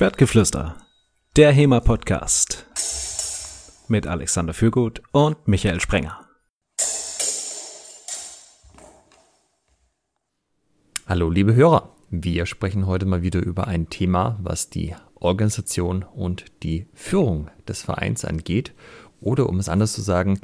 [0.00, 0.78] Schwertgeflüster,
[1.36, 2.64] der HEMA-Podcast.
[3.86, 6.26] Mit Alexander Fürgut und Michael Sprenger.
[11.06, 16.46] Hallo liebe Hörer, wir sprechen heute mal wieder über ein Thema, was die Organisation und
[16.62, 18.72] die Führung des Vereins angeht.
[19.20, 20.40] Oder um es anders zu sagen,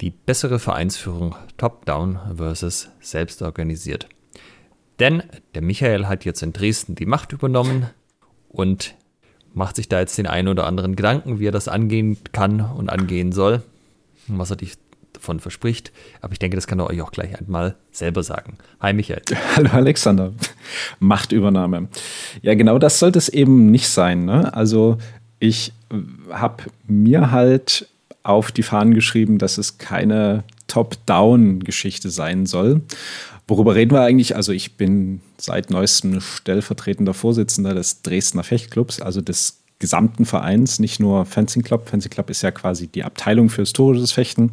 [0.00, 4.08] die bessere Vereinsführung top-down versus selbst organisiert.
[4.98, 5.22] Denn
[5.54, 7.88] der Michael hat jetzt in Dresden die Macht übernommen
[8.50, 8.94] und
[9.54, 12.90] macht sich da jetzt den einen oder anderen Gedanken, wie er das angehen kann und
[12.90, 13.62] angehen soll
[14.28, 14.74] und was er dich
[15.12, 15.92] davon verspricht.
[16.20, 18.58] Aber ich denke, das kann er euch auch gleich einmal selber sagen.
[18.80, 19.22] Hi Michael.
[19.56, 20.32] Hallo Alexander.
[20.98, 21.88] Machtübernahme.
[22.42, 24.24] Ja, genau das sollte es eben nicht sein.
[24.24, 24.54] Ne?
[24.54, 24.98] Also
[25.38, 25.72] ich
[26.30, 27.88] habe mir halt
[28.22, 32.82] auf die Fahnen geschrieben, dass es keine Top-Down-Geschichte sein soll.
[33.50, 34.36] Worüber reden wir eigentlich?
[34.36, 41.00] Also ich bin seit neuestem stellvertretender Vorsitzender des Dresdner Fechtclubs, also des gesamten Vereins, nicht
[41.00, 41.88] nur Fencing Club.
[41.88, 44.52] Fencing Club ist ja quasi die Abteilung für historisches Fechten.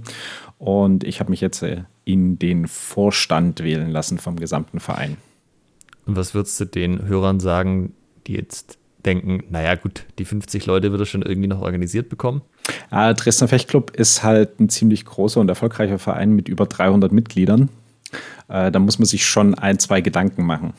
[0.58, 5.18] Und ich habe mich jetzt äh, in den Vorstand wählen lassen vom gesamten Verein.
[6.08, 7.94] Und was würdest du den Hörern sagen,
[8.26, 12.42] die jetzt denken, naja gut, die 50 Leute wird er schon irgendwie noch organisiert bekommen?
[12.90, 17.70] Äh, Dresdner Fechtclub ist halt ein ziemlich großer und erfolgreicher Verein mit über 300 Mitgliedern.
[18.50, 20.74] Äh, da muss man sich schon ein, zwei Gedanken machen.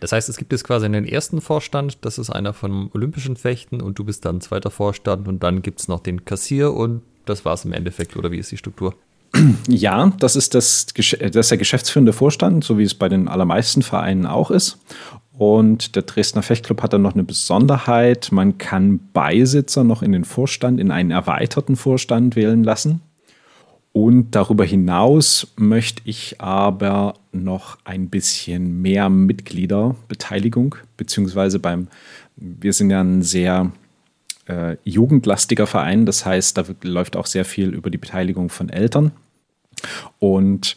[0.00, 3.80] Das heißt, es gibt jetzt quasi einen ersten Vorstand, das ist einer vom Olympischen Fechten
[3.80, 7.44] und du bist dann zweiter Vorstand und dann gibt es noch den Kassier und das
[7.44, 8.94] war es im Endeffekt, oder wie ist die Struktur?
[9.68, 13.82] Ja, das ist, das, das ist der geschäftsführende Vorstand, so wie es bei den allermeisten
[13.82, 14.78] Vereinen auch ist.
[15.36, 18.30] Und der Dresdner Fechtclub hat dann noch eine Besonderheit.
[18.30, 23.00] Man kann Beisitzer noch in den Vorstand, in einen erweiterten Vorstand wählen lassen.
[23.96, 31.86] Und darüber hinaus möchte ich aber noch ein bisschen mehr Mitgliederbeteiligung, beziehungsweise beim,
[32.34, 33.70] wir sind ja ein sehr
[34.48, 39.12] äh, jugendlastiger Verein, das heißt, da läuft auch sehr viel über die Beteiligung von Eltern.
[40.18, 40.74] Und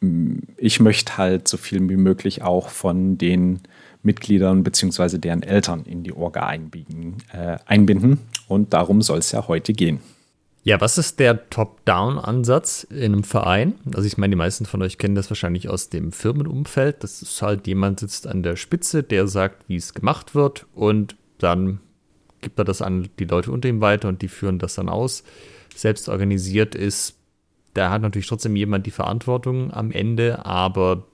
[0.00, 3.60] mm, ich möchte halt so viel wie möglich auch von den
[4.02, 8.18] Mitgliedern beziehungsweise deren Eltern in die Orga einbiegen, äh, einbinden.
[8.46, 10.00] Und darum soll es ja heute gehen.
[10.68, 13.76] Ja, was ist der Top-Down-Ansatz in einem Verein?
[13.94, 17.02] Also ich meine, die meisten von euch kennen das wahrscheinlich aus dem Firmenumfeld.
[17.02, 21.16] Das ist halt jemand sitzt an der Spitze, der sagt, wie es gemacht wird und
[21.38, 21.80] dann
[22.42, 25.24] gibt er das an die Leute unter ihm weiter und die führen das dann aus.
[25.74, 27.16] Selbst organisiert ist,
[27.72, 31.06] da hat natürlich trotzdem jemand die Verantwortung am Ende, aber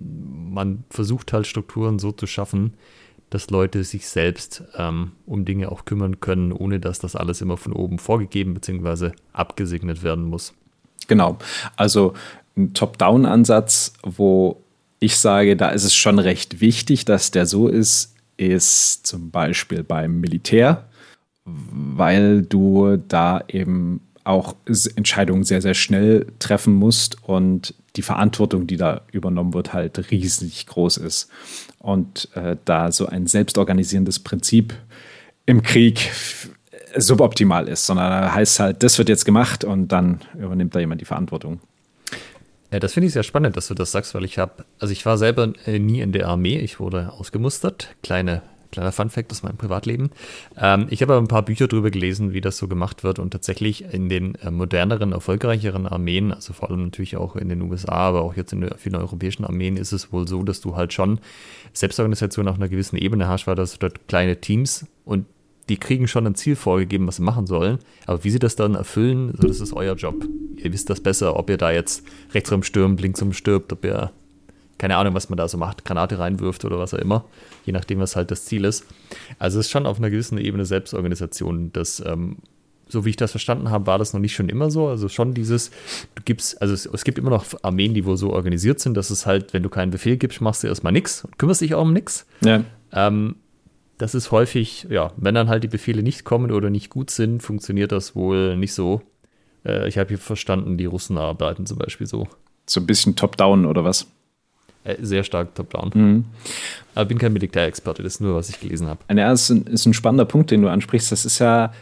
[0.00, 2.72] man versucht halt Strukturen so zu schaffen,
[3.30, 7.56] dass Leute sich selbst ähm, um Dinge auch kümmern können, ohne dass das alles immer
[7.56, 9.12] von oben vorgegeben bzw.
[9.32, 10.54] abgesegnet werden muss.
[11.08, 11.38] Genau.
[11.76, 12.14] Also
[12.56, 14.62] ein Top-Down-Ansatz, wo
[14.98, 19.82] ich sage, da ist es schon recht wichtig, dass der so ist, ist zum Beispiel
[19.82, 20.88] beim Militär,
[21.44, 24.56] weil du da eben auch
[24.96, 30.66] Entscheidungen sehr, sehr schnell treffen musst und die Verantwortung, die da übernommen wird, halt riesig
[30.66, 31.30] groß ist.
[31.86, 34.74] Und äh, da so ein selbstorganisierendes Prinzip
[35.46, 36.10] im Krieg
[36.96, 41.00] suboptimal ist, sondern da heißt halt, das wird jetzt gemacht und dann übernimmt da jemand
[41.00, 41.60] die Verantwortung.
[42.72, 45.06] Ja, das finde ich sehr spannend, dass du das sagst, weil ich habe, also ich
[45.06, 48.42] war selber äh, nie in der Armee, ich wurde ausgemustert, kleine
[48.76, 50.10] Kleiner Funfact aus meinem Privatleben.
[50.54, 53.90] Ähm, ich habe ein paar Bücher darüber gelesen, wie das so gemacht wird und tatsächlich
[53.94, 58.20] in den äh, moderneren, erfolgreicheren Armeen, also vor allem natürlich auch in den USA, aber
[58.20, 61.20] auch jetzt in vielen europäischen Armeen ist es wohl so, dass du halt schon
[61.72, 65.24] Selbstorganisation auf einer gewissen Ebene hast, weil das dort kleine Teams und
[65.70, 67.78] die kriegen schon ein Ziel vorgegeben, was sie machen sollen.
[68.04, 70.22] Aber wie sie das dann erfüllen, so, das ist euer Job.
[70.56, 72.04] Ihr wisst das besser, ob ihr da jetzt
[72.34, 74.12] rechts rum stürmt, links rum stirbt, ob ihr
[74.78, 77.24] keine Ahnung, was man da so macht, Granate reinwirft oder was auch immer,
[77.64, 78.86] je nachdem, was halt das Ziel ist.
[79.38, 81.72] Also es ist schon auf einer gewissen Ebene Selbstorganisation.
[81.72, 82.36] Das, ähm,
[82.88, 84.88] so wie ich das verstanden habe, war das noch nicht schon immer so.
[84.88, 85.70] Also schon dieses,
[86.14, 89.10] du gibst, also es, es, gibt immer noch Armeen, die wohl so organisiert sind, dass
[89.10, 91.82] es halt, wenn du keinen Befehl gibst, machst du erstmal nichts und kümmerst dich auch
[91.82, 92.26] um nichts.
[92.44, 92.64] Ja.
[92.92, 93.36] Ähm,
[93.98, 97.42] das ist häufig, ja, wenn dann halt die Befehle nicht kommen oder nicht gut sind,
[97.42, 99.02] funktioniert das wohl nicht so.
[99.64, 102.28] Äh, ich habe hier verstanden, die Russen arbeiten zum Beispiel so.
[102.68, 104.06] So ein bisschen top-down oder was?
[104.86, 105.90] Äh, sehr stark top-down.
[105.94, 106.24] Mhm.
[106.94, 109.00] Aber bin kein Militärexperte, das ist nur, was ich gelesen habe.
[109.08, 111.10] Ja, das ist ein, ist ein spannender Punkt, den du ansprichst.
[111.10, 111.72] Das ist ja,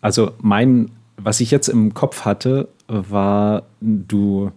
[0.00, 4.50] also mein, was ich jetzt im Kopf hatte, war, du,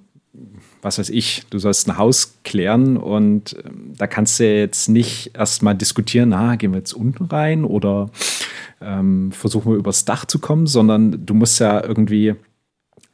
[0.82, 5.32] was weiß ich, du sollst ein Haus klären und ähm, da kannst du jetzt nicht
[5.36, 8.10] erstmal diskutieren, na, gehen wir jetzt unten rein oder
[8.82, 12.36] ähm, versuchen wir übers Dach zu kommen, sondern du musst ja irgendwie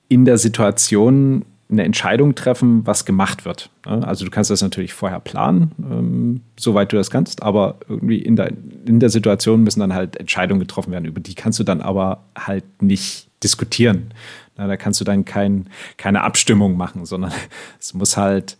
[0.07, 3.69] in der Situation eine Entscheidung treffen, was gemacht wird.
[3.83, 8.35] Also du kannst das natürlich vorher planen, ähm, soweit du das kannst, aber irgendwie in
[8.35, 8.51] der,
[8.85, 12.23] in der Situation müssen dann halt Entscheidungen getroffen werden, über die kannst du dann aber
[12.37, 14.13] halt nicht diskutieren.
[14.55, 15.67] da kannst du dann kein,
[15.97, 17.31] keine Abstimmung machen, sondern
[17.79, 18.57] es muss halt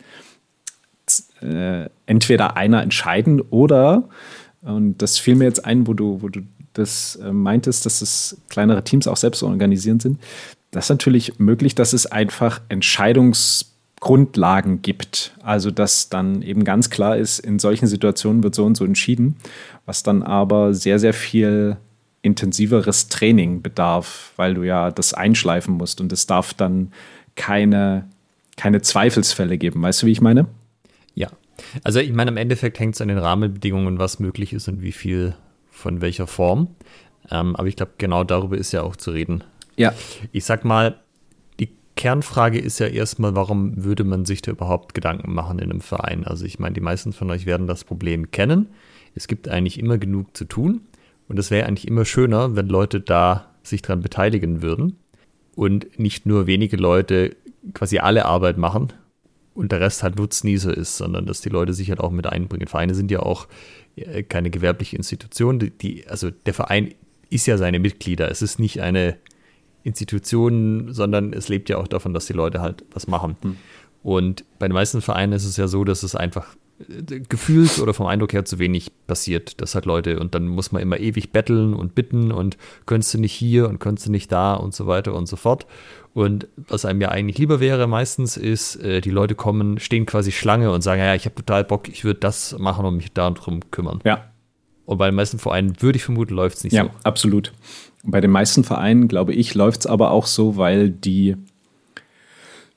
[1.42, 4.10] äh, entweder einer entscheiden oder,
[4.62, 6.42] und das fiel mir jetzt ein, wo du, wo du
[6.74, 10.20] das äh, meintest, dass es kleinere Teams auch selbst organisieren sind,
[10.74, 15.38] das ist natürlich möglich, dass es einfach Entscheidungsgrundlagen gibt.
[15.44, 19.38] Also, dass dann eben ganz klar ist, in solchen Situationen wird so und so entschieden,
[19.86, 21.78] was dann aber sehr, sehr viel
[22.24, 26.92] intensiveres Training bedarf, weil du ja das einschleifen musst und es darf dann
[27.36, 28.10] keine,
[28.58, 29.82] keine Zweifelsfälle geben.
[29.82, 30.48] Weißt du, wie ich meine?
[31.14, 31.30] Ja.
[31.84, 34.92] Also ich meine, im Endeffekt hängt es an den Rahmenbedingungen, was möglich ist und wie
[34.92, 35.36] viel
[35.70, 36.70] von welcher Form.
[37.30, 39.44] Ähm, aber ich glaube, genau darüber ist ja auch zu reden.
[39.76, 39.94] Ja.
[40.32, 41.00] Ich sag mal,
[41.60, 45.82] die Kernfrage ist ja erstmal, warum würde man sich da überhaupt Gedanken machen in einem
[45.82, 46.26] Verein?
[46.26, 48.68] Also ich meine, die meisten von euch werden das Problem kennen.
[49.16, 50.82] Es gibt eigentlich immer genug zu tun.
[51.28, 54.98] Und es wäre eigentlich immer schöner, wenn Leute da sich dran beteiligen würden
[55.56, 57.36] und nicht nur wenige Leute
[57.74, 58.92] quasi alle Arbeit machen
[59.54, 62.68] und der Rest halt Nutznießer ist, sondern dass die Leute sich halt auch mit einbringen.
[62.68, 63.48] Vereine sind ja auch
[63.96, 65.72] äh, keine gewerbliche Institution.
[65.82, 66.94] Die, also der Verein
[67.30, 68.30] ist ja seine Mitglieder.
[68.30, 69.18] Es ist nicht eine
[69.84, 73.36] Institution, sondern es lebt ja auch davon, dass die Leute halt was machen.
[73.42, 73.58] Hm.
[74.02, 77.94] Und bei den meisten Vereinen ist es ja so, dass es einfach äh, gefühlt oder
[77.94, 79.62] vom Eindruck her zu wenig passiert.
[79.62, 83.20] Das hat Leute und dann muss man immer ewig betteln und bitten und könntest du
[83.20, 85.66] nicht hier und könntest du nicht da und so weiter und so fort.
[86.14, 90.32] Und was einem ja eigentlich lieber wäre meistens ist, äh, die Leute kommen, stehen quasi
[90.32, 93.60] Schlange und sagen, ja, ich habe total Bock, ich würde das machen und mich darum
[93.72, 94.00] kümmern.
[94.04, 94.33] Ja.
[94.86, 96.90] Und bei den meisten Vereinen würde ich vermuten, läuft es nicht ja, so.
[96.90, 97.54] Ja, absolut.
[98.04, 101.36] Bei den meisten Vereinen, glaube ich, läuft es aber auch so, weil die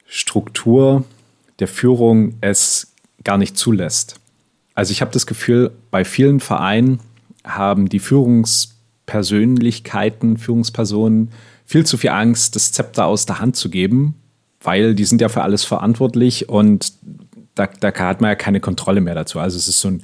[0.07, 1.05] Struktur
[1.59, 2.93] der Führung es
[3.25, 4.21] gar nicht zulässt.
[4.75, 7.01] Also ich habe das Gefühl, bei vielen Vereinen
[7.45, 11.31] haben die Führungspersönlichkeiten, Führungspersonen
[11.65, 14.15] viel zu viel Angst, das Zepter aus der Hand zu geben,
[14.61, 16.93] weil die sind ja für alles verantwortlich und
[17.57, 19.41] da, da hat man ja keine Kontrolle mehr dazu.
[19.41, 20.03] Also es ist so ein,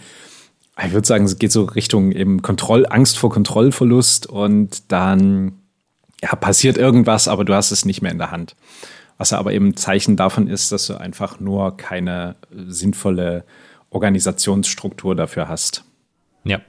[0.79, 5.53] ich würde sagen, es geht so Richtung eben Kontroll, Angst vor Kontrollverlust und dann
[6.23, 8.57] ja, passiert irgendwas, aber du hast es nicht mehr in der Hand.
[9.19, 13.45] Was aber eben ein Zeichen davon ist, dass du einfach nur keine sinnvolle
[13.91, 15.85] Organisationsstruktur dafür hast.
[16.45, 16.61] Ja.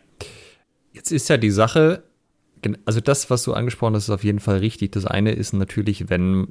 [0.91, 2.03] Jetzt ist ja die Sache,
[2.85, 4.91] also das, was du angesprochen hast, ist auf jeden Fall richtig.
[4.91, 6.49] Das eine ist natürlich, wenn,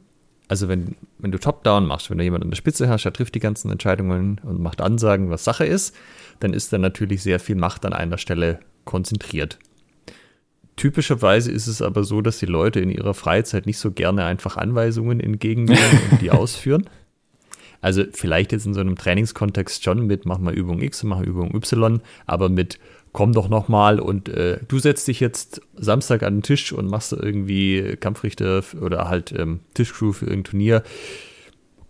[0.48, 3.34] also wenn, wenn du Top-Down machst, wenn du jemanden an der Spitze hast, der trifft
[3.34, 5.94] die ganzen Entscheidungen und macht Ansagen, was Sache ist,
[6.42, 9.58] dann ist da natürlich sehr viel Macht an einer Stelle konzentriert.
[10.76, 14.56] Typischerweise ist es aber so, dass die Leute in ihrer Freizeit nicht so gerne einfach
[14.56, 16.88] Anweisungen entgegennehmen und die ausführen.
[17.80, 21.26] Also vielleicht jetzt in so einem Trainingskontext schon mit, mach mal Übung X, mach mal
[21.26, 22.78] Übung Y, aber mit
[23.12, 26.88] komm doch noch mal und äh, du setzt dich jetzt Samstag an den Tisch und
[26.88, 30.82] machst irgendwie Kampfrichter oder halt ähm, Tischcrew für irgendein Turnier.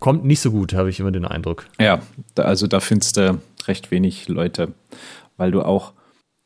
[0.03, 1.65] Kommt nicht so gut, habe ich immer den Eindruck.
[1.79, 2.01] Ja,
[2.35, 4.73] also da findest du recht wenig Leute,
[5.37, 5.93] weil du auch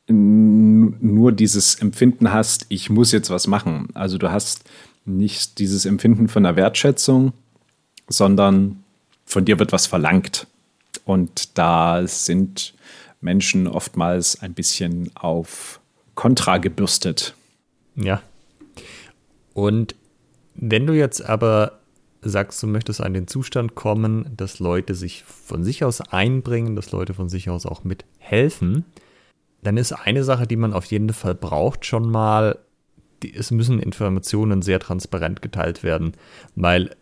[0.06, 3.88] nur dieses Empfinden hast, ich muss jetzt was machen.
[3.94, 4.62] Also du hast
[5.04, 7.32] nicht dieses Empfinden von der Wertschätzung,
[8.06, 8.84] sondern
[9.26, 10.46] von dir wird was verlangt.
[11.04, 12.74] Und da sind
[13.20, 15.80] Menschen oftmals ein bisschen auf
[16.14, 17.34] Kontra gebürstet.
[17.96, 18.22] Ja.
[19.52, 19.96] Und
[20.54, 21.77] wenn du jetzt aber
[22.22, 26.92] sagst, du möchtest an den Zustand kommen, dass Leute sich von sich aus einbringen, dass
[26.92, 28.84] Leute von sich aus auch mithelfen,
[29.62, 32.58] dann ist eine Sache, die man auf jeden Fall braucht, schon mal,
[33.22, 36.12] die, es müssen Informationen sehr transparent geteilt werden,
[36.54, 36.94] weil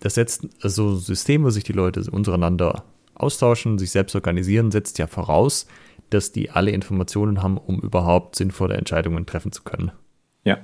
[0.00, 2.84] das setzt, also System, wo sich die Leute untereinander
[3.14, 5.66] austauschen, sich selbst organisieren, setzt ja voraus,
[6.10, 9.92] dass die alle Informationen haben, um überhaupt sinnvolle Entscheidungen treffen zu können.
[10.44, 10.58] Ja.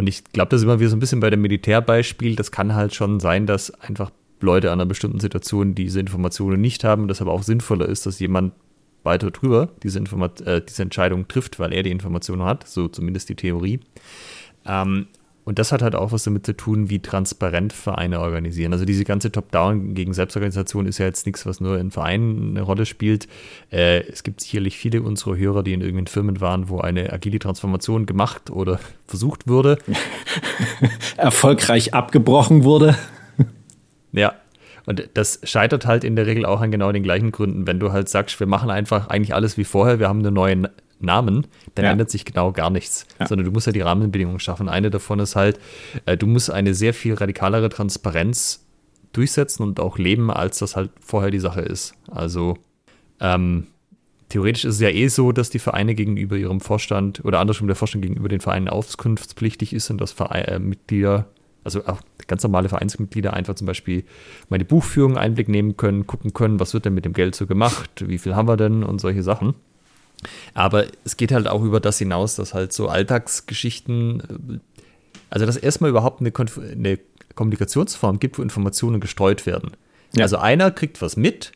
[0.00, 2.34] Und ich glaube, das ist immer wieder so ein bisschen bei dem Militärbeispiel.
[2.34, 6.84] Das kann halt schon sein, dass einfach Leute an einer bestimmten Situation diese Informationen nicht
[6.84, 8.54] haben, das aber auch sinnvoller ist, dass jemand
[9.02, 13.28] weiter drüber diese, Informat äh, diese Entscheidung trifft, weil er die Informationen hat, so zumindest
[13.28, 13.80] die Theorie.
[14.64, 15.08] Ähm,
[15.44, 18.72] und das hat halt auch was damit zu tun, wie transparent Vereine organisieren.
[18.72, 22.62] Also diese ganze Top-Down gegen Selbstorganisation ist ja jetzt nichts, was nur in Vereinen eine
[22.62, 23.26] Rolle spielt.
[23.72, 27.38] Äh, es gibt sicherlich viele unserer Hörer, die in irgendwelchen Firmen waren, wo eine agile
[27.38, 29.78] Transformation gemacht oder versucht wurde.
[31.16, 32.96] Erfolgreich abgebrochen wurde.
[34.12, 34.34] Ja,
[34.86, 37.66] und das scheitert halt in der Regel auch an genau den gleichen Gründen.
[37.66, 40.68] Wenn du halt sagst, wir machen einfach eigentlich alles wie vorher, wir haben einen neuen
[41.02, 41.92] Namen, dann ja.
[41.92, 43.06] ändert sich genau gar nichts.
[43.18, 43.26] Ja.
[43.26, 44.68] Sondern du musst ja die Rahmenbedingungen schaffen.
[44.68, 45.58] Eine davon ist halt,
[46.06, 48.66] äh, du musst eine sehr viel radikalere Transparenz
[49.12, 51.94] durchsetzen und auch leben, als das halt vorher die Sache ist.
[52.10, 52.56] Also
[53.20, 53.66] ähm,
[54.28, 57.76] theoretisch ist es ja eh so, dass die Vereine gegenüber ihrem Vorstand oder andersrum der
[57.76, 61.26] Vorstand gegenüber den Vereinen auskunftspflichtig ist und dass Verein, äh, Mitglieder,
[61.64, 64.04] also auch ganz normale Vereinsmitglieder einfach zum Beispiel
[64.50, 68.04] die Buchführung Einblick nehmen können, gucken können, was wird denn mit dem Geld so gemacht,
[68.06, 69.54] wie viel haben wir denn und solche Sachen.
[70.54, 74.58] Aber es geht halt auch über das hinaus, dass halt so Alltagsgeschichten, äh,
[75.30, 76.98] also dass erstmal überhaupt eine, Konf eine
[77.34, 79.72] Kommunikationsform gibt, wo Informationen gestreut werden.
[80.14, 80.24] Ja.
[80.24, 81.52] Also einer kriegt was mit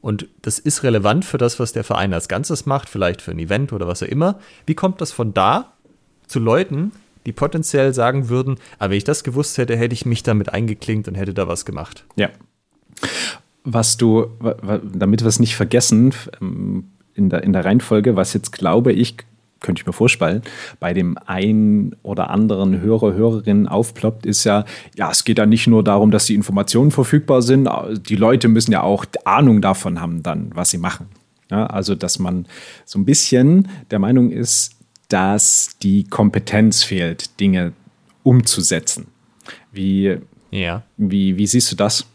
[0.00, 3.38] und das ist relevant für das, was der Verein als Ganzes macht, vielleicht für ein
[3.38, 4.38] Event oder was auch immer.
[4.66, 5.72] Wie kommt das von da
[6.26, 6.92] zu Leuten,
[7.26, 10.50] die potenziell sagen würden, aber ah, wenn ich das gewusst hätte, hätte ich mich damit
[10.50, 12.04] eingeklinkt und hätte da was gemacht.
[12.16, 12.28] Ja.
[13.64, 14.26] Was du,
[14.92, 19.16] damit wir es nicht vergessen, ähm, in der, in der Reihenfolge, was jetzt glaube ich,
[19.60, 20.42] könnte ich mir vorstellen,
[20.78, 25.66] bei dem einen oder anderen Hörer, Hörerin aufploppt, ist ja, ja, es geht ja nicht
[25.66, 27.68] nur darum, dass die Informationen verfügbar sind,
[28.08, 31.06] die Leute müssen ja auch Ahnung davon haben, dann, was sie machen.
[31.50, 32.46] Ja, also, dass man
[32.84, 34.76] so ein bisschen der Meinung ist,
[35.08, 37.72] dass die Kompetenz fehlt, Dinge
[38.22, 39.06] umzusetzen.
[39.72, 40.18] Wie,
[40.50, 40.82] ja.
[40.96, 42.06] wie, wie siehst du das?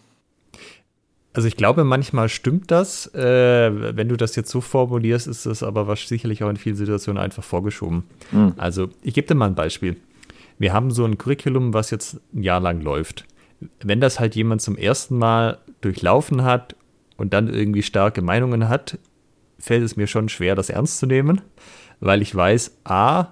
[1.40, 3.08] Also ich glaube, manchmal stimmt das.
[3.16, 6.76] Äh, wenn du das jetzt so formulierst, ist das aber was sicherlich auch in vielen
[6.76, 8.04] Situationen einfach vorgeschoben.
[8.34, 8.56] Mhm.
[8.58, 9.96] Also ich gebe dir mal ein Beispiel.
[10.58, 13.24] Wir haben so ein Curriculum, was jetzt ein Jahr lang läuft.
[13.82, 16.76] Wenn das halt jemand zum ersten Mal durchlaufen hat
[17.16, 18.98] und dann irgendwie starke Meinungen hat,
[19.60, 21.40] fällt es mir schon schwer, das ernst zu nehmen,
[22.02, 23.28] weil ich weiß, a,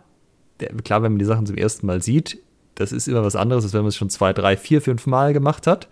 [0.61, 2.37] der, klar, wenn man die Sachen zum ersten Mal sieht,
[2.75, 5.33] das ist immer was anderes, als wenn man es schon zwei, drei, vier, fünf Mal
[5.33, 5.89] gemacht hat.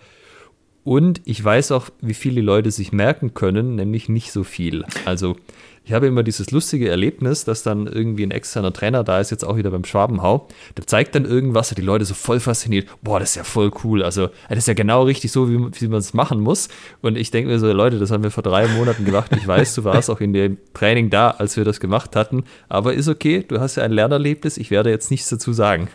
[0.86, 4.86] Und ich weiß auch, wie viele Leute sich merken können, nämlich nicht so viel.
[5.04, 5.36] Also
[5.84, 9.44] ich habe immer dieses lustige Erlebnis, dass dann irgendwie ein externer Trainer da ist, jetzt
[9.44, 13.20] auch wieder beim Schwabenhau, der zeigt dann irgendwas, und die Leute so voll fasziniert, boah,
[13.20, 14.04] das ist ja voll cool.
[14.04, 16.70] Also das ist ja genau richtig so, wie, wie man es machen muss.
[17.02, 19.32] Und ich denke mir so, Leute, das haben wir vor drei Monaten gemacht.
[19.36, 22.44] Ich weiß, du warst auch in dem Training da, als wir das gemacht hatten.
[22.70, 25.88] Aber ist okay, du hast ja ein Lernerlebnis, ich werde jetzt nichts dazu sagen.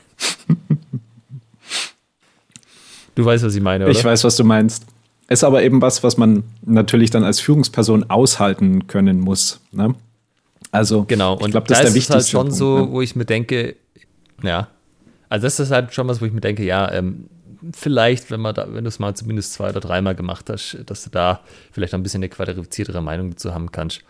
[3.14, 3.92] Du weißt, was ich meine, oder?
[3.92, 4.86] Ich weiß, was du meinst.
[5.28, 9.60] Ist aber eben was, was man natürlich dann als Führungsperson aushalten können muss.
[9.70, 9.94] Ne?
[10.72, 11.34] Also, genau.
[11.34, 12.90] Und ich glaube, das da ist der wichtigste halt schon Punkt, so, ne?
[12.90, 13.76] wo ich mir denke,
[14.42, 14.68] ja,
[15.28, 17.28] also das ist halt schon was, wo ich mir denke, ja, ähm,
[17.72, 21.04] vielleicht, wenn man da, wenn du es mal zumindest zwei oder dreimal gemacht hast, dass
[21.04, 21.40] du da
[21.70, 24.02] vielleicht ein bisschen eine qualifiziertere Meinung dazu haben kannst.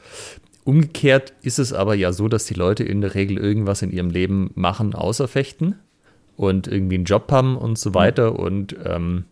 [0.64, 4.10] Umgekehrt ist es aber ja so, dass die Leute in der Regel irgendwas in ihrem
[4.10, 5.76] Leben machen, außer fechten
[6.40, 8.38] und irgendwie einen Job haben und so weiter.
[8.38, 9.24] Und ähm,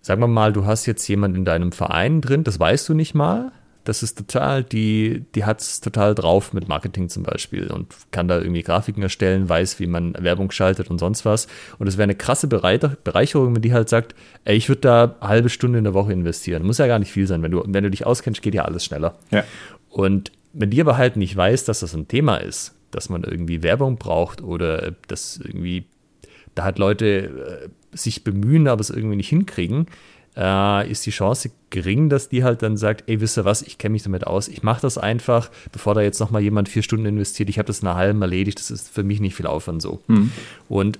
[0.00, 3.14] sagen wir mal, du hast jetzt jemanden in deinem Verein drin, das weißt du nicht
[3.14, 3.52] mal.
[3.84, 8.26] Das ist total, die, die hat es total drauf mit Marketing zum Beispiel und kann
[8.26, 11.46] da irgendwie Grafiken erstellen, weiß, wie man Werbung schaltet und sonst was.
[11.78, 15.28] Und es wäre eine krasse Bereicherung, wenn die halt sagt, ey, ich würde da eine
[15.28, 16.64] halbe Stunde in der Woche investieren.
[16.64, 17.42] Muss ja gar nicht viel sein.
[17.42, 19.18] Wenn du, wenn du dich auskennst, geht ja alles schneller.
[19.30, 19.44] Ja.
[19.90, 23.62] Und wenn die aber halt nicht weiß, dass das ein Thema ist, dass man irgendwie
[23.62, 25.84] Werbung braucht oder dass irgendwie
[26.56, 29.86] da halt Leute äh, sich bemühen, aber es irgendwie nicht hinkriegen,
[30.36, 33.78] äh, ist die Chance gering, dass die halt dann sagt, ey, wisst ihr was, ich
[33.78, 37.06] kenne mich damit aus, ich mache das einfach, bevor da jetzt nochmal jemand vier Stunden
[37.06, 39.80] investiert, ich habe das in einer halben erledigt, das ist für mich nicht viel Aufwand
[39.80, 40.02] so.
[40.08, 40.32] Mhm.
[40.68, 40.98] Und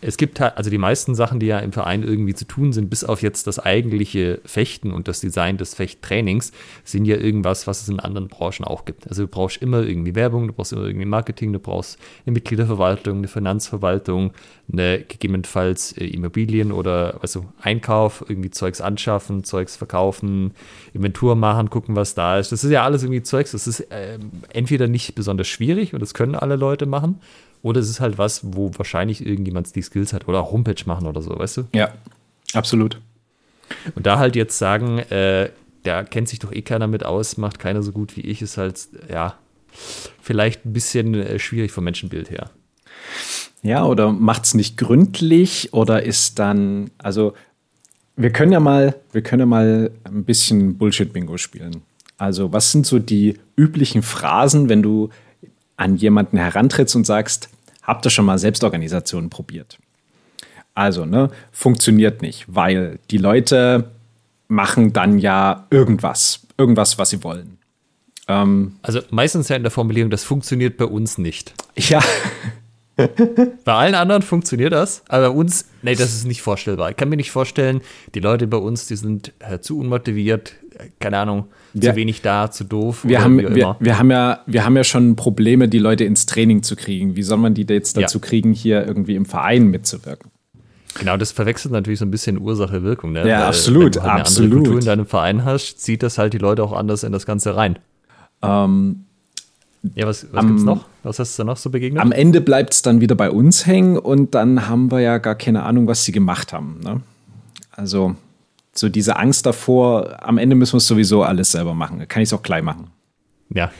[0.00, 2.90] es gibt halt, also die meisten Sachen, die ja im Verein irgendwie zu tun sind,
[2.90, 6.52] bis auf jetzt das eigentliche Fechten und das Design des Fechttrainings,
[6.84, 9.08] sind ja irgendwas, was es in anderen Branchen auch gibt.
[9.08, 13.18] Also du brauchst immer irgendwie Werbung, du brauchst immer irgendwie Marketing, du brauchst eine Mitgliederverwaltung,
[13.18, 14.32] eine Finanzverwaltung,
[14.72, 20.52] eine gegebenenfalls äh, Immobilien oder also Einkauf, irgendwie Zeugs anschaffen, Zeugs verkaufen,
[20.92, 22.52] Inventur machen, gucken, was da ist.
[22.52, 24.18] Das ist ja alles irgendwie Zeugs, das ist äh,
[24.52, 27.20] entweder nicht besonders schwierig und das können alle Leute machen
[27.62, 31.22] oder es ist halt was, wo wahrscheinlich irgendjemand die Skills hat oder Homepage machen oder
[31.22, 31.64] so, weißt du?
[31.74, 31.92] Ja,
[32.54, 33.00] absolut.
[33.94, 35.50] Und da halt jetzt sagen, äh,
[35.82, 38.56] da kennt sich doch eh keiner mit aus, macht keiner so gut wie ich, ist
[38.56, 39.34] halt, ja,
[40.22, 42.50] vielleicht ein bisschen äh, schwierig vom Menschenbild her.
[43.62, 47.34] Ja, oder macht es nicht gründlich oder ist dann, also
[48.16, 51.82] wir können ja mal, wir können ja mal ein bisschen Bullshit-Bingo spielen.
[52.18, 55.10] Also, was sind so die üblichen Phrasen, wenn du
[55.78, 57.48] an jemanden herantrittst und sagst,
[57.82, 59.78] habt ihr schon mal Selbstorganisation probiert?
[60.74, 63.90] Also, ne, funktioniert nicht, weil die Leute
[64.48, 67.58] machen dann ja irgendwas, irgendwas, was sie wollen.
[68.28, 71.54] Ähm, also meistens ja in der Formulierung, das funktioniert bei uns nicht.
[71.76, 72.00] Ja.
[73.64, 76.90] bei allen anderen funktioniert das, aber bei uns, nee, das ist nicht vorstellbar.
[76.90, 77.80] Ich kann mir nicht vorstellen,
[78.14, 82.22] die Leute bei uns, die sind äh, zu unmotiviert, äh, keine Ahnung, wir, zu wenig
[82.22, 83.04] da, zu doof.
[83.04, 86.62] Wir haben, wir, wir, haben ja, wir haben ja schon Probleme, die Leute ins Training
[86.62, 87.14] zu kriegen.
[87.14, 88.24] Wie soll man die jetzt dazu ja.
[88.26, 90.30] kriegen, hier irgendwie im Verein mitzuwirken?
[90.98, 93.12] Genau, das verwechselt natürlich so ein bisschen Ursache-Wirkung.
[93.12, 93.20] Ne?
[93.28, 94.50] Ja, Weil, absolut, Wenn du eine absolut.
[94.50, 97.26] andere Kultur in deinem Verein hast, zieht das halt die Leute auch anders in das
[97.26, 97.78] Ganze rein.
[98.42, 99.04] Ähm,
[99.94, 100.86] Ja, was, was Am- gibt's noch?
[101.08, 102.02] Was hast du da noch so begegnet?
[102.02, 105.34] am Ende bleibt es dann wieder bei uns hängen und dann haben wir ja gar
[105.34, 106.80] keine Ahnung, was sie gemacht haben.
[106.84, 107.00] Ne?
[107.72, 108.14] Also
[108.74, 112.06] so diese Angst davor, am Ende müssen wir es sowieso alles selber machen.
[112.08, 112.88] Kann ich es auch gleich machen.
[113.54, 113.70] ja,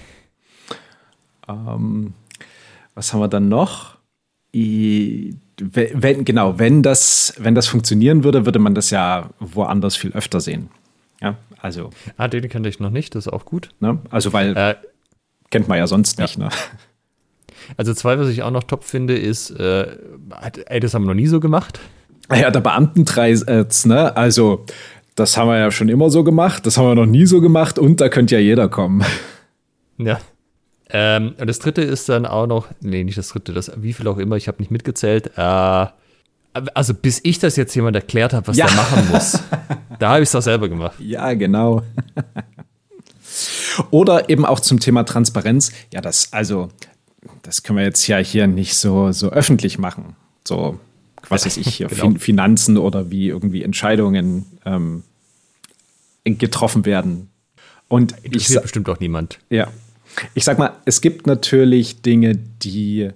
[1.46, 3.96] Was haben wir dann noch?
[4.54, 9.94] I, we- wenn, genau, wenn das, wenn das funktionieren würde, würde man das ja woanders
[9.96, 10.70] viel öfter sehen.
[11.20, 13.70] Ja, also, ah, den kannte ich noch nicht, das ist auch gut.
[13.80, 13.98] ne?
[14.10, 14.76] also weil Äh,
[15.50, 16.38] kennt man ja sonst nicht.
[16.38, 16.48] Ne?
[17.76, 19.86] Also zwei, was ich auch noch top finde, ist, äh,
[20.66, 21.80] ey, das haben wir noch nie so gemacht.
[22.34, 23.44] Ja, der Beamtentreis,
[23.86, 24.16] ne?
[24.16, 24.64] Also,
[25.14, 27.78] das haben wir ja schon immer so gemacht, das haben wir noch nie so gemacht
[27.78, 29.04] und da könnte ja jeder kommen.
[29.96, 30.20] Ja.
[30.90, 34.06] Ähm, und das dritte ist dann auch noch, nee, nicht das dritte, das wie viel
[34.08, 35.32] auch immer, ich habe nicht mitgezählt.
[35.36, 35.86] Äh,
[36.74, 38.66] also bis ich das jetzt jemand erklärt habe, was Ja.
[38.66, 39.40] der machen muss,
[39.98, 40.94] da habe ich es auch selber gemacht.
[40.98, 41.82] Ja, genau.
[43.90, 45.72] Oder eben auch zum Thema Transparenz.
[45.92, 46.68] Ja, das, also,
[47.42, 50.16] das können wir jetzt ja hier nicht so, so öffentlich machen.
[50.46, 50.78] So,
[51.28, 52.02] was weiß ich, hier Genau.
[52.02, 55.02] fin Finanzen oder wie irgendwie Entscheidungen ähm,
[56.24, 57.30] getroffen werden.
[57.88, 59.38] Und ich, Interessiert sa- bestimmt auch niemand.
[59.50, 59.68] ja.
[60.34, 63.10] Ich sag mal, es gibt natürlich Dinge, die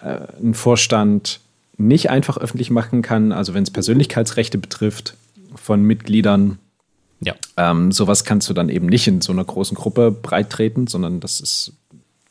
[0.00, 1.38] äh, ein Vorstand
[1.76, 3.30] nicht einfach öffentlich machen kann.
[3.30, 5.14] Also wenn es Persönlichkeitsrechte betrifft
[5.54, 6.58] von Mitgliedern,
[7.20, 7.34] Ja.
[7.56, 11.20] ähm, sowas kannst du dann eben nicht in so einer großen Gruppe breit treten, sondern
[11.20, 11.74] das ist,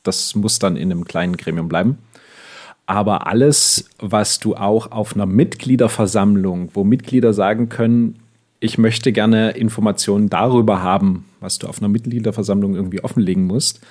[0.08, 1.98] das muss dann in einem kleinen Gremium bleiben.
[2.86, 8.20] Aber alles, was du auch auf einer Mitgliederversammlung, wo Mitglieder sagen können,
[8.60, 13.82] ich möchte gerne Informationen darüber haben, was du auf einer Mitgliederversammlung irgendwie offenlegen musst,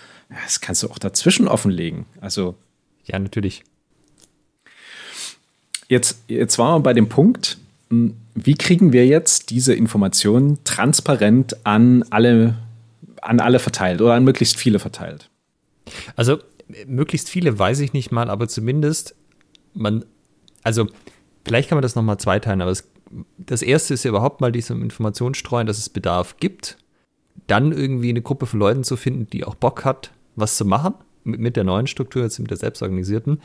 [0.45, 2.07] das kannst du auch dazwischen offenlegen.
[2.21, 2.55] Also
[3.05, 3.65] Ja, natürlich.
[5.89, 7.59] Jetzt, jetzt waren wir bei dem Punkt,
[7.91, 12.57] mh, wie kriegen wir jetzt diese Informationen transparent an alle,
[13.21, 15.29] an alle verteilt oder an möglichst viele verteilt?
[16.17, 16.39] Also
[16.87, 19.15] möglichst viele weiß ich nicht mal, aber zumindest
[19.75, 20.05] man,
[20.63, 20.87] also
[21.45, 22.91] vielleicht kann man das nochmal zweiteilen, aber es,
[23.39, 26.79] das erste ist ja überhaupt mal diese Information streuen, dass es Bedarf gibt.
[27.47, 30.95] Dann irgendwie eine Gruppe von Leuten zu finden, die auch Bock hat, was zu machen,
[31.25, 33.41] mit, mit der neuen Struktur, jetzt mit der selbstorganisierten.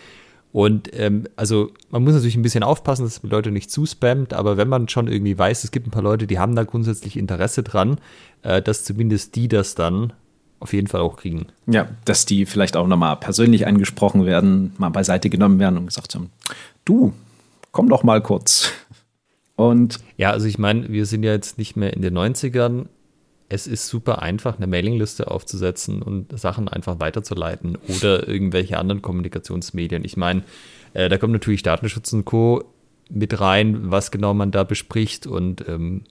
[0.52, 4.58] Und ähm, also man muss natürlich ein bisschen aufpassen, dass man Leute nicht zuspammt, aber
[4.58, 7.62] wenn man schon irgendwie weiß, es gibt ein paar Leute, die haben da grundsätzlich Interesse
[7.62, 8.00] dran,
[8.42, 10.14] äh, dass zumindest die das dann
[10.60, 11.48] auf jeden Fall auch kriegen.
[11.68, 16.16] Ja, dass die vielleicht auch nochmal persönlich angesprochen werden, mal beiseite genommen werden und gesagt
[16.16, 16.30] haben,
[16.86, 17.14] du,
[17.72, 18.72] komm doch mal kurz.
[19.56, 22.86] Und Ja, also ich meine, wir sind ja jetzt nicht mehr in den 90ern.
[23.50, 30.06] Es ist super einfach, eine Mailingliste aufzusetzen und Sachen einfach weiterzuleiten oder irgendwelche anderen Kommunikationsmedien.
[30.06, 30.44] Ich meine,
[30.94, 32.64] äh, da kommt natürlich Datenschutz und Co.
[33.10, 36.04] mit rein, was genau man da bespricht und ähm,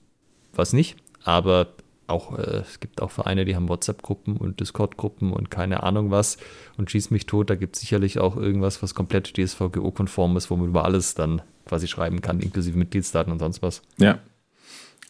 [0.53, 0.97] was nicht.
[1.23, 1.67] Aber
[2.09, 6.37] auch, äh, es gibt auch Vereine, die haben WhatsApp-Gruppen und Discord-Gruppen und keine Ahnung was
[6.77, 7.49] und schieß mich tot.
[7.49, 11.87] Da gibt es sicherlich auch irgendwas, was komplett DSVGO-konform ist, wo man alles dann quasi
[11.87, 13.81] schreiben kann, inklusive Mitgliedsdaten und sonst was.
[13.97, 14.19] ja,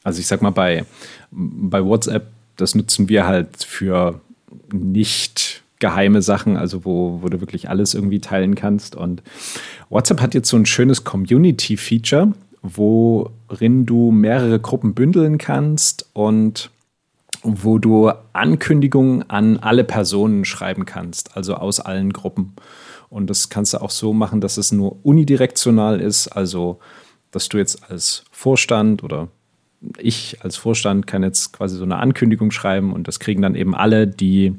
[0.03, 0.85] also ich sag mal, bei,
[1.31, 4.21] bei WhatsApp, das nutzen wir halt für
[4.71, 8.95] nicht geheime Sachen, also wo, wo du wirklich alles irgendwie teilen kannst.
[8.95, 9.23] Und
[9.89, 16.69] WhatsApp hat jetzt so ein schönes Community-Feature, worin du mehrere Gruppen bündeln kannst und
[17.43, 22.53] wo du Ankündigungen an alle Personen schreiben kannst, also aus allen Gruppen.
[23.09, 26.79] Und das kannst du auch so machen, dass es nur unidirektional ist, also
[27.31, 29.29] dass du jetzt als Vorstand oder
[29.97, 33.75] ich als Vorstand kann jetzt quasi so eine Ankündigung schreiben und das kriegen dann eben
[33.75, 34.53] alle, die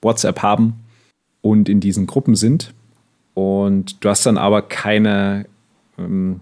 [0.00, 0.80] WhatsApp haben
[1.42, 2.72] und in diesen Gruppen sind.
[3.34, 5.46] Und du hast dann aber keine,
[5.98, 6.40] ähm,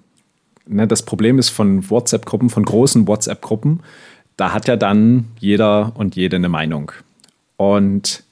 [0.67, 3.81] ne, das Problem ist von WhatsApp-Gruppen, von großen WhatsApp-Gruppen,
[4.41, 6.93] da hat ja dann jeder und jede eine Meinung.
[7.59, 8.25] Und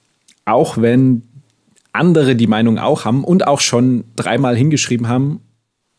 [0.46, 1.22] auch wenn
[1.92, 5.40] andere die Meinung auch haben und auch schon dreimal hingeschrieben haben,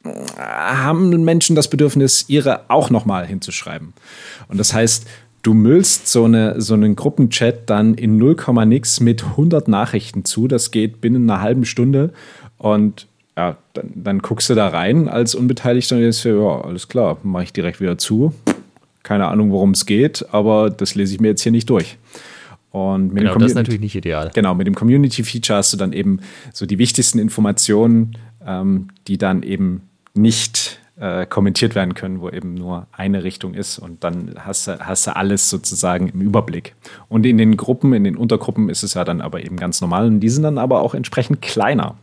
[0.04, 3.94] haben Menschen das Bedürfnis, ihre auch nochmal hinzuschreiben.
[4.48, 5.06] Und das heißt,
[5.44, 10.48] du müllst so, eine, so einen Gruppenchat dann in 0, nix mit 100 Nachrichten zu.
[10.48, 12.14] Das geht binnen einer halben Stunde.
[12.58, 13.06] Und
[13.38, 17.18] ja, dann, dann guckst du da rein als Unbeteiligter und denkst dir, ja, alles klar,
[17.22, 18.34] mache ich direkt wieder zu.
[19.10, 21.98] Keine Ahnung, worum es geht, aber das lese ich mir jetzt hier nicht durch.
[22.70, 24.30] Und mit Genau, dem das ist natürlich nicht ideal.
[24.36, 26.20] Genau, mit dem Community-Feature hast du dann eben
[26.54, 29.82] so die wichtigsten Informationen, ähm, die dann eben
[30.14, 34.78] nicht äh, kommentiert werden können, wo eben nur eine Richtung ist und dann hast du,
[34.78, 36.76] hast du alles sozusagen im Überblick.
[37.08, 40.06] Und in den Gruppen, in den Untergruppen ist es ja dann aber eben ganz normal
[40.06, 41.98] und die sind dann aber auch entsprechend kleiner.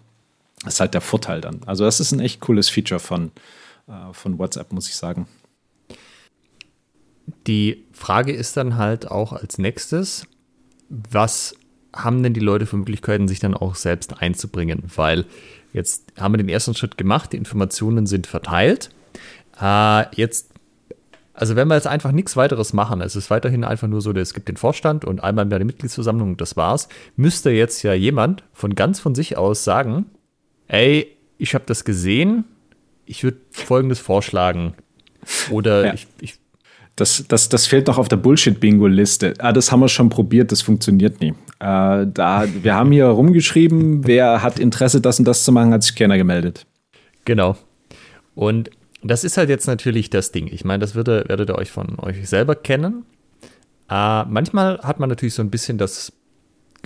[0.64, 1.60] Das ist halt der Vorteil dann.
[1.66, 3.30] Also das ist ein echt cooles Feature von,
[3.86, 5.28] äh, von WhatsApp, muss ich sagen.
[7.46, 10.26] Die Frage ist dann halt auch als nächstes,
[10.88, 11.54] was
[11.94, 14.84] haben denn die Leute für Möglichkeiten, sich dann auch selbst einzubringen?
[14.94, 15.24] Weil
[15.72, 18.90] jetzt haben wir den ersten Schritt gemacht, die Informationen sind verteilt.
[19.60, 20.50] Äh, jetzt,
[21.34, 24.34] also wenn wir jetzt einfach nichts weiteres machen, es ist weiterhin einfach nur so, es
[24.34, 28.44] gibt den Vorstand und einmal mehr die Mitgliedsversammlung und das war's, müsste jetzt ja jemand
[28.52, 30.06] von ganz von sich aus sagen,
[30.68, 32.44] ey, ich habe das gesehen,
[33.04, 34.74] ich würde Folgendes vorschlagen.
[35.50, 35.94] Oder ja.
[35.94, 36.38] ich, ich
[36.96, 39.34] das, das, das fehlt noch auf der Bullshit-Bingo-Liste.
[39.38, 41.34] Ah, das haben wir schon probiert, das funktioniert nie.
[41.60, 45.82] Äh, da, wir haben hier rumgeschrieben, wer hat Interesse, das und das zu machen, hat
[45.82, 46.66] sich keiner gemeldet.
[47.26, 47.56] Genau.
[48.34, 48.70] Und
[49.02, 50.48] das ist halt jetzt natürlich das Ding.
[50.50, 53.04] Ich meine, das werdet, werdet ihr euch von euch selber kennen.
[53.90, 56.12] Äh, manchmal hat man natürlich so ein bisschen das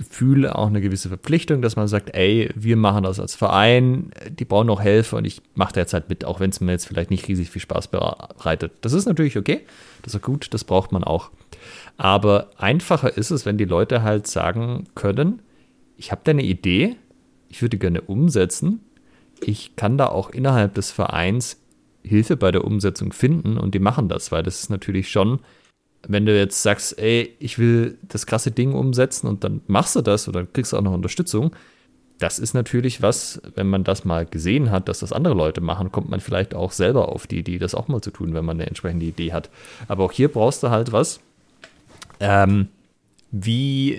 [0.01, 4.45] Gefühl, auch eine gewisse Verpflichtung, dass man sagt, ey, wir machen das als Verein, die
[4.45, 7.27] brauchen noch Hilfe und ich mache halt mit, auch wenn es mir jetzt vielleicht nicht
[7.27, 8.73] riesig viel Spaß bereitet.
[8.81, 9.61] Das ist natürlich okay,
[10.01, 11.31] das ist gut, das braucht man auch.
[11.97, 15.41] Aber einfacher ist es, wenn die Leute halt sagen können,
[15.97, 16.95] ich habe da eine Idee,
[17.47, 18.81] ich würde gerne umsetzen,
[19.43, 21.57] ich kann da auch innerhalb des Vereins
[22.03, 25.39] Hilfe bei der Umsetzung finden und die machen das, weil das ist natürlich schon
[26.07, 30.01] wenn du jetzt sagst, ey, ich will das krasse Ding umsetzen und dann machst du
[30.01, 31.55] das oder kriegst du auch noch Unterstützung,
[32.17, 35.91] das ist natürlich was, wenn man das mal gesehen hat, dass das andere Leute machen,
[35.91, 38.57] kommt man vielleicht auch selber auf die Idee, das auch mal zu tun, wenn man
[38.57, 39.49] eine entsprechende Idee hat.
[39.87, 41.19] Aber auch hier brauchst du halt was,
[42.19, 42.67] ähm,
[43.31, 43.97] wie,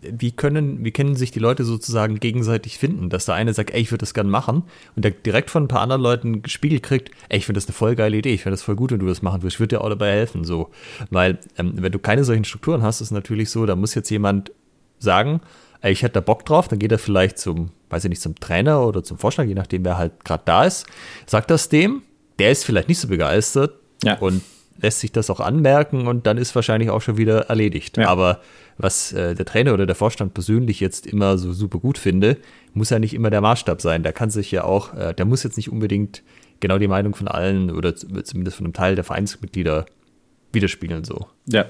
[0.00, 3.80] wie, können, wie können sich die Leute sozusagen gegenseitig finden, dass der eine sagt, ey,
[3.80, 4.64] ich würde das gerne machen
[4.96, 7.74] und der direkt von ein paar anderen Leuten gespiegelt kriegt, ey, ich finde das eine
[7.74, 9.76] voll geile Idee, ich finde das voll gut, wenn du das machen würdest, ich würde
[9.76, 10.70] dir auch dabei helfen, so.
[11.10, 14.10] Weil, ähm, wenn du keine solchen Strukturen hast, ist es natürlich so, da muss jetzt
[14.10, 14.50] jemand
[14.98, 15.40] sagen,
[15.80, 18.34] ey, ich hätte da Bock drauf, dann geht er vielleicht zum, weiß ich nicht, zum
[18.34, 20.86] Trainer oder zum Vorstand, je nachdem, wer halt gerade da ist,
[21.26, 22.02] sagt das dem,
[22.40, 24.18] der ist vielleicht nicht so begeistert ja.
[24.18, 24.42] und
[24.80, 27.96] lässt sich das auch anmerken und dann ist wahrscheinlich auch schon wieder erledigt.
[27.96, 28.08] Ja.
[28.08, 28.40] Aber
[28.78, 32.38] was äh, der Trainer oder der Vorstand persönlich jetzt immer so super gut finde,
[32.74, 34.02] muss ja nicht immer der Maßstab sein.
[34.02, 36.22] Der kann sich ja auch, äh, der muss jetzt nicht unbedingt
[36.60, 39.86] genau die Meinung von allen oder zumindest von einem Teil der Vereinsmitglieder
[40.52, 41.26] widerspiegeln so.
[41.46, 41.66] Ja.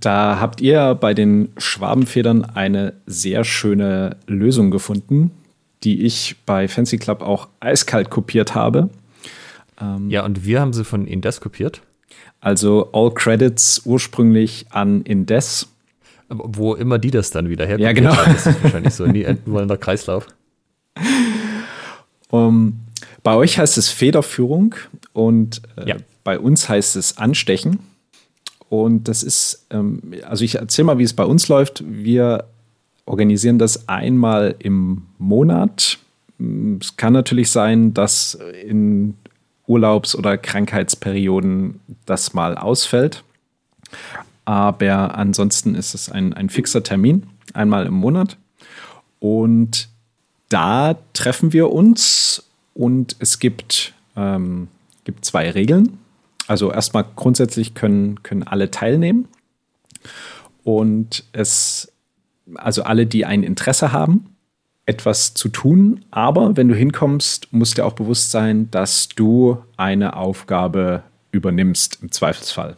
[0.00, 5.32] Da habt ihr bei den Schwabenfedern eine sehr schöne Lösung gefunden,
[5.84, 8.88] die ich bei Fancy Club auch eiskalt kopiert habe.
[9.82, 11.82] Ähm, ja, und wir haben sie von Indes kopiert.
[12.40, 15.68] Also All Credits ursprünglich an Indes.
[16.28, 17.84] Wo immer die das dann wieder herkommen.
[17.84, 18.14] Ja, genau.
[18.14, 20.26] Das ist wahrscheinlich so, nie nur in der Kreislauf.
[22.30, 22.80] Um,
[23.22, 24.74] bei euch heißt es Federführung
[25.12, 25.96] und äh, ja.
[26.24, 27.80] bei uns heißt es Anstechen.
[28.70, 31.84] Und das ist, ähm, also ich erzähle mal, wie es bei uns läuft.
[31.86, 32.44] Wir
[33.04, 35.98] organisieren das einmal im Monat.
[36.80, 39.14] Es kann natürlich sein, dass in
[39.72, 43.24] Urlaubs- oder Krankheitsperioden das mal ausfällt.
[44.44, 48.36] Aber ansonsten ist es ein, ein fixer Termin, einmal im Monat.
[49.18, 49.88] Und
[50.50, 54.68] da treffen wir uns und es gibt, ähm,
[55.04, 55.98] gibt zwei Regeln.
[56.48, 59.26] Also erstmal grundsätzlich können, können alle teilnehmen.
[60.64, 61.90] Und es,
[62.56, 64.31] also alle, die ein Interesse haben
[64.86, 70.16] etwas zu tun, aber wenn du hinkommst, muss dir auch bewusst sein, dass du eine
[70.16, 72.76] Aufgabe übernimmst im Zweifelsfall.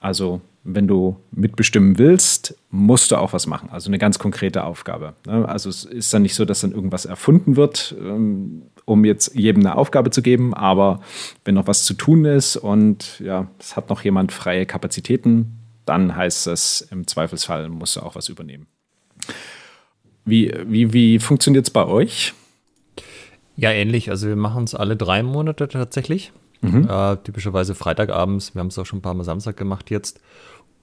[0.00, 3.70] Also wenn du mitbestimmen willst, musst du auch was machen.
[3.70, 5.14] Also eine ganz konkrete Aufgabe.
[5.24, 5.48] Ne?
[5.48, 9.64] Also es ist dann nicht so, dass dann irgendwas erfunden wird, ähm, um jetzt jedem
[9.64, 11.00] eine Aufgabe zu geben, aber
[11.44, 16.16] wenn noch was zu tun ist und ja, es hat noch jemand freie Kapazitäten, dann
[16.16, 18.66] heißt es im Zweifelsfall musst du auch was übernehmen.
[20.26, 22.34] Wie, wie, wie funktioniert es bei euch?
[23.56, 24.10] Ja, ähnlich.
[24.10, 26.32] Also wir machen es alle drei Monate tatsächlich.
[26.60, 26.88] Mhm.
[26.90, 28.54] Äh, typischerweise Freitagabends.
[28.54, 30.20] Wir haben es auch schon ein paar Mal Samstag gemacht jetzt.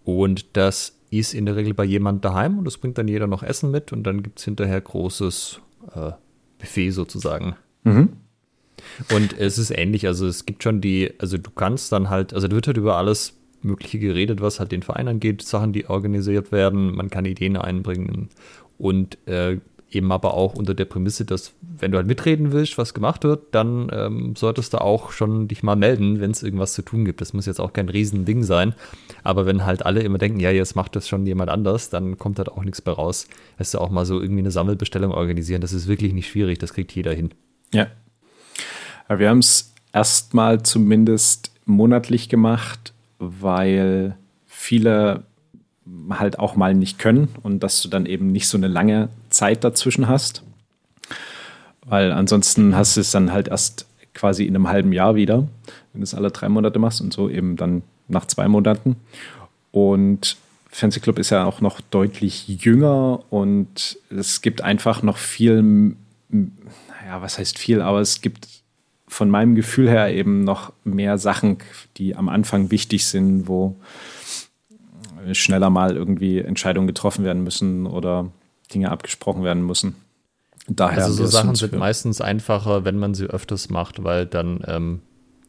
[0.05, 3.43] Und das ist in der Regel bei jemand daheim und das bringt dann jeder noch
[3.43, 5.59] Essen mit und dann gibt es hinterher großes
[5.93, 6.11] äh,
[6.57, 7.55] Buffet sozusagen.
[7.83, 8.13] Mhm.
[9.13, 12.47] Und es ist ähnlich, also es gibt schon die, also du kannst dann halt, also
[12.47, 16.51] da wird halt über alles Mögliche geredet, was halt den Verein angeht, Sachen, die organisiert
[16.51, 18.29] werden, man kann Ideen einbringen
[18.83, 22.93] und äh, eben aber auch unter der Prämisse, dass wenn du halt mitreden willst, was
[22.93, 26.81] gemacht wird, dann ähm, solltest du auch schon dich mal melden, wenn es irgendwas zu
[26.81, 27.21] tun gibt.
[27.21, 28.75] Das muss jetzt auch kein Riesending sein,
[29.23, 32.39] aber wenn halt alle immer denken, ja, jetzt macht das schon jemand anders, dann kommt
[32.39, 33.29] halt auch nichts bei raus.
[33.57, 36.73] Weißt du, auch mal so irgendwie eine Sammelbestellung organisieren, das ist wirklich nicht schwierig, das
[36.73, 37.29] kriegt jeder hin.
[37.73, 37.87] Ja.
[39.07, 45.23] Wir haben es erstmal zumindest monatlich gemacht, weil viele
[46.09, 49.63] halt auch mal nicht können und dass du dann eben nicht so eine lange Zeit
[49.63, 50.43] dazwischen hast.
[51.85, 55.47] Weil ansonsten hast du es dann halt erst quasi in einem halben Jahr wieder,
[55.91, 58.95] wenn du es alle drei Monate machst und so eben dann nach zwei Monaten.
[59.71, 60.37] Und
[60.69, 65.95] Fancy Club ist ja auch noch deutlich jünger und es gibt einfach noch viel,
[66.29, 68.47] naja, was heißt viel, aber es gibt
[69.07, 71.57] von meinem Gefühl her eben noch mehr Sachen,
[71.97, 73.75] die am Anfang wichtig sind, wo
[75.31, 78.31] schneller mal irgendwie Entscheidungen getroffen werden müssen oder
[78.73, 79.95] Dinge abgesprochen werden müssen.
[80.67, 85.01] Daher also so Sachen sind meistens einfacher, wenn man sie öfters macht, weil dann, ähm,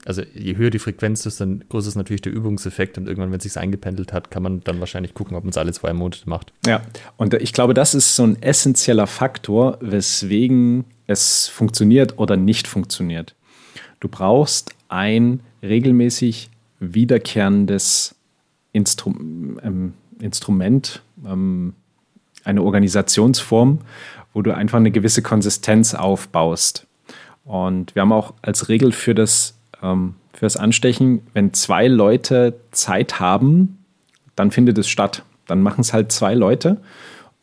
[0.04, 3.38] also je höher die Frequenz ist, dann größer ist natürlich der Übungseffekt und irgendwann, wenn
[3.38, 6.28] es sich eingependelt hat, kann man dann wahrscheinlich gucken, ob man es alle zwei Monate
[6.28, 6.52] macht.
[6.66, 6.82] Ja,
[7.16, 13.36] und ich glaube, das ist so ein essentieller Faktor, weswegen es funktioniert oder nicht funktioniert.
[14.00, 18.13] Du brauchst ein regelmäßig wiederkehrendes
[18.74, 19.10] Instru
[19.62, 21.72] ähm, Instrument, ähm,
[22.44, 23.80] eine Organisationsform,
[24.34, 26.86] wo du einfach eine gewisse Konsistenz aufbaust.
[27.44, 32.54] Und wir haben auch als Regel für das, ähm, für das Anstechen, wenn zwei Leute
[32.70, 33.78] Zeit haben,
[34.36, 35.22] dann findet es statt.
[35.46, 36.80] Dann machen es halt zwei Leute.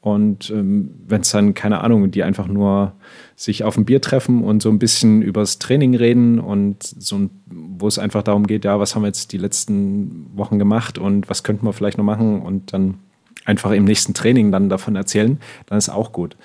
[0.02, 2.94] Und ähm, wenn es dann, keine Ahnung, die einfach nur
[3.42, 7.88] sich auf ein Bier treffen und so ein bisschen übers Training reden und so, wo
[7.88, 11.42] es einfach darum geht, ja, was haben wir jetzt die letzten Wochen gemacht und was
[11.42, 13.00] könnten wir vielleicht noch machen und dann
[13.44, 16.38] einfach im nächsten Training dann davon erzählen, dann ist auch gut.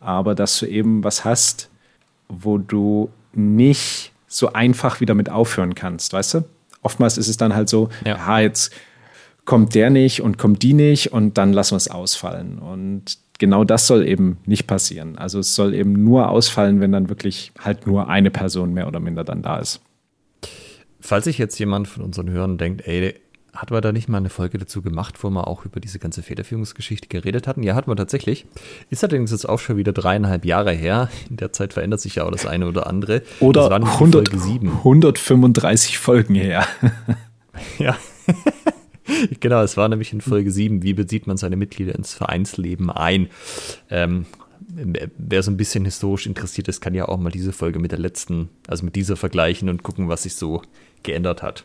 [0.00, 1.70] Aber dass du eben was hast,
[2.28, 6.44] wo du nicht so einfach wieder mit aufhören kannst, weißt du?
[6.82, 8.72] Oftmals ist es dann halt so, ja, ja jetzt
[9.44, 12.58] kommt der nicht und kommt die nicht und dann lassen wir es ausfallen.
[12.58, 15.18] Und genau das soll eben nicht passieren.
[15.18, 19.00] Also es soll eben nur ausfallen, wenn dann wirklich halt nur eine Person mehr oder
[19.00, 19.80] minder dann da ist.
[21.00, 23.14] Falls sich jetzt jemand von unseren Hörern denkt, ey,
[23.52, 26.22] hat man da nicht mal eine Folge dazu gemacht, wo wir auch über diese ganze
[26.22, 27.64] Federführungsgeschichte geredet hatten?
[27.64, 28.46] Ja, hatten wir tatsächlich.
[28.90, 31.08] Ist allerdings jetzt auch schon wieder dreieinhalb Jahre her.
[31.28, 33.22] In der Zeit verändert sich ja auch das eine oder andere.
[33.40, 36.64] Oder 100, Folge 135 Folgen her.
[37.78, 37.96] ja.
[39.40, 43.28] genau, es war nämlich in Folge 7, wie bezieht man seine Mitglieder ins Vereinsleben ein.
[43.90, 44.26] Ähm,
[44.68, 47.98] wer so ein bisschen historisch interessiert ist, kann ja auch mal diese Folge mit der
[47.98, 50.62] letzten, also mit dieser vergleichen und gucken, was sich so
[51.02, 51.64] geändert hat.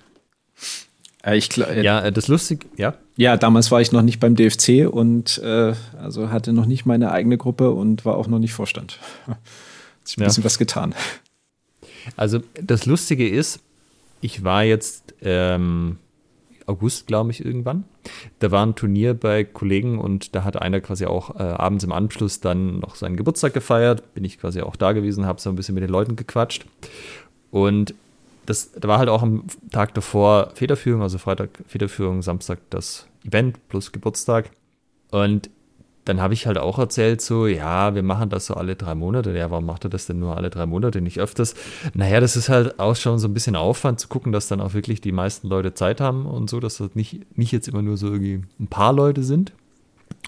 [1.23, 2.95] Äh, ich, äh, ja, äh, das lustig, ja.
[3.17, 7.11] Ja, damals war ich noch nicht beim DFC und äh, also hatte noch nicht meine
[7.11, 8.99] eigene Gruppe und war auch noch nicht Vorstand.
[9.27, 9.37] Hat
[10.03, 10.27] sich ein ja.
[10.27, 10.93] bisschen was getan.
[12.15, 13.59] Also das Lustige ist,
[14.21, 15.97] ich war jetzt ähm,
[16.65, 17.83] August, glaube ich, irgendwann.
[18.39, 21.91] Da war ein Turnier bei Kollegen und da hat einer quasi auch äh, abends im
[21.91, 24.13] Anschluss dann noch seinen Geburtstag gefeiert.
[24.13, 26.65] Bin ich quasi auch da gewesen, habe so ein bisschen mit den Leuten gequatscht.
[27.51, 27.93] Und
[28.45, 33.67] das, da war halt auch am Tag davor Federführung, also Freitag Federführung, Samstag das Event
[33.69, 34.51] plus Geburtstag.
[35.11, 35.49] Und
[36.05, 39.35] dann habe ich halt auch erzählt, so, ja, wir machen das so alle drei Monate.
[39.35, 41.55] Ja, warum macht er das denn nur alle drei Monate, nicht öfters?
[41.93, 44.73] Naja, das ist halt auch schon so ein bisschen Aufwand zu gucken, dass dann auch
[44.75, 47.97] wirklich die meisten Leute Zeit haben und so, dass das nicht, nicht jetzt immer nur
[47.97, 49.51] so irgendwie ein paar Leute sind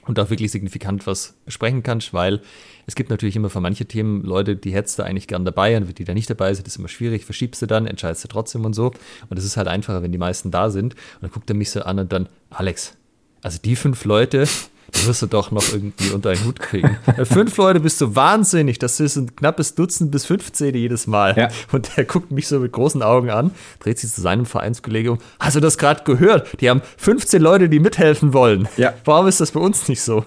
[0.08, 2.42] und auch wirklich signifikant was sprechen kannst, weil
[2.88, 6.00] es gibt natürlich immer für manche Themen Leute, die hättest du eigentlich gern dabei und
[6.00, 8.74] die da nicht dabei sind, ist immer schwierig, verschiebst du dann, entscheidest du trotzdem und
[8.74, 8.94] so.
[9.30, 10.94] Und es ist halt einfacher, wenn die meisten da sind.
[10.96, 12.96] Und dann guckt er mich so an und dann, Alex,
[13.42, 14.48] also die fünf Leute,
[14.96, 16.98] die wirst du doch noch irgendwie unter einen Hut kriegen.
[17.06, 18.80] Bei fünf Leute bist du wahnsinnig.
[18.80, 21.38] Das ist ein knappes Dutzend bis 15 jedes Mal.
[21.38, 21.50] Ja.
[21.72, 25.18] Und der guckt mich so mit großen Augen an, dreht sich zu seinem Vereinskollege um.
[25.40, 26.62] Hast du das gerade gehört?
[26.62, 28.68] Die haben 15 Leute, die mithelfen wollen.
[28.78, 28.94] Ja.
[29.06, 30.26] Warum ist das bei uns nicht so?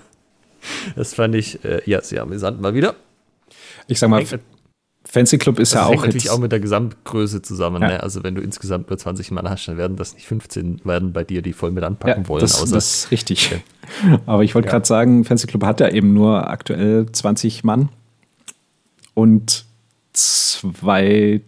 [0.95, 2.95] Das fand ich, äh, ja, sehr amüsant mal wieder.
[3.87, 4.25] Ich sag mal,
[5.11, 6.05] Fancy Club ist das ja auch.
[6.05, 7.83] natürlich auch mit der Gesamtgröße zusammen.
[7.83, 7.89] Ja.
[7.89, 8.03] Ne?
[8.03, 11.25] Also, wenn du insgesamt nur 20 Mann hast, dann werden das nicht 15 werden bei
[11.25, 12.41] dir, die voll mit anpacken ja, wollen.
[12.41, 13.51] Das, außer, das ist richtig.
[14.27, 14.73] Aber ich wollte ja.
[14.73, 17.89] gerade sagen, Fancy Club hat ja eben nur aktuell 20 Mann
[19.15, 19.65] und
[20.13, 21.41] zwei,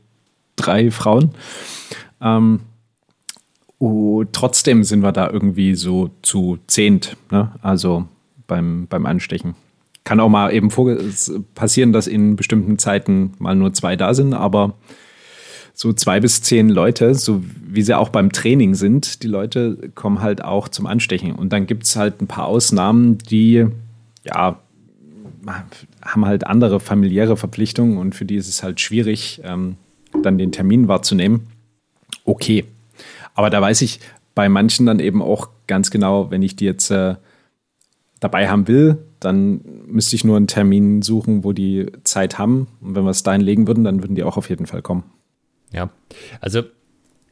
[0.56, 1.30] drei Frauen.
[2.20, 2.60] Ähm,
[3.78, 7.52] oh, trotzdem sind wir da irgendwie so zu zehnt, ne?
[7.62, 8.06] also
[8.48, 9.54] beim, beim Anstechen.
[10.04, 10.68] Kann auch mal eben
[11.54, 14.74] passieren, dass in bestimmten Zeiten mal nur zwei da sind, aber
[15.74, 20.20] so zwei bis zehn Leute, so wie sie auch beim Training sind, die Leute kommen
[20.20, 21.34] halt auch zum Anstechen.
[21.34, 23.66] Und dann gibt es halt ein paar Ausnahmen, die
[24.24, 24.58] ja
[26.02, 29.76] haben halt andere familiäre Verpflichtungen und für die ist es halt schwierig, ähm,
[30.22, 31.48] dann den Termin wahrzunehmen.
[32.24, 32.64] Okay.
[33.34, 34.00] Aber da weiß ich
[34.34, 37.16] bei manchen dann eben auch ganz genau, wenn ich die jetzt äh,
[38.22, 42.68] dabei haben will, dann müsste ich nur einen Termin suchen, wo die Zeit haben.
[42.80, 45.04] Und wenn wir es dahin legen würden, dann würden die auch auf jeden Fall kommen.
[45.72, 45.90] Ja,
[46.40, 46.62] also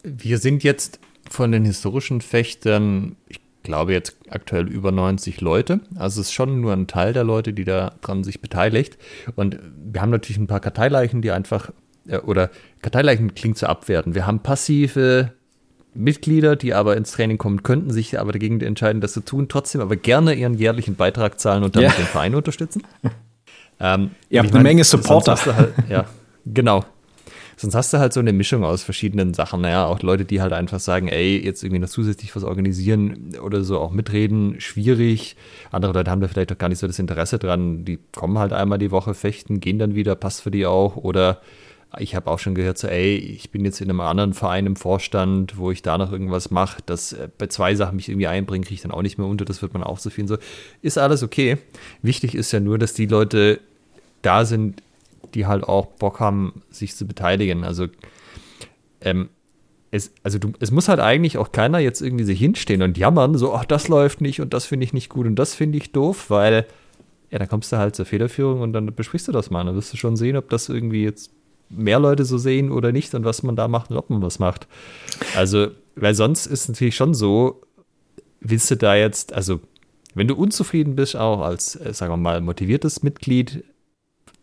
[0.03, 0.98] wir sind jetzt
[1.31, 5.81] von den historischen Fechtern, ich glaube jetzt aktuell über 90 Leute.
[5.94, 8.98] Also es ist schon nur ein Teil der Leute, die daran sich beteiligt.
[9.37, 11.70] Und wir haben natürlich ein paar Karteileichen, die einfach
[12.24, 12.50] oder
[12.83, 14.14] Karteileichen klingt zu abwerten.
[14.14, 15.33] Wir haben passive
[15.94, 19.81] Mitglieder, die aber ins Training kommen könnten, sich aber dagegen entscheiden, das zu tun, trotzdem
[19.81, 21.96] aber gerne ihren jährlichen Beitrag zahlen und damit ja.
[21.96, 22.83] den Verein unterstützen.
[23.81, 25.37] ähm, Ihr habt eine Menge Supporter.
[25.37, 26.07] Halt, ja,
[26.46, 26.85] genau.
[27.61, 29.61] Sonst hast du halt so eine Mischung aus verschiedenen Sachen.
[29.61, 33.64] Naja, auch Leute, die halt einfach sagen, ey, jetzt irgendwie noch zusätzlich was organisieren oder
[33.64, 35.37] so auch mitreden, schwierig.
[35.70, 37.85] Andere Leute haben da vielleicht auch gar nicht so das Interesse dran.
[37.85, 40.96] Die kommen halt einmal die Woche fechten, gehen dann wieder, passt für die auch.
[40.96, 41.42] Oder
[41.98, 44.76] ich habe auch schon gehört, so, ey, ich bin jetzt in einem anderen Verein im
[44.76, 48.64] Vorstand, wo ich da noch irgendwas mache, das äh, bei zwei Sachen mich irgendwie einbringen,
[48.64, 50.29] kriege ich dann auch nicht mehr unter, das wird man auch so viel.
[50.29, 50.38] So,
[50.83, 51.59] ist alles okay.
[52.03, 53.61] Wichtig ist ja nur, dass die Leute
[54.22, 54.83] da sind,
[55.35, 57.64] die halt auch Bock haben, sich zu beteiligen.
[57.64, 57.88] Also,
[59.00, 59.29] ähm,
[59.90, 63.37] es, also du, es muss halt eigentlich auch keiner jetzt irgendwie sich hinstehen und jammern,
[63.37, 65.90] so, ach, das läuft nicht und das finde ich nicht gut und das finde ich
[65.90, 66.66] doof, weil,
[67.33, 69.64] ja, dann kommst du halt zur Federführung und dann besprichst du das mal.
[69.64, 71.33] Dann wirst du schon sehen, ob das irgendwie jetzt
[71.70, 74.38] mehr Leute so sehen oder nicht und was man da macht und ob man was
[74.38, 74.66] macht.
[75.37, 77.62] Also, weil sonst ist natürlich schon so,
[78.40, 79.61] willst du da jetzt, also,
[80.14, 83.64] wenn du unzufrieden bist, auch als, äh, sagen wir mal, motiviertes Mitglied,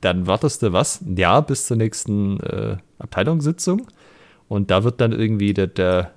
[0.01, 1.01] dann wartest du was?
[1.01, 3.87] Ein Jahr bis zur nächsten äh, Abteilungssitzung.
[4.47, 6.13] Und da wird dann irgendwie der, der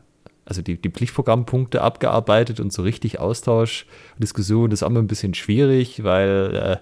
[0.51, 3.87] also die, die Pflichtprogrammpunkte abgearbeitet und so richtig Austausch,
[4.19, 6.77] Diskussion ist auch immer ein bisschen schwierig, weil äh,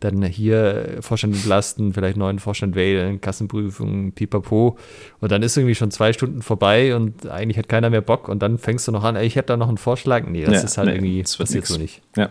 [0.00, 4.76] dann hier Vorstand entlasten, vielleicht neuen Vorstand wählen, Kassenprüfung, pipapo.
[5.20, 8.42] Und dann ist irgendwie schon zwei Stunden vorbei und eigentlich hat keiner mehr Bock und
[8.42, 10.26] dann fängst du noch an, ey, ich hätte da noch einen Vorschlag.
[10.26, 12.02] Nee, das ja, ist halt nee, irgendwie, das passiert so nicht.
[12.16, 12.28] Ja.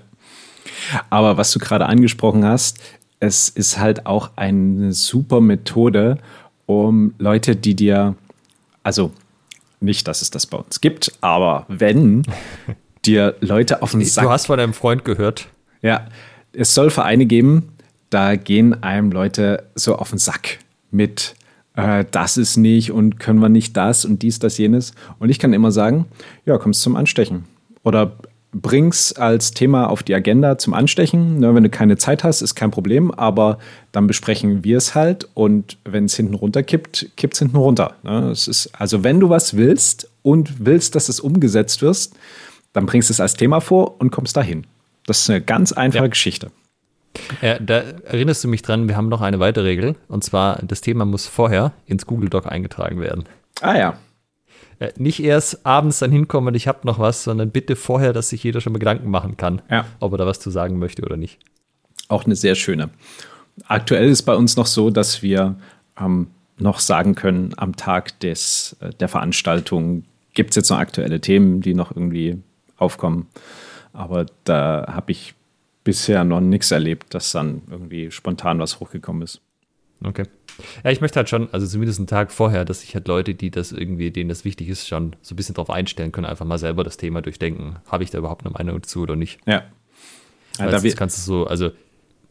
[1.09, 2.79] Aber was du gerade angesprochen hast,
[3.19, 6.19] es ist halt auch eine super Methode,
[6.67, 8.13] um Leute, die dir,
[8.83, 9.11] also
[9.83, 12.23] nicht, dass es das bei uns gibt, aber wenn
[13.05, 14.23] dir Leute auf den Sack.
[14.23, 15.47] Du hast von deinem Freund gehört.
[15.81, 16.07] Ja,
[16.53, 17.73] es soll Vereine geben,
[18.09, 20.59] da gehen einem Leute so auf den Sack
[20.91, 21.35] mit,
[21.75, 24.93] äh, das ist nicht und können wir nicht das und dies, das, jenes.
[25.19, 26.05] Und ich kann immer sagen,
[26.45, 27.45] ja, kommst zum Anstechen.
[27.83, 28.15] Oder
[28.53, 31.39] bring's als Thema auf die Agenda zum Anstechen.
[31.39, 33.57] Ne, wenn du keine Zeit hast, ist kein Problem, aber
[33.91, 37.95] dann besprechen wir es halt und wenn es hinten runter kippt, kippt es hinten runter.
[38.03, 38.29] Ne?
[38.31, 42.11] Es ist, also wenn du was willst und willst, dass es umgesetzt wird,
[42.73, 44.65] dann bringst du es als Thema vor und kommst dahin.
[45.05, 46.09] Das ist eine ganz einfache ja.
[46.09, 46.51] Geschichte.
[47.41, 50.81] Ja, da erinnerst du mich dran, wir haben noch eine weitere Regel und zwar das
[50.81, 53.25] Thema muss vorher ins Google Doc eingetragen werden.
[53.61, 53.97] Ah ja,
[54.97, 58.43] nicht erst abends dann hinkommen und ich habe noch was, sondern bitte vorher, dass sich
[58.43, 59.85] jeder schon mal Gedanken machen kann, ja.
[59.99, 61.39] ob er da was zu sagen möchte oder nicht.
[62.07, 62.89] Auch eine sehr schöne.
[63.67, 65.55] Aktuell ist bei uns noch so, dass wir
[65.99, 71.21] ähm, noch sagen können, am Tag des, äh, der Veranstaltung gibt es jetzt noch aktuelle
[71.21, 72.41] Themen, die noch irgendwie
[72.77, 73.27] aufkommen.
[73.93, 75.35] Aber da habe ich
[75.83, 79.41] bisher noch nichts erlebt, dass dann irgendwie spontan was hochgekommen ist.
[80.03, 80.23] Okay.
[80.83, 83.49] Ja, ich möchte halt schon, also zumindest einen Tag vorher, dass sich halt Leute, die
[83.49, 86.59] das irgendwie, denen das wichtig ist, schon so ein bisschen darauf einstellen können, einfach mal
[86.59, 87.77] selber das Thema durchdenken.
[87.87, 89.39] Habe ich da überhaupt eine Meinung dazu oder nicht?
[89.45, 89.63] Ja.
[90.57, 91.71] da das kannst du so, also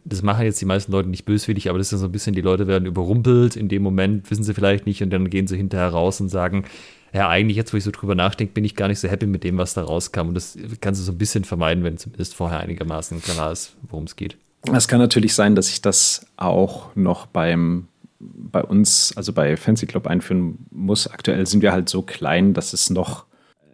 [0.04, 2.34] das machen jetzt die meisten Leute nicht böswillig, aber das ist ja so ein bisschen,
[2.34, 5.56] die Leute werden überrumpelt in dem Moment, wissen sie vielleicht nicht und dann gehen sie
[5.56, 6.64] hinterher raus und sagen,
[7.12, 9.44] ja, eigentlich jetzt, wo ich so drüber nachdenke, bin ich gar nicht so happy mit
[9.44, 10.28] dem, was da rauskam.
[10.28, 14.04] Und das kannst du so ein bisschen vermeiden, wenn zumindest vorher einigermaßen klar ist, worum
[14.04, 14.38] es geht.
[14.70, 17.88] Es kann natürlich sein, dass ich das auch noch beim
[18.22, 21.08] bei uns, also bei Fancy Club einführen muss.
[21.08, 23.24] Aktuell sind wir halt so klein, dass es noch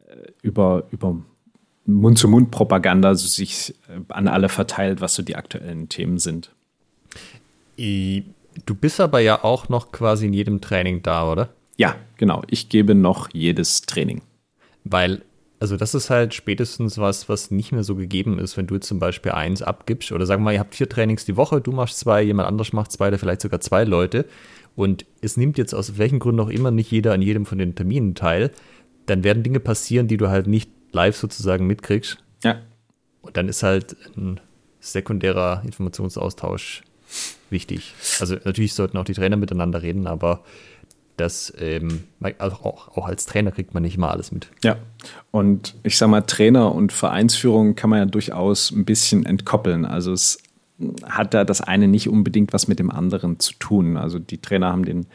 [0.09, 1.17] äh, über, über
[1.85, 6.51] Mund-zu-Mund-Propaganda sich äh, an alle verteilt, was so die aktuellen Themen sind.
[7.77, 11.51] Du bist aber ja auch noch quasi in jedem Training da, oder?
[11.77, 12.43] Ja, genau.
[12.49, 14.23] Ich gebe noch jedes Training.
[14.85, 15.23] Weil
[15.61, 18.99] also das ist halt spätestens was, was nicht mehr so gegeben ist, wenn du zum
[18.99, 21.99] Beispiel eins abgibst oder sagen wir mal, ihr habt vier Trainings die Woche, du machst
[21.99, 24.27] zwei, jemand anders macht zwei oder vielleicht sogar zwei Leute
[24.77, 27.75] und es nimmt jetzt aus welchen Gründen auch immer nicht jeder an jedem von den
[27.75, 28.53] Terminen teil,
[29.07, 32.19] dann werden Dinge passieren, die du halt nicht live sozusagen mitkriegst.
[32.45, 32.61] Ja.
[33.23, 34.41] Und dann ist halt ein
[34.81, 36.83] sekundärer Informationsaustausch
[37.51, 37.95] wichtig.
[38.21, 40.45] Also natürlich sollten auch die Trainer miteinander reden, aber
[41.21, 42.05] das ähm,
[42.39, 44.49] also auch, auch als Trainer kriegt man nicht immer alles mit.
[44.65, 44.77] Ja,
[45.31, 49.85] und ich sag mal, Trainer und Vereinsführung kann man ja durchaus ein bisschen entkoppeln.
[49.85, 50.39] Also es
[51.05, 53.97] hat da das eine nicht unbedingt was mit dem anderen zu tun.
[53.97, 55.07] Also die Trainer haben den,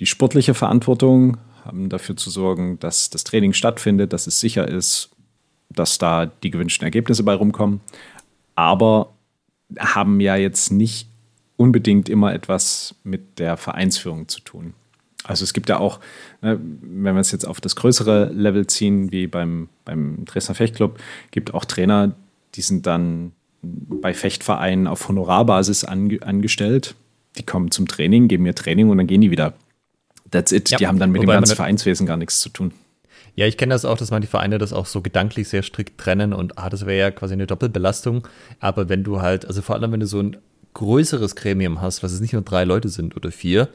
[0.00, 5.10] die sportliche Verantwortung, haben dafür zu sorgen, dass das Training stattfindet, dass es sicher ist,
[5.70, 7.80] dass da die gewünschten Ergebnisse bei rumkommen.
[8.54, 9.14] Aber
[9.78, 11.08] haben ja jetzt nicht
[11.56, 14.74] unbedingt immer etwas mit der Vereinsführung zu tun.
[15.28, 16.00] Also es gibt ja auch,
[16.40, 20.98] ne, wenn wir es jetzt auf das größere Level ziehen, wie beim, beim Dresdner Fechtclub,
[21.30, 22.12] gibt auch Trainer,
[22.54, 26.94] die sind dann bei Fechtvereinen auf Honorarbasis ange angestellt.
[27.36, 29.52] Die kommen zum Training, geben mir Training und dann gehen die wieder.
[30.30, 30.70] That's it.
[30.70, 32.72] Ja, die haben dann mit dem ganzen Vereinswesen gar nichts zu tun.
[33.34, 36.32] Ja, ich kenne das auch, dass manche Vereine das auch so gedanklich sehr strikt trennen
[36.32, 38.26] und ah, das wäre ja quasi eine Doppelbelastung.
[38.60, 40.38] Aber wenn du halt, also vor allem, wenn du so ein
[40.74, 43.68] größeres Gremium hast, was es nicht nur drei Leute sind oder vier,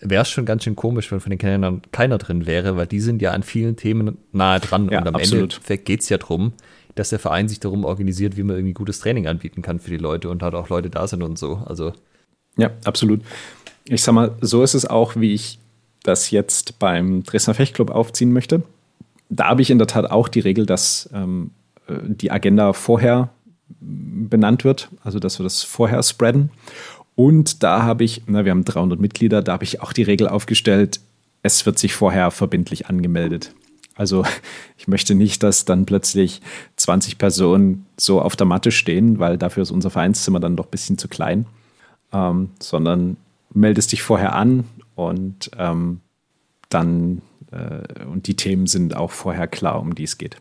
[0.00, 3.00] wäre es schon ganz schön komisch, wenn von den Kindern keiner drin wäre, weil die
[3.00, 4.88] sind ja an vielen Themen nahe dran.
[4.90, 5.60] Ja, und am absolut.
[5.68, 6.52] Ende geht es ja darum,
[6.94, 9.96] dass der Verein sich darum organisiert, wie man irgendwie gutes Training anbieten kann für die
[9.96, 11.62] Leute und halt auch Leute da sind und so.
[11.66, 11.92] Also.
[12.56, 13.22] Ja, absolut.
[13.86, 15.58] Ich sag mal, so ist es auch, wie ich
[16.02, 18.62] das jetzt beim Dresdner Fechtclub aufziehen möchte.
[19.28, 21.50] Da habe ich in der Tat auch die Regel, dass ähm,
[21.88, 23.30] äh, die Agenda vorher
[23.80, 26.50] benannt wird, also dass wir das vorher spreaden.
[27.16, 30.28] Und da habe ich, na, wir haben 300 Mitglieder, da habe ich auch die Regel
[30.28, 31.00] aufgestellt,
[31.42, 33.54] es wird sich vorher verbindlich angemeldet.
[33.94, 34.24] Also
[34.76, 36.40] ich möchte nicht, dass dann plötzlich
[36.76, 40.70] 20 Personen so auf der Matte stehen, weil dafür ist unser Vereinszimmer dann doch ein
[40.70, 41.46] bisschen zu klein,
[42.12, 43.16] ähm, sondern
[43.52, 44.64] meldest dich vorher an
[44.96, 46.00] und ähm,
[46.68, 50.36] dann äh, und die Themen sind auch vorher klar, um die es geht.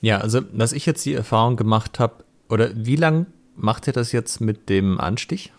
[0.00, 3.26] Ja, also dass ich jetzt die Erfahrung gemacht habe, oder wie lange
[3.60, 5.52] macht ihr das jetzt mit dem Anstich?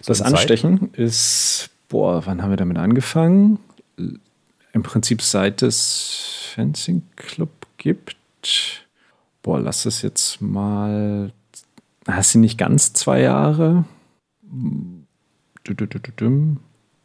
[0.00, 0.98] So das Anstechen Zeit?
[0.98, 3.58] ist, boah, wann haben wir damit angefangen?
[4.72, 8.16] Im Prinzip seit es Fencing Club gibt.
[9.42, 11.32] Boah, lass es jetzt mal.
[12.06, 13.84] Hast du nicht ganz zwei Jahre?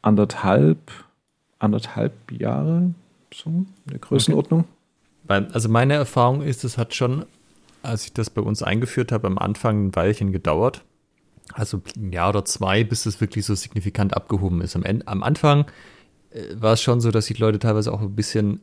[0.01, 0.91] Anderthalb,
[1.59, 2.93] anderthalb Jahre,
[3.33, 4.65] so in der Größenordnung.
[5.27, 5.45] Okay.
[5.51, 7.25] Also meine Erfahrung ist, es hat schon
[7.85, 10.83] als ich das bei uns eingeführt habe, am Anfang ein Weilchen gedauert.
[11.53, 14.75] Also ein Jahr oder zwei, bis es wirklich so signifikant abgehoben ist.
[14.75, 15.65] Am, Ende, am Anfang
[16.31, 18.61] äh, war es schon so, dass ich Leute teilweise auch ein bisschen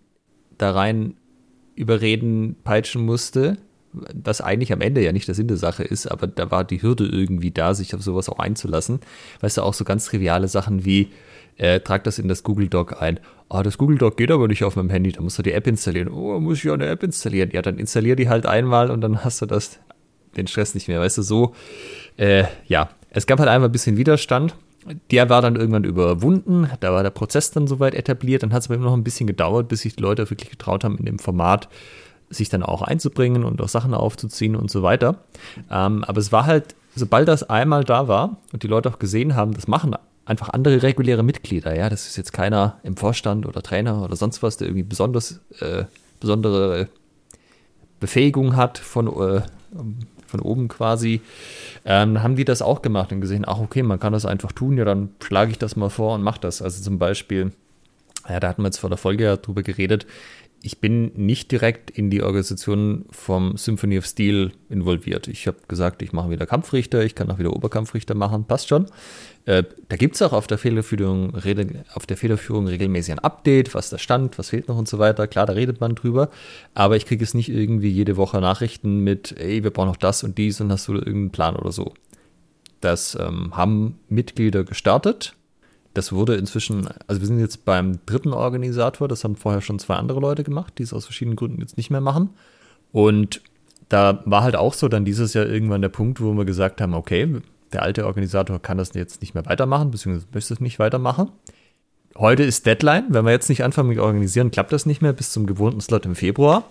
[0.58, 1.14] da rein
[1.74, 3.56] überreden, peitschen musste,
[3.92, 6.82] was eigentlich am Ende ja nicht der Sinn der Sache ist, aber da war die
[6.82, 9.00] Hürde irgendwie da, sich auf sowas auch einzulassen.
[9.40, 11.08] Weißt du, auch so ganz triviale Sachen wie,
[11.56, 13.20] äh, trag das in das Google Doc ein.
[13.48, 15.66] Ah, das Google Doc geht aber nicht auf meinem Handy, da musst du die App
[15.66, 16.08] installieren.
[16.08, 17.50] Oh, muss ich ja eine App installieren.
[17.52, 19.78] Ja, dann installier die halt einmal und dann hast du das,
[20.36, 21.00] den Stress nicht mehr.
[21.00, 21.54] Weißt du, so,
[22.16, 22.88] äh, ja.
[23.10, 24.54] Es gab halt einmal ein bisschen Widerstand.
[25.10, 28.66] Der war dann irgendwann überwunden, da war der Prozess dann soweit etabliert, dann hat es
[28.66, 31.20] aber immer noch ein bisschen gedauert, bis sich die Leute wirklich getraut haben, in dem
[31.20, 31.68] Format
[32.30, 35.22] sich dann auch einzubringen und auch Sachen aufzuziehen und so weiter.
[35.70, 39.36] Ähm, aber es war halt, sobald das einmal da war und die Leute auch gesehen
[39.36, 39.94] haben, das machen
[40.24, 41.76] einfach andere reguläre Mitglieder.
[41.76, 45.40] Ja, das ist jetzt keiner im Vorstand oder Trainer oder sonst was, der irgendwie besonders
[45.60, 45.84] äh,
[46.20, 46.88] besondere
[48.00, 49.42] Befähigung hat von, äh,
[50.26, 51.20] von oben quasi.
[51.84, 54.78] Ähm, haben die das auch gemacht und gesehen, ach okay, man kann das einfach tun,
[54.78, 56.62] ja, dann schlage ich das mal vor und mache das.
[56.62, 57.52] Also zum Beispiel,
[58.28, 60.06] ja, da hatten wir jetzt vor der Folge ja drüber geredet,
[60.62, 65.26] ich bin nicht direkt in die Organisation vom Symphony of Steel involviert.
[65.26, 68.86] Ich habe gesagt, ich mache wieder Kampfrichter, ich kann auch wieder Oberkampfrichter machen, passt schon.
[69.44, 71.34] Äh, da gibt es auch auf der, Fehlerführung,
[71.94, 75.26] auf der Fehlerführung regelmäßig ein Update, was da stand, was fehlt noch und so weiter.
[75.26, 76.30] Klar, da redet man drüber,
[76.74, 80.22] aber ich kriege es nicht irgendwie jede Woche Nachrichten mit, ey, wir brauchen noch das
[80.22, 81.92] und dies und hast du irgendeinen Plan oder so.
[82.80, 85.34] Das ähm, haben Mitglieder gestartet
[85.94, 89.94] das wurde inzwischen, also wir sind jetzt beim dritten Organisator, das haben vorher schon zwei
[89.94, 92.30] andere Leute gemacht, die es aus verschiedenen Gründen jetzt nicht mehr machen.
[92.92, 93.42] Und
[93.88, 96.94] da war halt auch so dann dieses Jahr irgendwann der Punkt, wo wir gesagt haben,
[96.94, 101.30] okay, der alte Organisator kann das jetzt nicht mehr weitermachen, beziehungsweise möchte es nicht weitermachen.
[102.16, 103.06] Heute ist Deadline.
[103.08, 106.04] Wenn wir jetzt nicht anfangen mit organisieren, klappt das nicht mehr bis zum gewohnten Slot
[106.04, 106.64] im Februar.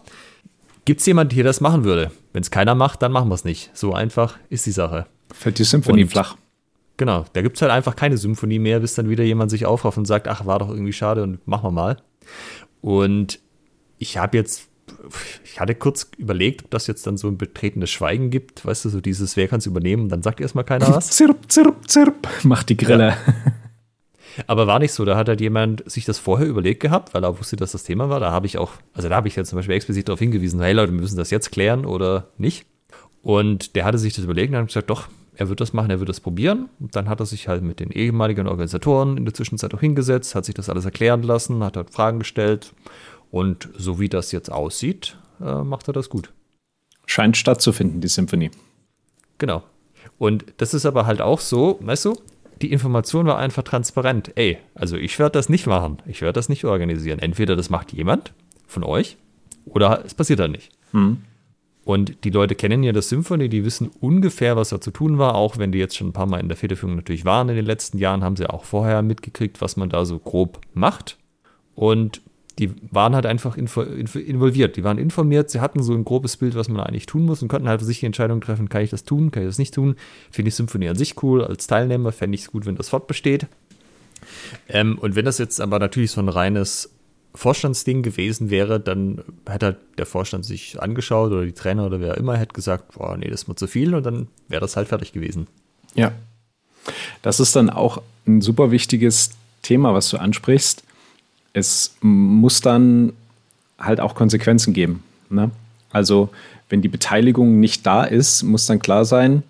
[0.86, 2.11] Gibt es jemanden, der das machen würde?
[2.34, 3.72] Wenn es keiner macht, dann machen wir es nicht.
[3.74, 5.05] So einfach ist die Sache.
[5.34, 6.38] Fällt die Symphonie flach.
[6.98, 9.98] Genau, da gibt es halt einfach keine Symphonie mehr, bis dann wieder jemand sich aufrafft
[9.98, 11.98] und sagt, ach, war doch irgendwie schade und machen wir mal.
[12.82, 13.39] Und
[13.98, 14.68] ich habe jetzt,
[15.44, 18.89] ich hatte kurz überlegt, ob das jetzt dann so ein betretenes Schweigen gibt, weißt du,
[18.89, 21.10] so dieses, wer kann es übernehmen, und dann sagt erstmal keiner was.
[21.12, 23.10] zirp, zirp, zirp, macht die Grille.
[23.10, 23.18] Ja.
[24.48, 27.38] Aber war nicht so, da hat halt jemand sich das vorher überlegt gehabt, weil er
[27.38, 28.20] wusste, dass das Thema war.
[28.20, 30.74] Da habe ich auch, also da habe ich jetzt zum Beispiel explizit darauf hingewiesen, hey
[30.74, 32.66] Leute, wir müssen das jetzt klären oder nicht.
[33.22, 35.08] Und der hatte sich das überlegt und hat gesagt, doch,
[35.42, 36.70] er wird das machen, er wird das probieren.
[36.80, 40.36] Und dann hat er sich halt mit den ehemaligen Organisatoren in der Zwischenzeit auch hingesetzt,
[40.36, 42.74] hat sich das alles erklären lassen, hat halt Fragen gestellt.
[43.32, 46.32] Und so wie das jetzt aussieht, äh, macht er das gut.
[47.08, 48.52] Scheint stattzufinden, die Symphonie.
[49.39, 49.64] Genau.
[50.20, 52.18] Und das ist aber halt auch so, weißt du,
[52.62, 54.32] die Information war einfach transparent.
[54.36, 55.98] Ey, also ich werde das nicht machen.
[56.06, 57.18] Ich werde das nicht organisieren.
[57.18, 58.34] Entweder das macht jemand
[58.68, 59.18] von euch
[59.66, 60.70] oder es passiert dann nicht.
[60.92, 61.24] Hm.
[61.84, 65.36] Und die Leute kennen ja das Symphony, die wissen ungefähr, was da zu ttun war,
[65.36, 67.66] auch wenn die jetzt schon ein paar Mal in der Federführung natürlich waren in den
[67.66, 71.18] letzten Jahren, haben sie auch vorher mitgekriegt, was man da so grob macht.
[71.74, 72.22] Und
[72.60, 76.70] die waren halt einfach involviert, die waren informiert, sie hatten so ein grobes Bild, was
[76.70, 79.04] man eigentlich tun muss und konnten halt für sich die Entscheidung treffen, kann ich das
[79.04, 79.96] tun, kann ich das nicht tun.
[80.30, 83.48] Finde ich Symphonie an sich cool, als Teilnehmer fände ich es gut, wenn das fortbesteht.
[84.70, 86.92] Ähm, und wenn das jetzt aber natürlich so ein reines
[87.34, 92.18] Vorstandsding gewesen wäre, dann hätte halt der Vorstand sich angeschaut oder die Trainer oder wer
[92.18, 94.90] immer hätte gesagt, boah, nee, das ist mir zu viel und dann wäre das halt
[94.90, 95.48] fertig gewesen.
[95.96, 96.12] Ja.
[97.22, 100.84] Das ist dann auch ein super wichtiges Thema, was du ansprichst.
[101.54, 103.14] Es muss dann
[103.80, 105.04] halt auch Konsequenzen geben.
[105.30, 105.52] Ne?
[105.92, 106.30] Also,
[106.70, 109.44] wenn die Beteiligung nicht da ist, muss dann klar sein,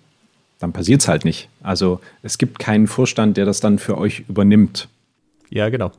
[0.58, 1.48] dann passiert es halt nicht.
[1.62, 4.88] Also, es gibt keinen Vorstand, der das dann für euch übernimmt.
[5.50, 5.92] Ja, genau.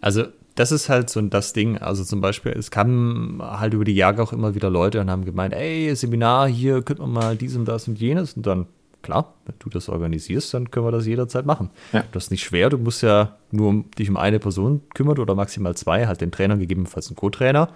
[0.00, 1.78] Also, das ist halt so das Ding.
[1.78, 5.24] Also zum Beispiel, es kamen halt über die Jahre auch immer wieder Leute und haben
[5.24, 8.34] gemeint, ey, Seminar, hier könnte man mal dies und das und jenes.
[8.34, 8.66] Und dann,
[9.02, 11.70] klar, wenn du das organisierst, dann können wir das jederzeit machen.
[11.92, 12.04] Ja.
[12.12, 15.34] Das ist nicht schwer, du musst ja nur um, dich um eine Person kümmern oder
[15.34, 17.70] maximal zwei, halt den Trainer, gegebenenfalls einen Co-Trainer.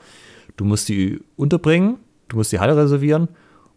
[0.56, 1.96] Du musst die unterbringen,
[2.28, 3.28] du musst die Halle reservieren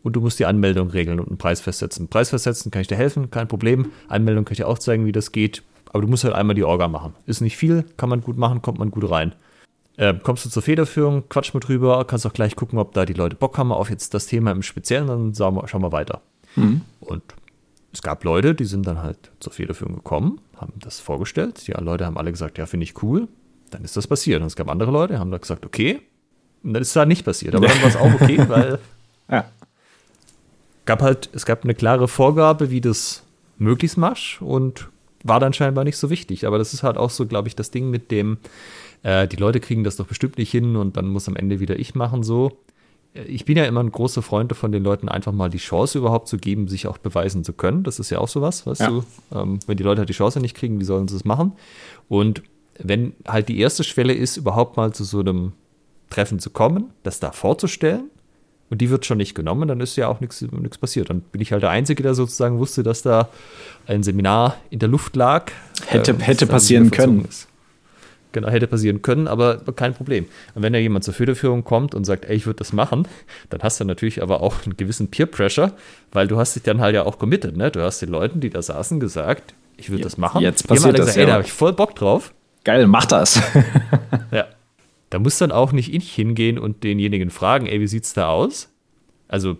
[0.03, 2.07] und du musst die Anmeldung regeln und einen Preis festsetzen.
[2.07, 3.91] Preis festsetzen kann ich dir helfen, kein Problem.
[4.07, 5.63] Anmeldung kann ich dir auch zeigen, wie das geht.
[5.97, 7.15] Aber du musst halt einmal die Orga machen.
[7.25, 9.33] Ist nicht viel, kann man gut machen, kommt man gut rein.
[9.95, 13.13] Äh, kommst du zur Federführung, quatsch mit drüber, kannst auch gleich gucken, ob da die
[13.13, 16.21] Leute Bock haben auf jetzt das Thema im Speziellen, dann schauen wir, schauen wir weiter.
[16.55, 16.81] Mhm.
[16.99, 17.23] Und
[17.91, 21.67] es gab Leute, die sind dann halt zur Federführung gekommen, haben das vorgestellt.
[21.67, 23.27] Die Leute haben alle gesagt, ja, finde ich cool.
[23.71, 24.39] Dann ist das passiert.
[24.41, 26.01] Und es gab andere Leute, die haben da gesagt, okay.
[26.61, 27.55] Und dann ist es da nicht passiert.
[27.55, 28.77] Aber dann war es auch okay, weil
[29.31, 29.45] ja.
[30.85, 33.23] gab halt, es gab eine klare Vorgabe, wie das
[33.57, 34.89] möglichst machst und
[35.28, 36.45] war dann scheinbar nicht so wichtig.
[36.45, 38.38] Aber das ist halt auch so, glaube ich, das Ding mit dem,
[39.03, 41.78] äh, die Leute kriegen das doch bestimmt nicht hin und dann muss am Ende wieder
[41.78, 42.57] ich machen so.
[43.13, 45.97] Äh, ich bin ja immer ein großer Freund davon, den Leuten einfach mal die Chance
[45.97, 47.84] überhaupt zu geben, sich auch beweisen zu können.
[47.84, 48.89] Das ist ja auch sowas, weißt ja.
[48.89, 49.03] du?
[49.34, 51.53] Ähm, wenn die Leute halt die Chance nicht kriegen, wie sollen sie es machen?
[52.07, 52.43] Und
[52.80, 55.53] wenn halt die erste Schwelle ist, überhaupt mal zu so einem
[56.09, 58.09] Treffen zu kommen, das da vorzustellen,
[58.70, 60.43] und die wird schon nicht genommen, dann ist ja auch nichts
[60.80, 61.09] passiert.
[61.09, 63.30] Dann bin ich halt der Einzige, der sozusagen wusste, dass da
[63.86, 65.51] ein Seminar in der Luft lag.
[65.86, 67.26] Hätte, äh, hätte passieren können.
[67.26, 67.47] Ist.
[68.34, 70.26] Genau, hätte passieren können, aber kein Problem.
[70.53, 73.07] Und wenn da jemand zur Federführung kommt und sagt, ey, ich würde das machen,
[73.49, 75.72] dann hast du natürlich aber auch einen gewissen Peer Pressure,
[76.11, 77.72] weil du hast dich dann halt ja auch committed, ne?
[77.72, 80.41] Du hast den Leuten, die da saßen, gesagt, ich würde das machen.
[80.41, 82.34] Jetzt passiert das, gesagt, ey, da habe ich voll Bock drauf.
[82.63, 83.41] Geil, mach das.
[84.32, 84.47] ja.
[85.09, 88.69] Da muss dann auch nicht ich hingehen und denjenigen fragen, ey, wie sieht's da aus?
[89.27, 89.57] Also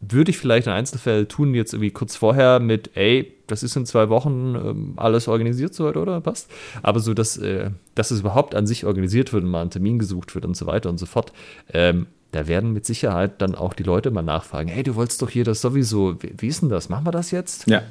[0.00, 3.86] würde ich vielleicht in Einzelfällen tun, jetzt irgendwie kurz vorher mit, ey, das ist in
[3.86, 6.20] zwei Wochen ähm, alles organisiert soweit, oder?
[6.20, 6.50] Passt.
[6.82, 9.98] Aber so, dass, äh, dass es überhaupt an sich organisiert wird und mal ein Termin
[9.98, 11.32] gesucht wird und so weiter und so fort,
[11.72, 15.30] ähm, da werden mit Sicherheit dann auch die Leute mal nachfragen, hey, du wolltest doch
[15.30, 16.88] hier das sowieso, wie, wie ist denn das?
[16.88, 17.66] Machen wir das jetzt?
[17.66, 17.82] Ja,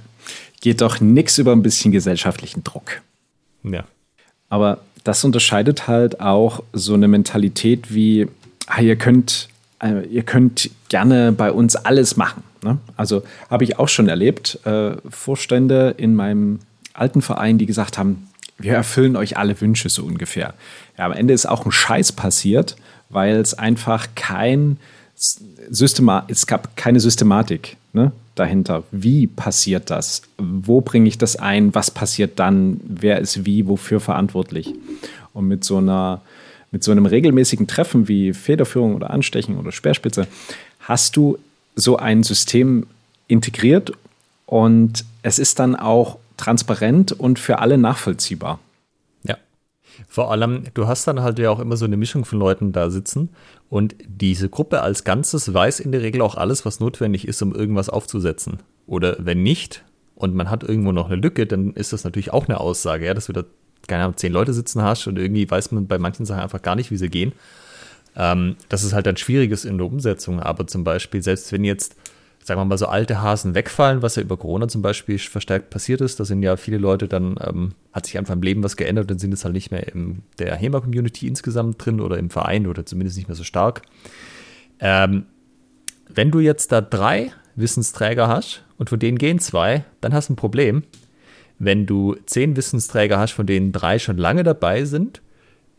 [0.62, 3.02] geht doch nichts über ein bisschen gesellschaftlichen Druck.
[3.64, 3.84] Ja.
[4.50, 8.28] Aber das unterscheidet halt auch so eine Mentalität wie,
[8.68, 9.48] ah, ihr könnt,
[9.80, 12.44] äh, ihr könnt gerne bei uns alles machen.
[12.62, 12.78] Ne?
[12.98, 16.60] Also habe ich auch schon erlebt, äh, Vorstände in meinem
[16.94, 18.28] alten Verein, die gesagt haben,
[18.58, 20.56] wir erfüllen euch alle Wünsche so ungefähr.
[20.98, 22.76] Ja, am Ende ist auch ein Scheiß passiert,
[23.10, 24.78] weil es einfach kein
[25.70, 28.84] Systema es gab keine Systematik ne, dahinter.
[28.92, 30.22] Wie passiert das?
[30.38, 31.74] Wo bringe ich das ein?
[31.76, 32.80] Was passiert dann?
[32.84, 34.74] Wer ist wie, wofür verantwortlich?
[35.34, 36.22] Und mit so einer,
[36.72, 40.28] mit so einem regelmäßigen Treffen wie Federführung oder Anstechen oder Speerspitze
[40.80, 41.38] hast du
[41.76, 42.88] so ein System
[43.28, 43.92] integriert
[44.46, 48.60] und es ist dann auch transparent und für alle nachvollziehbar.
[50.08, 52.90] Vor allem, du hast dann halt ja auch immer so eine Mischung von Leuten da
[52.90, 53.30] sitzen
[53.70, 57.54] und diese Gruppe als Ganzes weiß in der Regel auch alles, was notwendig ist, um
[57.54, 58.60] irgendwas aufzusetzen.
[58.86, 59.84] Oder wenn nicht
[60.16, 63.14] und man hat irgendwo noch eine Lücke, dann ist das natürlich auch eine Aussage, ja,
[63.14, 63.44] dass du da,
[63.88, 66.76] keine Ahnung, zehn Leute sitzen hast und irgendwie weiß man bei manchen Sachen einfach gar
[66.76, 67.34] nicht, wie sie gehen.
[68.16, 71.96] Ähm, das ist halt dann schwieriges in der Umsetzung, aber zum Beispiel, selbst wenn jetzt
[72.48, 76.00] sagen wir mal, so alte Hasen wegfallen, was ja über Corona zum Beispiel verstärkt passiert
[76.00, 76.18] ist.
[76.18, 79.20] Da sind ja viele Leute dann, ähm, hat sich einfach im Leben was geändert, dann
[79.20, 83.18] sind es halt nicht mehr in der HEMA-Community insgesamt drin oder im Verein oder zumindest
[83.18, 83.82] nicht mehr so stark.
[84.80, 85.26] Ähm,
[86.08, 90.34] wenn du jetzt da drei Wissensträger hast und von denen gehen zwei, dann hast du
[90.34, 90.84] ein Problem.
[91.60, 95.22] Wenn du zehn Wissensträger hast, von denen drei schon lange dabei sind,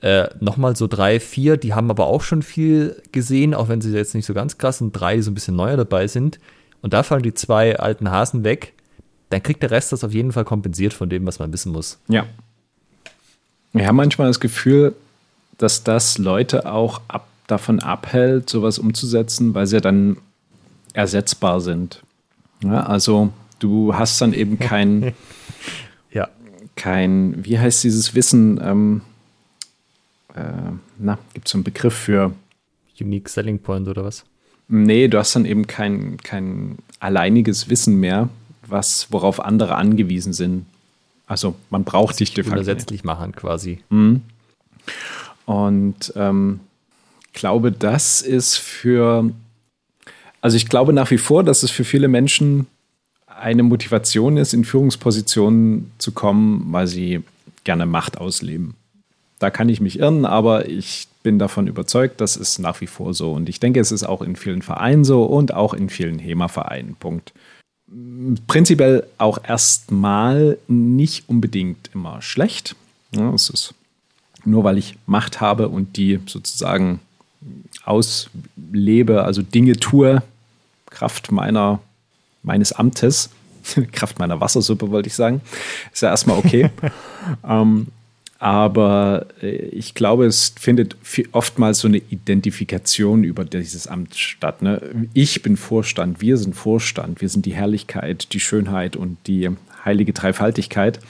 [0.03, 3.91] äh, nochmal so drei, vier, die haben aber auch schon viel gesehen, auch wenn sie
[3.93, 6.39] jetzt nicht so ganz krass sind, drei, die so ein bisschen neuer dabei sind,
[6.83, 8.75] und da fallen die zwei alten Hasen weg,
[9.31, 11.99] dann kriegt der Rest das auf jeden Fall kompensiert von dem, was man wissen muss.
[12.09, 12.27] Ja.
[13.73, 14.95] Wir haben manchmal das Gefühl,
[15.59, 20.17] dass das Leute auch ab, davon abhält, sowas umzusetzen, weil sie dann
[20.95, 22.03] ersetzbar sind.
[22.63, 25.15] Ja, also du hast dann eben kein,
[26.13, 26.29] ja.
[26.77, 29.01] kein, wie heißt dieses Wissen, ähm,
[30.35, 32.33] äh, na, gibt es so einen Begriff für
[33.01, 34.25] Unique Selling Point oder was?
[34.69, 38.29] Nee, du hast dann eben kein, kein alleiniges Wissen mehr,
[38.67, 40.67] was, worauf andere angewiesen sind.
[41.27, 42.55] Also man braucht dich de facto.
[42.55, 43.81] Unersetzlich machen quasi.
[43.91, 44.23] Mhm.
[45.47, 46.61] Und ähm,
[47.33, 49.31] glaube, das ist für,
[50.41, 52.67] also ich glaube nach wie vor, dass es für viele Menschen
[53.27, 57.23] eine Motivation ist, in Führungspositionen zu kommen, weil sie
[57.65, 58.75] gerne Macht ausleben.
[59.39, 63.13] Da kann ich mich irren, aber ich bin davon überzeugt, das ist nach wie vor
[63.13, 63.35] so.
[63.35, 66.95] Und ich denke, es ist auch in vielen Vereinen so und auch in vielen HEMA-Vereinen.
[66.95, 67.35] Punkt.
[68.47, 72.77] Prinzipiell auch erstmal nicht unbedingt immer schlecht.
[73.15, 73.75] Ja, es ist
[74.47, 77.01] nur weil ich Macht habe und die sozusagen
[77.85, 80.23] auslebe, also Dinge tue,
[80.87, 81.81] Kraft meiner,
[82.43, 83.29] meines Amtes,
[83.93, 85.43] Kraft meiner Wassersuppe wollte ich sagen,
[85.93, 86.71] ist ja erstmal okay.
[87.47, 87.89] ähm,
[88.39, 90.97] aber äh, ich glaube, es findet
[91.33, 94.63] oftmals so eine Identifikation über dieses Amt statt.
[94.63, 94.81] Ne?
[95.13, 99.51] Ich bin Vorstand, wir sind Vorstand, wir sind die Herrlichkeit, die Schönheit und die
[99.85, 101.01] heilige Dreifaltigkeit.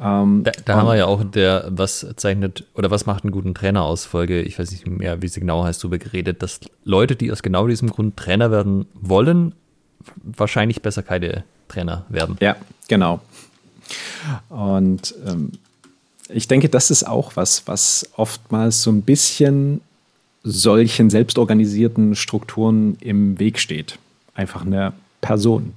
[0.00, 3.54] Ähm, da, da haben wir ja auch der, was zeichnet oder was macht einen guten
[3.54, 7.14] Trainer aus Folge, ich weiß nicht mehr, wie sie genau heißt, darüber geredet, dass Leute,
[7.14, 9.54] die aus genau diesem Grund Trainer werden wollen,
[10.16, 12.36] wahrscheinlich besser keine Trainer werden.
[12.40, 12.56] Ja,
[12.88, 13.20] genau.
[14.48, 15.52] Und ähm,
[16.34, 19.80] ich denke, das ist auch was, was oftmals so ein bisschen
[20.42, 23.98] solchen selbstorganisierten Strukturen im Weg steht.
[24.34, 25.74] Einfach eine Person.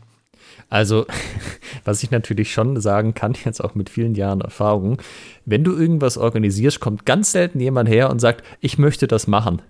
[0.69, 1.05] Also,
[1.85, 4.97] was ich natürlich schon sagen kann, jetzt auch mit vielen Jahren Erfahrung,
[5.45, 9.61] wenn du irgendwas organisierst, kommt ganz selten jemand her und sagt, ich möchte das machen.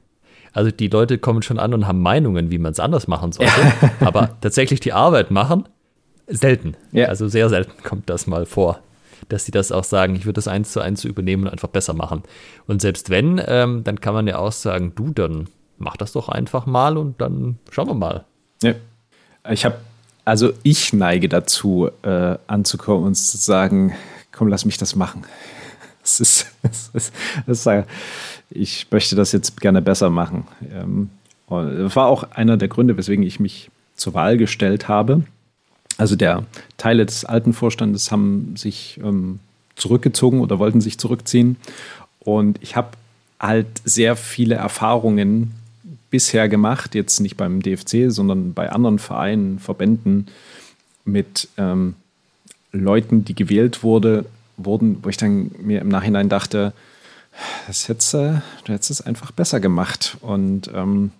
[0.53, 3.51] Also die Leute kommen schon an und haben Meinungen, wie man es anders machen sollte.
[3.99, 5.65] aber tatsächlich die Arbeit machen,
[6.27, 6.77] selten.
[6.93, 7.07] Ja.
[7.07, 8.79] Also sehr selten kommt das mal vor
[9.30, 11.93] dass sie das auch sagen, ich würde das eins zu eins übernehmen und einfach besser
[11.93, 12.24] machen.
[12.68, 15.47] Und selbst wenn, ähm, dann kann man ja auch sagen, du, dann
[15.78, 18.26] mach das doch einfach mal und dann schauen wir mal.
[18.63, 18.74] Ja.
[19.49, 19.78] Ich habe,
[20.24, 23.93] also ich neige dazu, äh, anzukommen und zu sagen,
[24.32, 25.24] komm, lass mich das machen.
[26.05, 27.13] Das ist, das ist,
[27.47, 27.88] das ist,
[28.51, 30.45] ich möchte das jetzt gerne besser machen.
[30.72, 31.09] Ähm,
[31.49, 35.24] das war auch einer der Gründe, weswegen ich mich zur Wahl gestellt habe
[35.97, 36.43] also der
[36.77, 39.39] Teile des alten Vorstandes haben sich ähm,
[39.75, 41.57] zurückgezogen oder wollten sich zurückziehen.
[42.19, 42.89] Und ich habe
[43.39, 45.53] halt sehr viele Erfahrungen
[46.09, 50.27] bisher gemacht, jetzt nicht beim DFC, sondern bei anderen Vereinen, Verbänden
[51.03, 51.95] mit ähm,
[52.71, 54.25] Leuten, die gewählt wurde,
[54.57, 56.73] wurden, wo ich dann mir im Nachhinein dachte,
[57.67, 60.17] das hättest, du hättest es einfach besser gemacht.
[60.21, 61.11] Und ähm,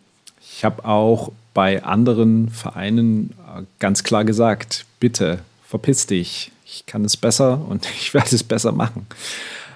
[0.42, 7.04] ich habe auch bei anderen Vereinen äh, ganz klar gesagt, bitte verpiss dich, ich kann
[7.04, 9.08] es besser und ich werde es besser machen.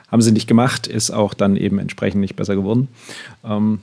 [0.10, 2.90] Haben sie nicht gemacht, ist auch dann eben entsprechend nicht besser geworden.
[3.44, 3.80] Ähm,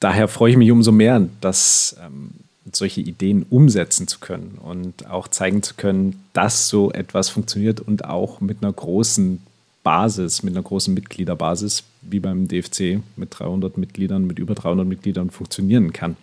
[0.00, 2.30] daher freue ich mich umso mehr, dass ähm,
[2.72, 8.04] solche Ideen umsetzen zu können und auch zeigen zu können, dass so etwas funktioniert und
[8.04, 9.40] auch mit einer großen
[9.82, 15.30] Basis, mit einer großen Mitgliederbasis, wie beim DFC mit 300 Mitgliedern, mit über 300 Mitgliedern
[15.30, 16.16] funktionieren kann.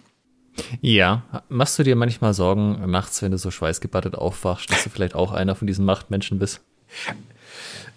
[0.82, 5.16] Ja, machst du dir manchmal Sorgen nachts, wenn du so schweißgebattet aufwachst, dass du vielleicht
[5.16, 6.62] auch einer von diesen Machtmenschen bist?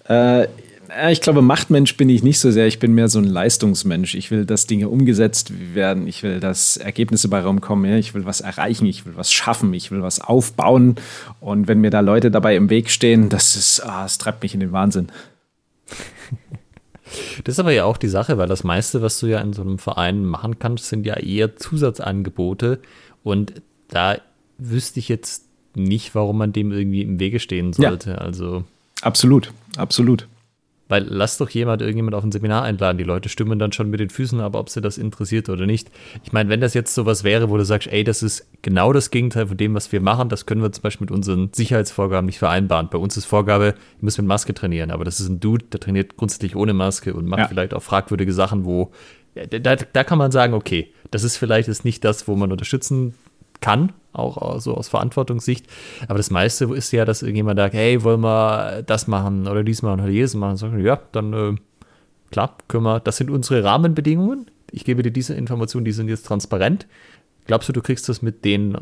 [0.09, 0.47] Äh,
[1.11, 2.67] ich glaube, Machtmensch bin ich nicht so sehr.
[2.67, 4.15] Ich bin mehr so ein Leistungsmensch.
[4.15, 6.07] Ich will, dass Dinge umgesetzt werden.
[6.07, 7.93] Ich will, dass Ergebnisse bei Raum kommen.
[7.97, 8.87] Ich will was erreichen.
[8.87, 9.75] Ich will was schaffen.
[9.75, 10.97] Ich will was aufbauen.
[11.41, 14.55] Und wenn mir da Leute dabei im Weg stehen, das ist, ah, das treibt mich
[14.55, 15.09] in den Wahnsinn.
[17.45, 19.63] Das ist aber ja auch die Sache, weil das meiste, was du ja in so
[19.63, 22.81] einem Verein machen kannst, sind ja eher Zusatzangebote.
[23.23, 24.17] Und da
[24.59, 25.45] wüsste ich jetzt
[25.75, 28.11] nicht, warum man dem irgendwie im Wege stehen sollte.
[28.11, 28.19] Ja.
[28.19, 28.65] Also.
[29.03, 30.27] Absolut, absolut.
[30.89, 32.99] Weil lass doch jemand irgendjemand auf ein Seminar einladen.
[32.99, 35.91] Die Leute stimmen dann schon mit den Füßen, aber ob sie das interessiert oder nicht.
[36.25, 39.11] Ich meine, wenn das jetzt sowas wäre, wo du sagst, ey, das ist genau das
[39.11, 42.39] Gegenteil von dem, was wir machen, das können wir zum Beispiel mit unseren Sicherheitsvorgaben nicht
[42.39, 42.89] vereinbaren.
[42.91, 45.81] Bei uns ist Vorgabe, ich muss mit Maske trainieren, aber das ist ein Dude, der
[45.81, 47.49] trainiert grundsätzlich ohne Maske und macht ja.
[47.49, 48.93] vielleicht auch fragwürdige Sachen, wo
[49.35, 53.15] da, da kann man sagen, okay, das ist vielleicht jetzt nicht das, wo man unterstützen
[53.61, 55.67] kann, auch so aus Verantwortungssicht.
[56.09, 59.83] Aber das meiste ist ja, dass irgendjemand sagt, hey, wollen wir das machen oder dies
[59.83, 60.57] machen oder jedes machen.
[60.57, 61.55] Sagen, ja, dann äh,
[62.31, 64.51] klar, können wir, das sind unsere Rahmenbedingungen.
[64.71, 66.87] Ich gebe dir diese Informationen, die sind jetzt transparent.
[67.47, 68.77] Glaubst du, du kriegst das mit, den,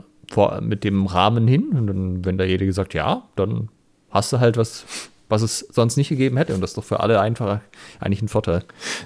[0.61, 1.71] mit dem Rahmen hin?
[1.71, 3.69] Und dann, wenn da jeder gesagt, ja, dann
[4.11, 4.87] hast du halt was,
[5.29, 6.55] was es sonst nicht gegeben hätte.
[6.55, 7.61] Und das ist doch für alle einfach
[8.01, 8.63] eigentlich ein Vorteil.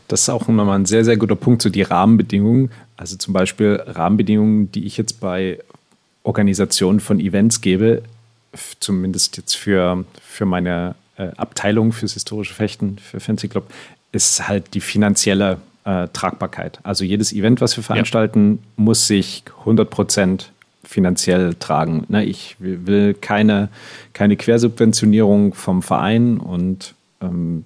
[0.09, 2.71] Das ist auch nochmal ein sehr, sehr guter Punkt, so die Rahmenbedingungen.
[2.97, 5.59] Also zum Beispiel Rahmenbedingungen, die ich jetzt bei
[6.23, 8.03] Organisationen von Events gebe,
[8.81, 13.71] zumindest jetzt für, für meine äh, Abteilung fürs historische Fechten, für Fancy Club,
[14.12, 16.81] ist halt die finanzielle äh, Tragbarkeit.
[16.83, 18.85] Also jedes Event, was wir veranstalten, ja.
[18.85, 20.53] muss sich 100 Prozent
[20.85, 22.05] finanziell tragen.
[22.09, 23.68] Ne, ich will keine,
[24.12, 27.64] keine Quersubventionierung vom Verein und ähm,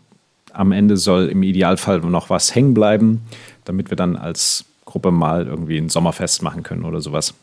[0.53, 3.23] am Ende soll im Idealfall noch was hängen bleiben,
[3.65, 7.35] damit wir dann als Gruppe mal irgendwie ein Sommerfest machen können oder sowas.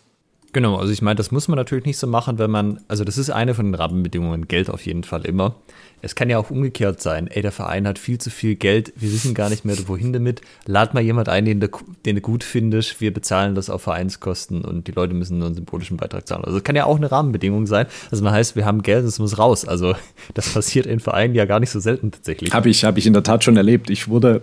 [0.52, 3.18] Genau, also ich meine, das muss man natürlich nicht so machen, wenn man, also das
[3.18, 5.56] ist eine von den Rahmenbedingungen, Geld auf jeden Fall immer.
[6.02, 9.12] Es kann ja auch umgekehrt sein, ey, der Verein hat viel zu viel Geld, wir
[9.12, 10.42] wissen gar nicht mehr, wohin damit.
[10.66, 11.68] Lad mal jemand ein, den du,
[12.06, 15.56] den du gut findest, wir bezahlen das auf Vereinskosten und die Leute müssen nur einen
[15.56, 16.46] symbolischen Beitrag zahlen.
[16.46, 17.86] Also das kann ja auch eine Rahmenbedingung sein.
[18.10, 19.66] Also man heißt, wir haben Geld, es muss raus.
[19.66, 19.94] Also
[20.34, 22.54] das passiert in Vereinen ja gar nicht so selten tatsächlich.
[22.54, 23.90] Habe ich, hab ich in der Tat schon erlebt.
[23.90, 24.42] Ich wurde,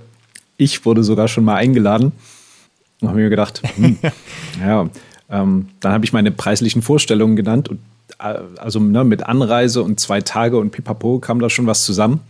[0.56, 2.12] ich wurde sogar schon mal eingeladen
[3.00, 3.98] und habe mir gedacht, hm,
[4.60, 4.88] ja,
[5.30, 7.80] ähm, dann habe ich meine preislichen Vorstellungen genannt und
[8.18, 12.20] äh, also ne, mit Anreise und zwei Tage und pipapo kam da schon was zusammen.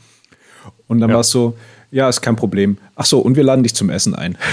[0.89, 1.15] Und dann ja.
[1.15, 1.57] war es so,
[1.91, 2.79] ja, ist kein Problem.
[2.95, 4.39] Ach so, und wir laden dich zum Essen ein.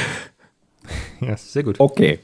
[1.22, 1.80] Ja, sehr gut.
[1.80, 2.20] Okay.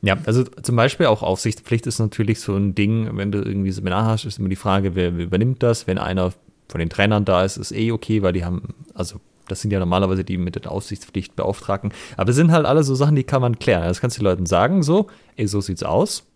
[0.00, 4.06] Ja, also zum Beispiel auch Aufsichtspflicht ist natürlich so ein Ding, wenn du irgendwie Seminar
[4.06, 5.88] hast, ist immer die Frage, wer, wer übernimmt das?
[5.88, 6.32] Wenn einer
[6.68, 9.78] von den Trainern da ist, ist eh okay, weil die haben, also das sind ja
[9.78, 11.92] normalerweise die mit der Aufsichtspflicht beauftragen.
[12.16, 13.84] Aber es sind halt alle so Sachen, die kann man klären.
[13.84, 16.26] Das kannst du den Leuten sagen, so, ey, so sieht's aus.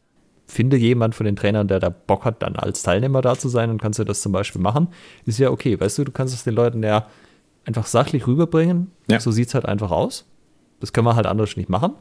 [0.47, 3.71] Finde jemand von den Trainern, der da Bock hat, dann als Teilnehmer da zu sein
[3.71, 4.89] und kannst du das zum Beispiel machen.
[5.25, 5.79] Ist ja okay.
[5.79, 7.07] Weißt du, du kannst es den Leuten ja
[7.65, 8.91] einfach sachlich rüberbringen.
[9.09, 9.21] Ja.
[9.21, 10.27] So sieht's halt einfach aus.
[10.81, 11.93] Das können wir halt anders nicht machen.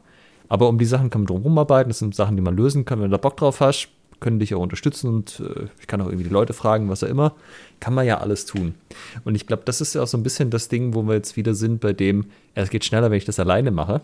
[0.48, 1.90] Aber um die Sachen kann man drumherum arbeiten.
[1.90, 3.90] Das sind Sachen, die man lösen kann, wenn du da Bock drauf hast
[4.20, 7.08] können dich auch unterstützen und äh, ich kann auch irgendwie die Leute fragen, was auch
[7.08, 7.36] immer.
[7.80, 8.76] Kann man ja alles tun.
[9.24, 11.38] Und ich glaube, das ist ja auch so ein bisschen das Ding, wo wir jetzt
[11.38, 14.02] wieder sind, bei dem, es geht schneller, wenn ich das alleine mache.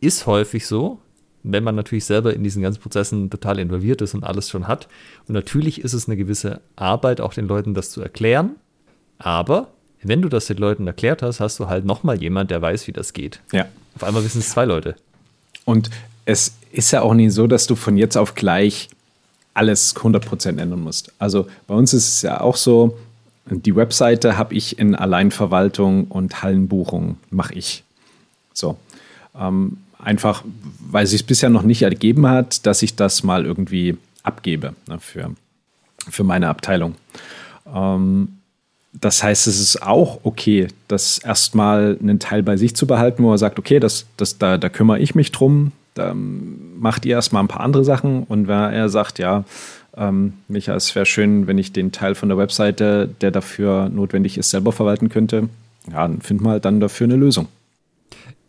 [0.00, 1.00] Ist häufig so,
[1.42, 4.88] wenn man natürlich selber in diesen ganzen Prozessen total involviert ist und alles schon hat.
[5.26, 8.56] Und natürlich ist es eine gewisse Arbeit, auch den Leuten das zu erklären.
[9.18, 9.68] Aber
[10.02, 12.92] wenn du das den Leuten erklärt hast, hast du halt nochmal jemand, der weiß, wie
[12.92, 13.40] das geht.
[13.52, 13.66] Ja.
[13.94, 14.96] Auf einmal wissen es zwei Leute.
[15.64, 15.90] Und
[16.24, 18.88] es ist ja auch nicht so, dass du von jetzt auf gleich
[19.54, 21.12] alles 100% ändern musst.
[21.18, 22.96] Also bei uns ist es ja auch so,
[23.46, 27.84] die Webseite habe ich in Alleinverwaltung und Hallenbuchung mache ich.
[28.54, 28.76] So.
[29.38, 30.44] Ähm, einfach,
[30.78, 34.98] weil es sich bisher noch nicht ergeben hat, dass ich das mal irgendwie abgebe ne,
[35.00, 35.32] für,
[36.08, 36.94] für meine Abteilung.
[37.72, 38.38] Ähm,
[38.92, 43.32] das heißt, es ist auch okay, das erstmal einen Teil bei sich zu behalten, wo
[43.32, 47.42] er sagt, okay, das, das, da, da kümmere ich mich drum, da macht ihr erstmal
[47.42, 49.44] ein paar andere Sachen und wenn er sagt, ja,
[49.96, 54.38] ähm, Micha, es wäre schön, wenn ich den Teil von der Webseite, der dafür notwendig
[54.38, 55.48] ist, selber verwalten könnte,
[55.90, 57.48] ja, dann finden wir halt dann dafür eine Lösung.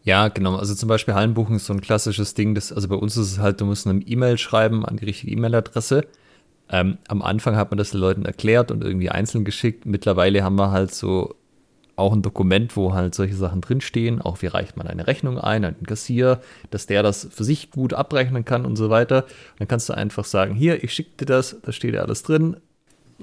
[0.04, 0.56] Ja, genau.
[0.56, 2.56] Also zum Beispiel Hallenbuchen ist so ein klassisches Ding.
[2.56, 5.32] Das, also bei uns ist es halt, du musst eine E-Mail schreiben an die richtige
[5.32, 6.06] E-Mail-Adresse.
[6.70, 9.86] Ähm, am Anfang hat man das den Leuten erklärt und irgendwie einzeln geschickt.
[9.86, 11.36] Mittlerweile haben wir halt so
[11.96, 15.62] auch ein Dokument, wo halt solche Sachen drinstehen, auch wie reicht man eine Rechnung ein
[15.62, 16.42] den Kassier,
[16.72, 19.24] dass der das für sich gut abrechnen kann und so weiter.
[19.24, 22.24] Und dann kannst du einfach sagen, hier, ich schicke dir das, da steht ja alles
[22.24, 22.58] drin.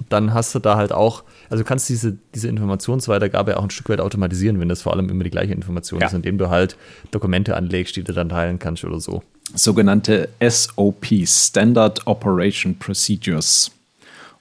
[0.09, 3.89] Dann hast du da halt auch, also du kannst diese, diese Informationsweitergabe auch ein Stück
[3.89, 6.07] weit automatisieren, wenn das vor allem immer die gleiche Information ja.
[6.07, 6.77] ist, indem du halt
[7.11, 9.23] Dokumente anlegst, die du dann teilen kannst oder so.
[9.53, 13.73] Sogenannte SOPs, Standard Operation Procedures.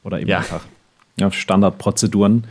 [0.04, 0.38] Oder eben ja.
[0.38, 0.64] einfach
[1.20, 2.46] ja, Standardprozeduren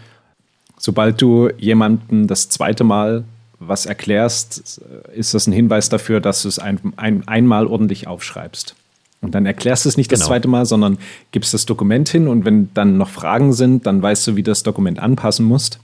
[0.79, 3.24] sobald du jemandem das zweite Mal
[3.61, 4.81] was erklärst,
[5.14, 8.76] ist das ein Hinweis dafür, dass du es ein, ein, einmal ordentlich aufschreibst.
[9.20, 10.20] Und dann erklärst du es nicht genau.
[10.20, 10.99] das zweite Mal, sondern
[11.33, 14.53] gibst das Dokument hin und wenn dann noch Fragen sind, dann weißt du, wie du
[14.53, 15.81] das Dokument anpassen musst.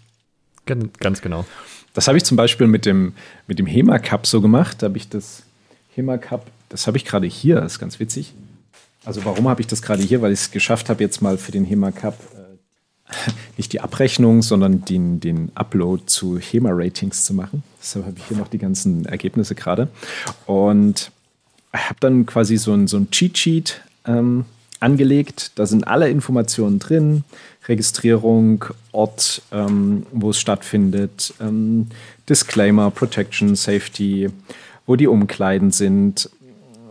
[0.66, 1.44] Ganz genau.
[1.94, 3.12] Das habe ich zum Beispiel mit dem,
[3.46, 4.82] mit dem HEMA Cup so gemacht.
[4.82, 5.42] Da habe ich das
[5.94, 8.34] HEMA Cup, das habe ich gerade hier, das ist ganz witzig.
[9.04, 10.22] Also warum habe ich das gerade hier?
[10.22, 12.18] Weil ich es geschafft habe, jetzt mal für den HEMA Cup
[13.56, 17.62] nicht die Abrechnung, sondern den, den Upload zu HEMA-Ratings zu machen.
[17.80, 19.88] Deshalb habe ich hier noch die ganzen Ergebnisse gerade.
[20.46, 21.10] Und
[21.72, 24.44] habe dann quasi so ein, so ein Cheat-Sheet ähm,
[24.80, 25.52] angelegt.
[25.56, 27.24] Da sind alle Informationen drin.
[27.66, 31.88] Registrierung, Ort, ähm, wo es stattfindet, ähm,
[32.28, 34.28] Disclaimer, Protection, Safety,
[34.86, 36.28] wo die Umkleiden sind,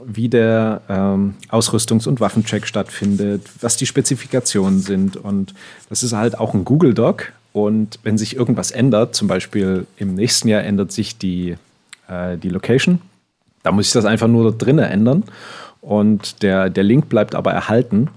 [0.06, 5.18] wie der ähm, Ausrüstungs- und Waffencheck stattfindet, was die Spezifikationen sind.
[5.18, 5.54] Und
[5.90, 7.32] das ist halt auch ein Google Doc.
[7.52, 11.56] Und wenn sich irgendwas ändert, zum Beispiel im nächsten Jahr ändert sich die,
[12.08, 13.00] äh, die Location,
[13.62, 15.24] da muss ich das einfach nur drinnen ändern.
[15.82, 18.10] Und der, der Link bleibt aber erhalten.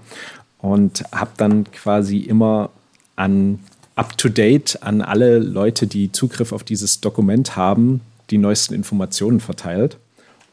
[0.59, 2.71] Und habe dann quasi immer
[3.15, 3.59] an
[3.95, 9.97] up-to-date an alle Leute, die Zugriff auf dieses Dokument haben, die neuesten Informationen verteilt.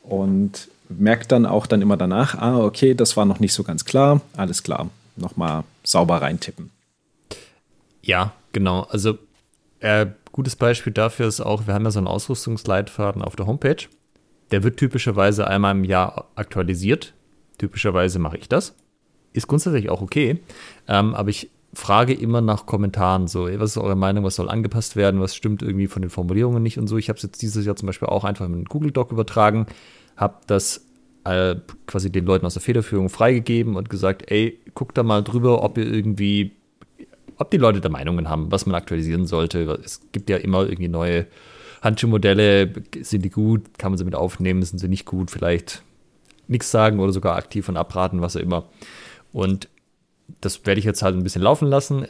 [0.03, 3.85] Und merkt dann auch dann immer danach, ah, okay, das war noch nicht so ganz
[3.85, 6.70] klar, alles klar, nochmal sauber reintippen.
[8.03, 8.82] Ja, genau.
[8.91, 9.18] Also
[9.80, 13.89] äh, gutes Beispiel dafür ist auch, wir haben ja so einen Ausrüstungsleitfaden auf der Homepage.
[14.51, 17.14] Der wird typischerweise einmal im Jahr aktualisiert.
[17.59, 18.74] Typischerweise mache ich das.
[19.32, 20.41] Ist grundsätzlich auch okay.
[20.87, 23.26] Ähm, aber ich frage immer nach Kommentaren.
[23.26, 24.24] So, was ist eure Meinung?
[24.24, 25.20] Was soll angepasst werden?
[25.20, 26.97] Was stimmt irgendwie von den Formulierungen nicht und so?
[26.97, 29.66] Ich habe es jetzt dieses Jahr zum Beispiel auch einfach in Google Doc übertragen,
[30.17, 30.87] habe das
[31.25, 31.57] äh,
[31.87, 35.79] quasi den Leuten aus der Federführung freigegeben und gesagt, ey, guckt da mal drüber, ob
[35.79, 36.53] ihr irgendwie,
[37.39, 39.81] ob die Leute da Meinungen haben, was man aktualisieren sollte.
[39.85, 41.27] Es gibt ja immer irgendwie neue
[41.83, 42.73] Handschuhmodelle.
[43.03, 43.79] Sind die gut?
[43.79, 44.62] Kann man sie mit aufnehmen?
[44.62, 45.31] Sind sie nicht gut?
[45.31, 45.83] Vielleicht
[46.47, 48.69] nichts sagen oder sogar aktiv von abraten, was auch immer.
[49.33, 49.69] Und
[50.41, 52.07] das werde ich jetzt halt ein bisschen laufen lassen.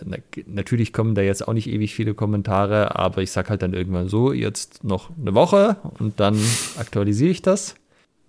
[0.47, 4.09] Natürlich kommen da jetzt auch nicht ewig viele Kommentare, aber ich sage halt dann irgendwann
[4.09, 6.39] so, jetzt noch eine Woche und dann
[6.79, 7.75] aktualisiere ich das.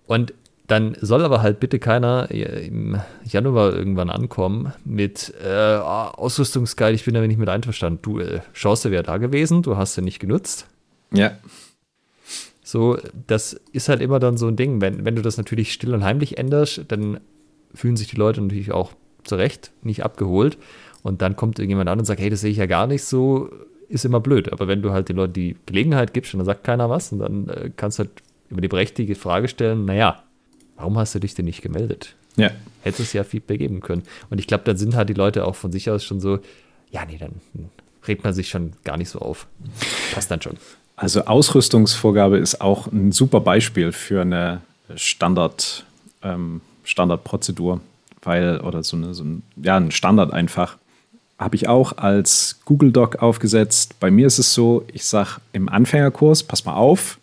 [0.06, 0.34] Und
[0.66, 7.14] dann soll aber halt bitte keiner im Januar irgendwann ankommen mit äh, Ausrüstungsguide, ich bin
[7.14, 8.00] damit nicht mit einverstanden.
[8.02, 10.66] Du, äh, Chance wäre da gewesen, du hast sie nicht genutzt.
[11.12, 11.32] Ja.
[12.64, 12.98] So,
[13.28, 14.80] das ist halt immer dann so ein Ding.
[14.80, 17.20] Wenn, wenn du das natürlich still und heimlich änderst, dann
[17.72, 18.92] fühlen sich die Leute natürlich auch
[19.22, 20.58] zu Recht nicht abgeholt.
[21.04, 23.50] Und dann kommt irgendjemand an und sagt, hey, das sehe ich ja gar nicht so,
[23.88, 24.52] ist immer blöd.
[24.52, 27.20] Aber wenn du halt den Leuten die Gelegenheit gibst und dann sagt keiner was und
[27.20, 28.10] dann äh, kannst du halt
[28.48, 30.22] über die berechtigte Frage stellen, naja,
[30.76, 32.14] warum hast du dich denn nicht gemeldet?
[32.36, 32.50] Ja.
[32.82, 34.02] Hättest es ja Feedback geben können.
[34.30, 36.38] Und ich glaube, dann sind halt die Leute auch von sich aus schon so,
[36.90, 37.40] ja, nee, dann
[38.06, 39.46] regt man sich schon gar nicht so auf.
[40.12, 40.56] Passt dann schon.
[40.96, 44.62] Also Ausrüstungsvorgabe ist auch ein super Beispiel für eine
[44.94, 45.84] Standard,
[46.22, 47.80] ähm, Standardprozedur,
[48.22, 50.78] weil, oder so, eine, so ein, ja, ein Standard einfach.
[51.38, 54.00] Habe ich auch als Google Doc aufgesetzt.
[54.00, 57.18] Bei mir ist es so, ich sage im Anfängerkurs, pass mal auf,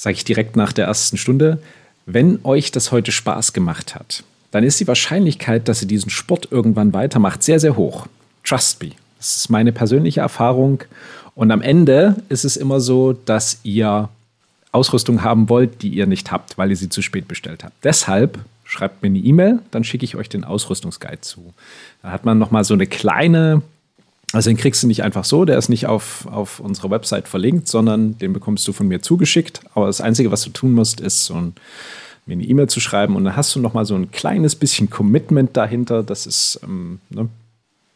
[0.00, 1.58] sage ich direkt nach der ersten Stunde,
[2.06, 6.48] wenn euch das heute Spaß gemacht hat, dann ist die Wahrscheinlichkeit, dass ihr diesen Sport
[6.50, 8.06] irgendwann weitermacht, sehr, sehr hoch.
[8.42, 8.92] Trust me.
[9.18, 10.82] Das ist meine persönliche Erfahrung.
[11.34, 14.08] Und am Ende ist es immer so, dass ihr
[14.72, 17.74] Ausrüstung haben wollt, die ihr nicht habt, weil ihr sie zu spät bestellt habt.
[17.84, 21.52] Deshalb schreibt mir eine E-Mail, dann schicke ich euch den Ausrüstungsguide zu.
[22.02, 23.60] Da hat man nochmal so eine kleine,
[24.32, 27.66] also den kriegst du nicht einfach so, der ist nicht auf, auf unserer Website verlinkt,
[27.66, 29.60] sondern den bekommst du von mir zugeschickt.
[29.74, 31.54] Aber das Einzige, was du tun musst, ist so ein
[32.26, 34.88] mir eine E-Mail zu schreiben und dann hast du noch mal so ein kleines bisschen
[34.88, 36.02] Commitment dahinter.
[36.02, 37.28] Das ist ähm, ne,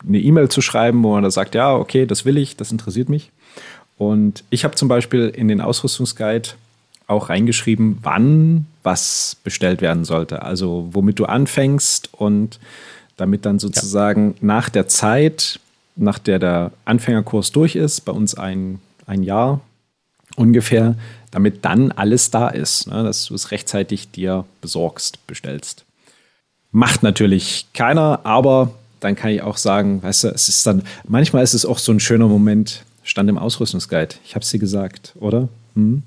[0.06, 3.08] eine E-Mail zu schreiben, wo man da sagt, ja, okay, das will ich, das interessiert
[3.08, 3.30] mich.
[3.96, 6.50] Und ich habe zum Beispiel in den Ausrüstungsguide
[7.06, 10.42] auch reingeschrieben, wann was bestellt werden sollte.
[10.42, 12.58] Also womit du anfängst und
[13.16, 14.36] damit dann sozusagen ja.
[14.40, 15.60] nach der Zeit,
[15.96, 19.60] nach der der Anfängerkurs durch ist, bei uns ein, ein Jahr
[20.36, 20.96] ungefähr,
[21.30, 25.84] damit dann alles da ist, ne, dass du es rechtzeitig dir besorgst, bestellst.
[26.70, 31.44] Macht natürlich keiner, aber dann kann ich auch sagen, weißt du, es ist dann, manchmal
[31.44, 34.16] ist es auch so ein schöner Moment, stand im Ausrüstungsguide.
[34.24, 35.48] Ich habe es dir gesagt, oder?
[35.74, 36.02] Hm?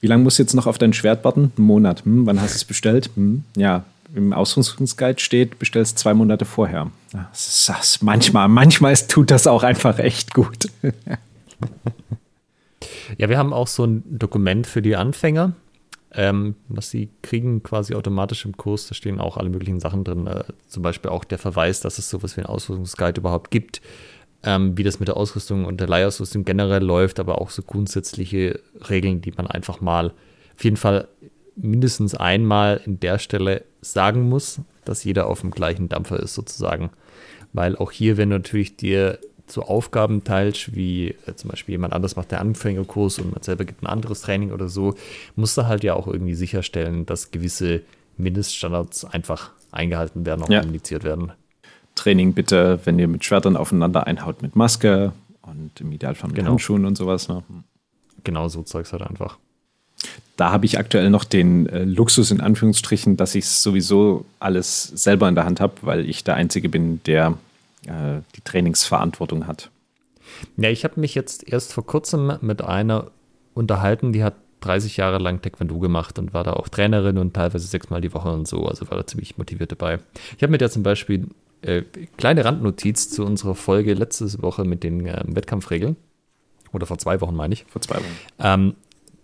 [0.00, 1.52] Wie lange musst du jetzt noch auf dein Schwert warten?
[1.58, 2.04] Ein Monat.
[2.04, 2.24] Hm?
[2.24, 3.10] Wann hast du es bestellt?
[3.16, 3.44] Hm?
[3.56, 3.84] Ja,
[4.14, 6.90] im Ausrüstungsguide steht, bestellst zwei Monate vorher.
[7.12, 8.02] Das ist das.
[8.02, 10.66] Manchmal, manchmal tut das auch einfach echt gut.
[13.18, 15.54] Ja, wir haben auch so ein Dokument für die Anfänger,
[16.12, 18.88] ähm, was sie kriegen quasi automatisch im Kurs.
[18.88, 20.26] Da stehen auch alle möglichen Sachen drin.
[20.26, 23.80] Äh, zum Beispiel auch der Verweis, dass es sowas wie ein Ausrüstungsguide überhaupt gibt.
[24.42, 28.60] Ähm, wie das mit der Ausrüstung und der Leihausrüstung generell läuft, aber auch so grundsätzliche
[28.88, 30.14] Regeln, die man einfach mal
[30.56, 31.08] auf jeden Fall
[31.56, 36.90] mindestens einmal in der Stelle sagen muss, dass jeder auf dem gleichen Dampfer ist sozusagen.
[37.52, 41.92] Weil auch hier, wenn du natürlich dir so Aufgaben teilst, wie äh, zum Beispiel jemand
[41.92, 44.94] anders macht der Anfängerkurs und man selber gibt ein anderes Training oder so,
[45.34, 47.82] musst du halt ja auch irgendwie sicherstellen, dass gewisse
[48.16, 50.60] Mindeststandards einfach eingehalten werden, auch ja.
[50.60, 51.32] kommuniziert werden.
[51.94, 55.12] Training bitte, wenn ihr mit Schwertern aufeinander einhaut, mit Maske
[55.42, 56.50] und im Idealfall mit genau.
[56.50, 57.28] Handschuhen und sowas.
[57.28, 57.42] Ne?
[58.24, 59.38] Genau, so Zeugs halt einfach.
[60.36, 65.28] Da habe ich aktuell noch den äh, Luxus in Anführungsstrichen, dass ich sowieso alles selber
[65.28, 67.36] in der Hand habe, weil ich der Einzige bin, der
[67.86, 69.70] äh, die Trainingsverantwortung hat.
[70.56, 73.10] Ja, ich habe mich jetzt erst vor kurzem mit einer
[73.54, 77.66] unterhalten, die hat 30 Jahre lang Taekwondo gemacht und war da auch Trainerin und teilweise
[77.66, 79.98] sechsmal die Woche und so, also war da ziemlich motiviert dabei.
[80.36, 81.28] Ich habe mir da zum Beispiel
[81.62, 81.82] äh,
[82.16, 85.96] kleine Randnotiz zu unserer Folge letzte Woche mit den äh, Wettkampfregeln.
[86.72, 87.64] Oder vor zwei Wochen, meine ich.
[87.68, 88.16] Vor zwei Wochen.
[88.38, 88.74] Ähm,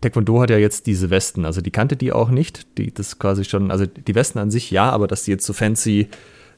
[0.06, 2.78] Taekwondo hat ja jetzt diese Westen, also die kannte die auch nicht.
[2.78, 5.52] Die, das quasi schon, also die Westen an sich ja, aber dass die jetzt so
[5.52, 6.08] fancy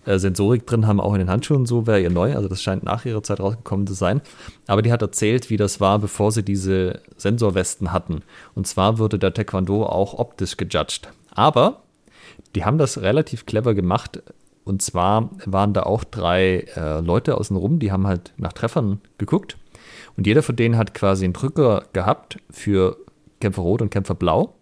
[0.05, 2.35] äh, Sensorik drin haben, auch in den Handschuhen so, wäre ihr neu.
[2.35, 4.21] Also das scheint nach ihrer Zeit rausgekommen zu sein.
[4.67, 8.23] Aber die hat erzählt, wie das war, bevor sie diese Sensorwesten hatten.
[8.55, 11.09] Und zwar wurde der Taekwondo auch optisch gejudged.
[11.31, 11.83] Aber
[12.55, 14.23] die haben das relativ clever gemacht.
[14.65, 19.57] Und zwar waren da auch drei äh, Leute außenrum, die haben halt nach Treffern geguckt.
[20.19, 22.99] Und jeder von denen hat quasi einen Drücker gehabt für
[23.41, 24.55] Kämpfer Rot und Kämpfer Blau.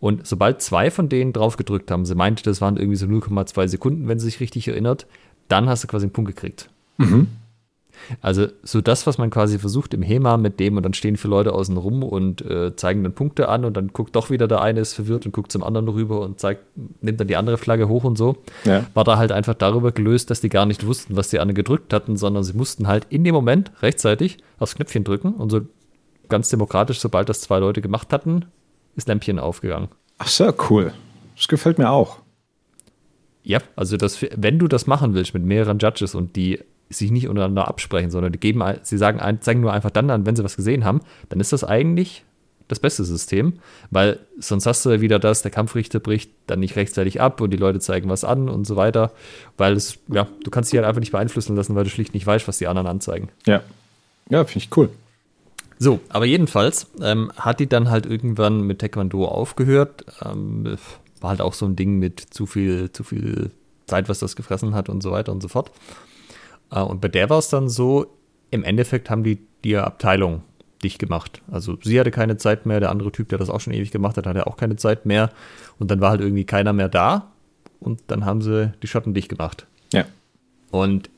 [0.00, 3.68] Und sobald zwei von denen drauf gedrückt haben, sie meinte, das waren irgendwie so 0,2
[3.68, 5.06] Sekunden, wenn sie sich richtig erinnert,
[5.48, 6.70] dann hast du quasi einen Punkt gekriegt.
[6.98, 7.28] Mhm.
[8.20, 11.30] Also so das, was man quasi versucht im HEMA mit dem und dann stehen viele
[11.30, 14.60] Leute außen rum und äh, zeigen dann Punkte an und dann guckt doch wieder der
[14.60, 16.62] eine ist verwirrt und guckt zum anderen rüber und zeigt,
[17.02, 18.36] nimmt dann die andere Flagge hoch und so.
[18.64, 18.86] Ja.
[18.94, 21.92] War da halt einfach darüber gelöst, dass die gar nicht wussten, was die anderen gedrückt
[21.92, 25.60] hatten, sondern sie mussten halt in dem Moment rechtzeitig aufs Knöpfchen drücken und so
[26.28, 28.46] ganz demokratisch, sobald das zwei Leute gemacht hatten,
[28.96, 29.88] ist Lämpchen aufgegangen.
[30.18, 30.92] Ach so, cool.
[31.36, 32.18] Das gefällt mir auch.
[33.42, 36.60] Ja, also das, wenn du das machen willst mit mehreren Judges und die
[36.90, 40.36] sich nicht untereinander absprechen, sondern die geben, sie sagen, zeigen nur einfach dann an, wenn
[40.36, 42.24] sie was gesehen haben, dann ist das eigentlich
[42.66, 43.54] das beste System,
[43.90, 47.56] weil sonst hast du wieder das, der Kampfrichter bricht dann nicht rechtzeitig ab und die
[47.56, 49.12] Leute zeigen was an und so weiter,
[49.56, 52.26] weil es, ja, du kannst dich halt einfach nicht beeinflussen lassen, weil du schlicht nicht
[52.26, 53.30] weißt, was die anderen anzeigen.
[53.46, 53.62] Ja,
[54.28, 54.90] ja, finde ich cool.
[55.78, 60.04] So, aber jedenfalls ähm, hat die dann halt irgendwann mit Taekwondo aufgehört.
[60.24, 60.76] Ähm,
[61.20, 63.50] war halt auch so ein Ding mit zu viel, zu viel
[63.86, 65.70] Zeit, was das gefressen hat und so weiter und so fort.
[66.70, 68.06] Äh, und bei der war es dann so,
[68.50, 70.42] im Endeffekt haben die die Abteilung
[70.82, 71.42] dicht gemacht.
[71.50, 74.16] Also sie hatte keine Zeit mehr, der andere Typ, der das auch schon ewig gemacht
[74.16, 75.30] hat, hatte auch keine Zeit mehr.
[75.78, 77.32] Und dann war halt irgendwie keiner mehr da.
[77.80, 79.66] Und dann haben sie die Schotten dicht gemacht.
[79.92, 80.04] Ja.
[80.70, 81.10] Und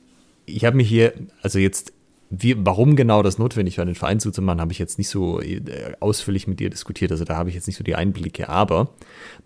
[0.47, 1.93] ich habe mich hier, also jetzt
[2.33, 5.61] wie, warum genau das notwendig war, den Verein zuzumachen, habe ich jetzt nicht so äh,
[5.99, 7.11] ausführlich mit dir diskutiert.
[7.11, 8.49] Also da habe ich jetzt nicht so die Einblicke.
[8.49, 8.91] Aber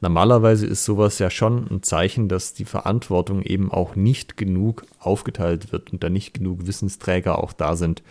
[0.02, 5.72] normalerweise ist sowas ja schon ein Zeichen, dass die Verantwortung eben auch nicht genug aufgeteilt
[5.72, 8.02] wird und da nicht genug Wissensträger auch da sind.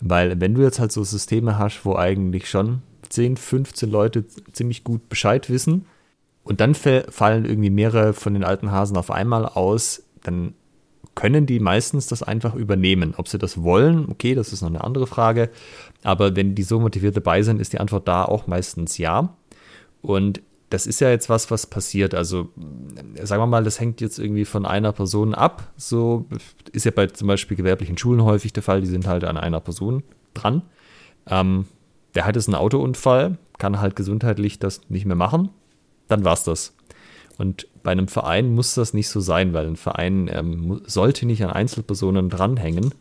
[0.00, 4.82] Weil wenn du jetzt halt so Systeme hast, wo eigentlich schon 10, 15 Leute ziemlich
[4.82, 5.84] gut Bescheid wissen
[6.42, 10.54] und dann fallen irgendwie mehrere von den alten Hasen auf einmal aus, dann
[11.16, 13.14] können die meistens das einfach übernehmen.
[13.16, 15.50] Ob sie das wollen, okay, das ist noch eine andere Frage.
[16.04, 19.34] Aber wenn die so motiviert dabei sind, ist die Antwort da auch meistens ja.
[20.02, 22.14] Und das ist ja jetzt was, was passiert.
[22.14, 22.50] Also
[23.22, 25.72] sagen wir mal, das hängt jetzt irgendwie von einer Person ab.
[25.76, 26.26] So
[26.72, 28.82] ist ja bei zum Beispiel gewerblichen Schulen häufig der Fall.
[28.82, 30.02] Die sind halt an einer Person
[30.34, 30.62] dran.
[31.28, 31.66] Ähm,
[32.14, 35.48] der hat jetzt einen Autounfall, kann halt gesundheitlich das nicht mehr machen.
[36.08, 36.74] Dann war's das.
[37.38, 41.44] Und bei einem Verein muss das nicht so sein, weil ein Verein ähm, sollte nicht
[41.44, 42.92] an Einzelpersonen dranhängen.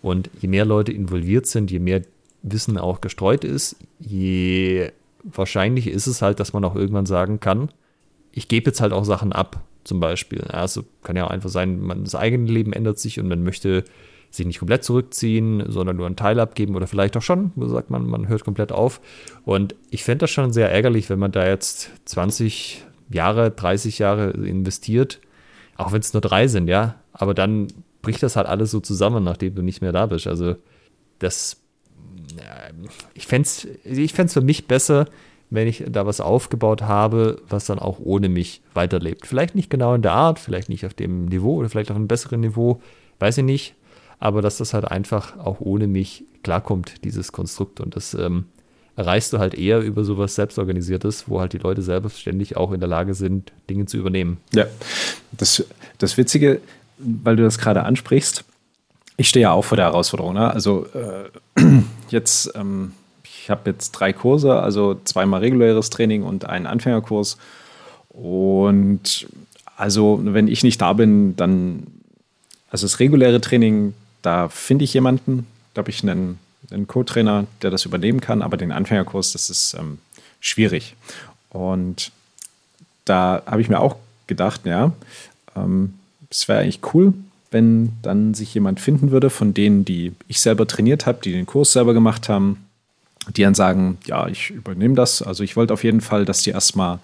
[0.00, 2.00] Und je mehr Leute involviert sind, je mehr
[2.40, 7.68] Wissen auch gestreut ist, je wahrscheinlich ist es halt, dass man auch irgendwann sagen kann,
[8.32, 10.40] ich gebe jetzt halt auch Sachen ab, zum Beispiel.
[10.44, 13.84] Also kann ja auch einfach sein, man, das eigene Leben ändert sich und man möchte
[14.30, 17.90] sich nicht komplett zurückziehen, sondern nur einen Teil abgeben oder vielleicht auch schon, wo sagt
[17.90, 19.02] man, man hört komplett auf.
[19.44, 24.30] Und ich fände das schon sehr ärgerlich, wenn man da jetzt 20, Jahre, 30 Jahre
[24.30, 25.20] investiert,
[25.76, 27.68] auch wenn es nur drei sind, ja, aber dann
[28.02, 30.26] bricht das halt alles so zusammen, nachdem du nicht mehr da bist.
[30.26, 30.56] Also
[31.18, 31.60] das,
[33.14, 35.06] ich fände es ich für mich besser,
[35.50, 39.26] wenn ich da was aufgebaut habe, was dann auch ohne mich weiterlebt.
[39.26, 42.08] Vielleicht nicht genau in der Art, vielleicht nicht auf dem Niveau oder vielleicht auf einem
[42.08, 42.80] besseren Niveau,
[43.18, 43.74] weiß ich nicht.
[44.20, 47.80] Aber dass das halt einfach auch ohne mich klarkommt, dieses Konstrukt.
[47.80, 48.44] Und das ähm,
[48.96, 52.88] erreichst du halt eher über sowas Selbstorganisiertes, wo halt die Leute selbstständig auch in der
[52.88, 54.38] Lage sind, Dinge zu übernehmen.
[54.52, 54.66] Ja,
[55.32, 55.64] das,
[55.98, 56.60] das Witzige,
[56.98, 58.44] weil du das gerade ansprichst,
[59.16, 60.34] ich stehe ja auch vor der Herausforderung.
[60.34, 60.50] Ne?
[60.50, 61.60] Also äh,
[62.08, 67.36] jetzt, ähm, ich habe jetzt drei Kurse, also zweimal reguläres Training und einen Anfängerkurs.
[68.08, 69.28] Und
[69.76, 71.86] also, wenn ich nicht da bin, dann,
[72.70, 76.38] also das reguläre Training, da finde ich jemanden, habe ich einen
[76.70, 79.98] einen Co-Trainer, der das übernehmen kann, aber den Anfängerkurs, das ist ähm,
[80.40, 80.96] schwierig.
[81.50, 82.12] Und
[83.04, 83.96] da habe ich mir auch
[84.26, 84.92] gedacht, ja,
[85.56, 85.94] ähm,
[86.30, 87.12] es wäre eigentlich cool,
[87.50, 91.46] wenn dann sich jemand finden würde von denen, die ich selber trainiert habe, die den
[91.46, 92.64] Kurs selber gemacht haben,
[93.36, 95.22] die dann sagen, ja, ich übernehme das.
[95.22, 97.00] Also ich wollte auf jeden Fall, dass die erstmal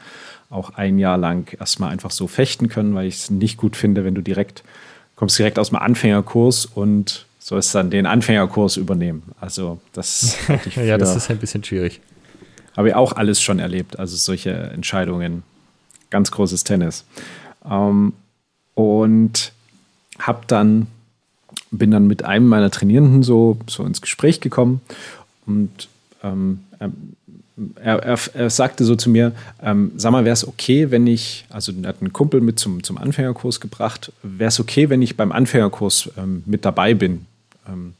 [0.48, 4.04] auch ein Jahr lang erstmal einfach so fechten können, weil ich es nicht gut finde,
[4.04, 4.62] wenn du direkt
[5.16, 9.22] kommst direkt aus dem Anfängerkurs und sollst dann den Anfängerkurs übernehmen.
[9.40, 10.36] Also das
[10.74, 12.00] ja, das ist ein bisschen schwierig.
[12.76, 15.44] Habe ich auch alles schon erlebt, also solche Entscheidungen.
[16.10, 17.04] Ganz großes Tennis.
[17.64, 18.14] Ähm,
[18.74, 19.52] und
[20.18, 20.88] habe dann
[21.70, 24.80] bin dann mit einem meiner Trainierenden so, so ins Gespräch gekommen
[25.46, 25.88] und
[26.24, 26.64] ähm,
[27.76, 29.32] er, er, er, sagte so zu mir,
[29.62, 32.82] ähm, sag mal, wäre es okay, wenn ich, also er hat einen Kumpel mit zum,
[32.82, 37.24] zum Anfängerkurs gebracht, wäre es okay, wenn ich beim Anfängerkurs ähm, mit dabei bin?
[37.68, 37.94] Ähm,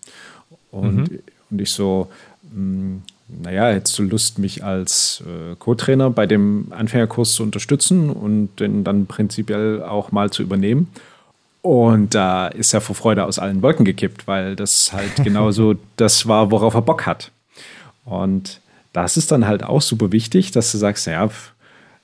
[0.71, 1.19] und, mhm.
[1.51, 2.09] und ich so,
[2.43, 8.11] mh, hm, naja, hättest du Lust, mich als äh, Co-Trainer bei dem Anfängerkurs zu unterstützen
[8.11, 10.89] und den dann prinzipiell auch mal zu übernehmen?
[11.63, 16.29] Und da ist er vor Freude aus allen Wolken gekippt, weil das halt genauso das
[16.29, 17.33] war, worauf er Bock hat.
[18.05, 18.61] Und
[18.93, 21.29] das ist dann halt auch super wichtig, dass du sagst, ja,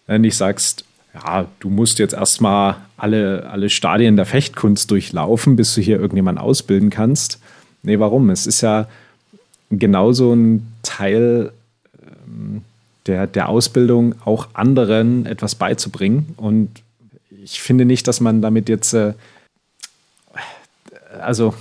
[0.08, 0.84] nicht sagst,
[1.14, 6.42] ja, du musst jetzt erstmal alle, alle Stadien der Fechtkunst durchlaufen, bis du hier irgendjemanden
[6.42, 7.38] ausbilden kannst.
[7.82, 8.30] Nee, warum?
[8.30, 8.86] Es ist ja
[9.70, 11.52] genauso ein Teil
[12.02, 12.62] ähm,
[13.06, 16.34] der, der Ausbildung, auch anderen etwas beizubringen.
[16.36, 16.70] Und
[17.42, 19.14] ich finde nicht, dass man damit jetzt, äh,
[21.20, 21.54] also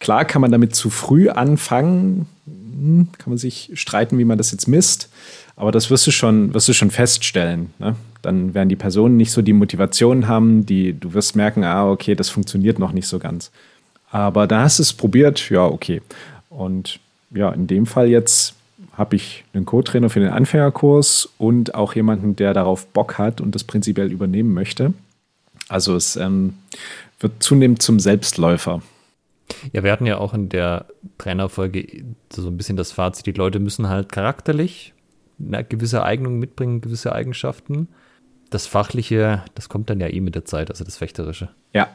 [0.00, 4.50] klar kann man damit zu früh anfangen, hm, kann man sich streiten, wie man das
[4.50, 5.08] jetzt misst,
[5.54, 7.72] aber das wirst du schon, wirst du schon feststellen.
[7.78, 7.94] Ne?
[8.22, 12.14] Dann werden die Personen nicht so die Motivation haben, die du wirst merken, ah, okay,
[12.14, 13.52] das funktioniert noch nicht so ganz.
[14.12, 16.02] Aber da hast du es probiert, ja, okay.
[16.50, 17.00] Und
[17.30, 18.54] ja, in dem Fall jetzt
[18.92, 23.54] habe ich einen Co-Trainer für den Anfängerkurs und auch jemanden, der darauf Bock hat und
[23.54, 24.92] das prinzipiell übernehmen möchte.
[25.68, 26.54] Also es ähm,
[27.20, 28.82] wird zunehmend zum Selbstläufer.
[29.72, 30.84] Ja, wir hatten ja auch in der
[31.16, 34.92] Trainerfolge so ein bisschen das Fazit, die Leute müssen halt charakterlich
[35.40, 37.88] eine gewisse Eignung mitbringen, gewisse Eigenschaften.
[38.50, 41.48] Das Fachliche, das kommt dann ja eh mit der Zeit, also das Fechterische.
[41.72, 41.88] Ja.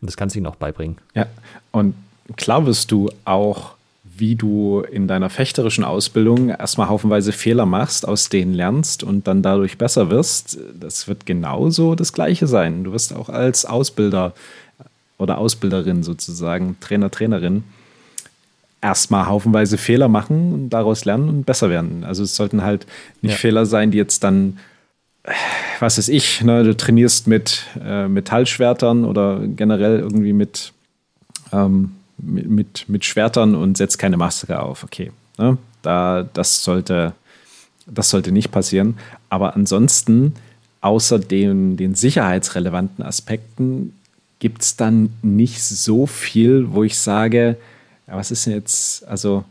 [0.00, 0.98] Und das kannst du ihnen auch beibringen.
[1.14, 1.26] Ja,
[1.72, 1.94] und
[2.36, 3.74] klar wirst du auch
[4.20, 9.42] wie du in deiner fechterischen Ausbildung erstmal haufenweise Fehler machst, aus denen lernst und dann
[9.42, 10.58] dadurch besser wirst.
[10.78, 12.84] Das wird genauso das Gleiche sein.
[12.84, 14.34] Du wirst auch als Ausbilder
[15.18, 17.64] oder Ausbilderin sozusagen, Trainer, Trainerin,
[18.82, 22.04] erstmal haufenweise Fehler machen und daraus lernen und besser werden.
[22.04, 22.86] Also es sollten halt
[23.22, 23.38] nicht ja.
[23.38, 24.58] Fehler sein, die jetzt dann,
[25.80, 30.72] was weiß ich, ne, du trainierst mit äh, Metallschwertern oder generell irgendwie mit
[31.52, 31.92] ähm,
[32.22, 34.84] mit, mit Schwertern und setzt keine Maske auf.
[34.84, 35.58] Okay, ne?
[35.82, 37.14] da, das, sollte,
[37.86, 38.98] das sollte nicht passieren.
[39.28, 40.34] Aber ansonsten,
[40.80, 43.94] außer den, den sicherheitsrelevanten Aspekten,
[44.38, 47.56] gibt es dann nicht so viel, wo ich sage,
[48.06, 49.44] ja, was ist denn jetzt, also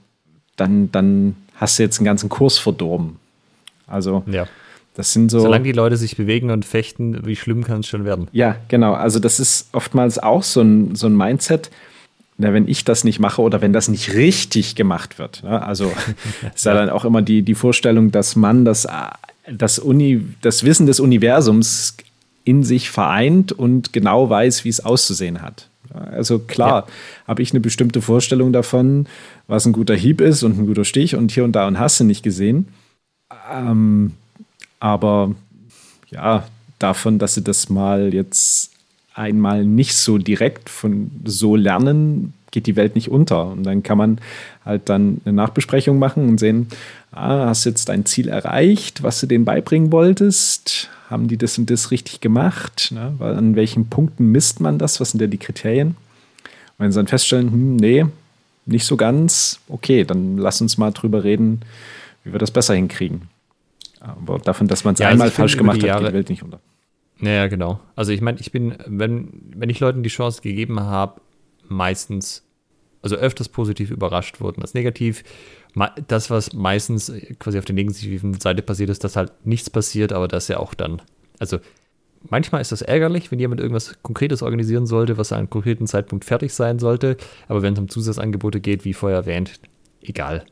[0.56, 3.18] dann, dann hast du jetzt einen ganzen Kurs verdorben.
[3.88, 4.48] Also ja.
[5.00, 5.40] Das sind so.
[5.40, 8.28] Solange die Leute sich bewegen und fechten, wie schlimm kann es schon werden?
[8.34, 8.92] Ja, genau.
[8.92, 11.72] Also das ist oftmals auch so ein, so ein Mindset
[12.38, 15.44] na, wenn ich das nicht mache oder wenn das nicht richtig gemacht wird.
[15.44, 15.62] Ne?
[15.62, 15.90] Also
[16.56, 18.88] ist ja dann auch immer die, die Vorstellung, dass man das,
[19.50, 21.96] das, Uni, das Wissen des Universums
[22.44, 25.70] in sich vereint und genau weiß, wie es auszusehen hat.
[25.94, 26.94] Also klar, ja.
[27.28, 29.08] habe ich eine bestimmte Vorstellung davon,
[29.48, 32.02] was ein guter Hieb ist und ein guter Stich und hier und da und hast
[32.02, 32.68] du nicht gesehen.
[33.50, 34.14] Ähm,
[34.80, 35.36] aber
[36.10, 36.46] ja,
[36.80, 38.72] davon, dass sie das mal jetzt
[39.14, 43.48] einmal nicht so direkt von so lernen, geht die Welt nicht unter.
[43.48, 44.20] Und dann kann man
[44.66, 46.68] halt dann eine Nachbesprechung machen und sehen,
[47.12, 50.90] ah, hast jetzt dein Ziel erreicht, was du denen beibringen wolltest?
[51.10, 52.92] Haben die das und das richtig gemacht?
[52.92, 53.14] Ne?
[53.18, 55.00] Weil an welchen Punkten misst man das?
[55.00, 55.90] Was sind denn die Kriterien?
[55.90, 58.06] Und wenn sie dann feststellen, hm, nee,
[58.66, 61.62] nicht so ganz, okay, dann lass uns mal drüber reden,
[62.24, 63.24] wie wir das besser hinkriegen.
[64.00, 66.44] Aber davon, dass man es ja, einmal also falsch gemacht hat, geht die Welt nicht
[66.44, 66.60] unter.
[67.20, 67.80] Naja, genau.
[67.96, 71.22] Also ich meine, ich bin, wenn, wenn ich Leuten die Chance gegeben habe,
[71.68, 72.46] meistens,
[73.02, 75.24] also öfters positiv überrascht wurden als negativ.
[76.08, 80.28] Das, was meistens quasi auf der negativen Seite passiert ist, dass halt nichts passiert, aber
[80.28, 81.02] dass ja auch dann,
[81.38, 81.60] also
[82.28, 86.26] manchmal ist das ärgerlich, wenn jemand irgendwas Konkretes organisieren sollte, was an einem konkreten Zeitpunkt
[86.26, 89.60] fertig sein sollte, aber wenn es um Zusatzangebote geht, wie vorher erwähnt,
[90.02, 90.46] egal.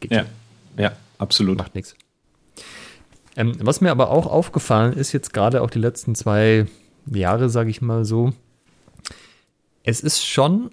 [0.00, 0.24] Geht ja,
[0.76, 1.58] ja, absolut.
[1.58, 1.94] Macht nichts.
[3.36, 6.66] Ähm, was mir aber auch aufgefallen ist, jetzt gerade auch die letzten zwei
[7.06, 8.32] Jahre, sage ich mal so,
[9.82, 10.70] es ist schon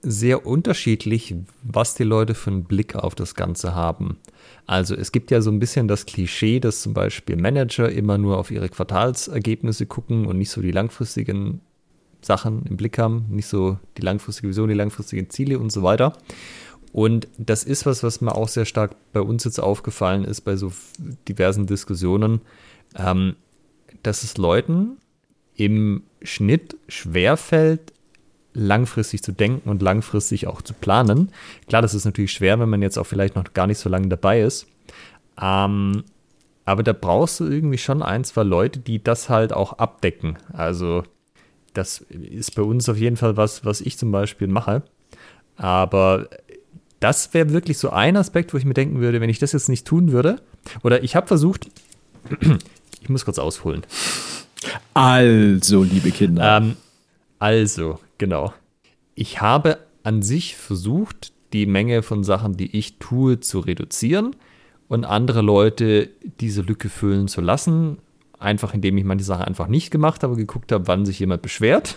[0.00, 4.18] sehr unterschiedlich, was die Leute für einen Blick auf das Ganze haben.
[4.66, 8.38] Also es gibt ja so ein bisschen das Klischee, dass zum Beispiel Manager immer nur
[8.38, 11.60] auf ihre Quartalsergebnisse gucken und nicht so die langfristigen
[12.20, 16.12] Sachen im Blick haben, nicht so die langfristige Vision, die langfristigen Ziele und so weiter.
[16.92, 20.56] Und das ist was, was mir auch sehr stark bei uns jetzt aufgefallen ist, bei
[20.56, 20.72] so
[21.28, 22.40] diversen Diskussionen,
[22.96, 23.36] ähm,
[24.02, 24.96] dass es Leuten
[25.54, 27.92] im Schnitt schwerfällt,
[28.54, 31.30] langfristig zu denken und langfristig auch zu planen.
[31.68, 34.08] Klar, das ist natürlich schwer, wenn man jetzt auch vielleicht noch gar nicht so lange
[34.08, 34.66] dabei ist.
[35.40, 36.04] Ähm,
[36.64, 40.38] aber da brauchst du irgendwie schon ein, zwei Leute, die das halt auch abdecken.
[40.52, 41.02] Also,
[41.72, 44.82] das ist bei uns auf jeden Fall was, was ich zum Beispiel mache.
[45.56, 46.28] Aber
[47.00, 49.68] das wäre wirklich so ein Aspekt, wo ich mir denken würde, wenn ich das jetzt
[49.68, 50.40] nicht tun würde.
[50.82, 51.68] Oder ich habe versucht,
[53.00, 53.82] ich muss kurz ausholen.
[54.94, 56.58] Also, liebe Kinder.
[56.58, 56.76] Ähm,
[57.38, 58.52] also, genau.
[59.14, 64.34] Ich habe an sich versucht, die Menge von Sachen, die ich tue, zu reduzieren
[64.88, 66.10] und andere Leute
[66.40, 67.98] diese Lücke füllen zu lassen.
[68.38, 71.96] Einfach indem ich manche Sachen einfach nicht gemacht habe, geguckt habe, wann sich jemand beschwert.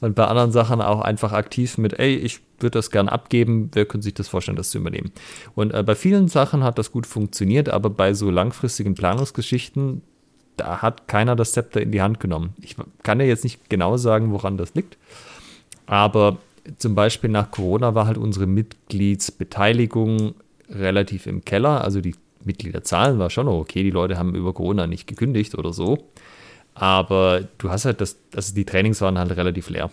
[0.00, 3.86] Und bei anderen Sachen auch einfach aktiv mit, ey, ich würde das gern abgeben, wer
[3.86, 5.12] könnte sich das vorstellen, das zu übernehmen.
[5.54, 10.02] Und äh, bei vielen Sachen hat das gut funktioniert, aber bei so langfristigen Planungsgeschichten
[10.56, 12.54] da hat keiner das Zepter in die Hand genommen.
[12.60, 14.96] Ich kann ja jetzt nicht genau sagen, woran das liegt,
[15.86, 16.38] aber
[16.78, 20.34] zum Beispiel nach Corona war halt unsere Mitgliedsbeteiligung
[20.68, 21.84] relativ im Keller.
[21.84, 22.14] Also die
[22.44, 25.98] Mitgliederzahlen war schon okay, die Leute haben über Corona nicht gekündigt oder so.
[26.78, 29.90] Aber du hast halt das, also die Trainings waren halt relativ leer.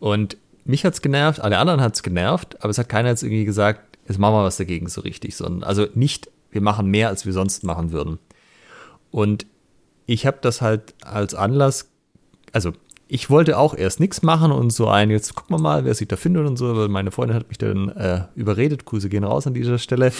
[0.00, 3.22] Und mich hat es genervt, alle anderen hat es genervt, aber es hat keiner jetzt
[3.22, 7.08] irgendwie gesagt, jetzt machen wir was dagegen so richtig, sondern also nicht, wir machen mehr,
[7.08, 8.18] als wir sonst machen würden.
[9.12, 9.46] Und
[10.06, 11.88] ich habe das halt als Anlass,
[12.50, 12.72] also
[13.06, 16.08] ich wollte auch erst nichts machen und so ein, jetzt gucken wir mal, wer sich
[16.08, 19.46] da findet und so, aber meine Freundin hat mich dann äh, überredet, Grüße gehen raus
[19.46, 20.12] an dieser Stelle.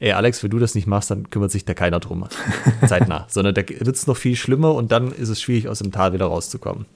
[0.00, 2.26] Ey, Alex, wenn du das nicht machst, dann kümmert sich da keiner drum.
[2.86, 3.26] Zeitnah.
[3.28, 6.12] Sondern da wird es noch viel schlimmer und dann ist es schwierig, aus dem Tal
[6.12, 6.86] wieder rauszukommen.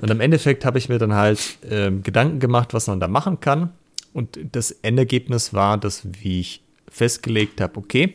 [0.00, 3.40] Und im Endeffekt habe ich mir dann halt äh, Gedanken gemacht, was man da machen
[3.40, 3.70] kann.
[4.12, 8.14] Und das Endergebnis war, dass, wie ich festgelegt habe, okay,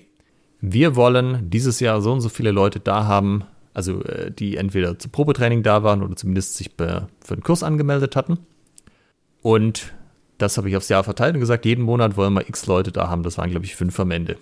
[0.61, 3.43] wir wollen dieses Jahr so und so viele Leute da haben,
[3.73, 8.15] also äh, die entweder zum Probetraining da waren oder zumindest sich für den Kurs angemeldet
[8.15, 8.39] hatten.
[9.41, 9.91] Und
[10.41, 13.09] das habe ich aufs Jahr verteilt und gesagt, jeden Monat wollen wir x Leute da
[13.09, 13.23] haben.
[13.23, 14.37] Das waren, glaube ich, fünf am Ende.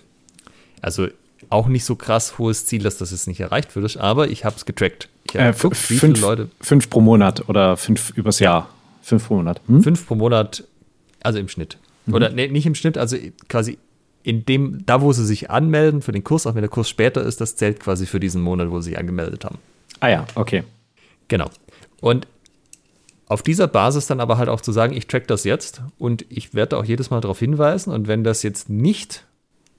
[0.80, 1.08] Also
[1.48, 4.56] auch nicht so krass hohes Ziel, dass das jetzt nicht erreicht wird, aber ich habe
[4.56, 5.08] es getrackt.
[5.24, 6.48] Ich hab äh, geguckt, wie fünf, viele Leute.
[6.60, 8.68] Fünf pro Monat oder fünf übers Jahr.
[9.02, 9.60] Fünf pro Monat.
[9.66, 9.82] Hm?
[9.82, 10.64] Fünf pro Monat,
[11.22, 11.78] also im Schnitt.
[12.06, 12.14] Mhm.
[12.14, 13.16] Oder nee, nicht im Schnitt, also
[13.48, 13.78] quasi
[14.22, 17.22] in dem, da wo sie sich anmelden für den Kurs, auch wenn der Kurs später
[17.22, 19.58] ist, das zählt quasi für diesen Monat, wo sie sich angemeldet haben.
[20.00, 20.64] Ah ja, okay.
[21.28, 21.48] Genau.
[22.00, 22.26] Und
[23.30, 26.52] auf dieser Basis dann aber halt auch zu sagen, ich track das jetzt und ich
[26.52, 29.24] werde auch jedes Mal darauf hinweisen und wenn das jetzt nicht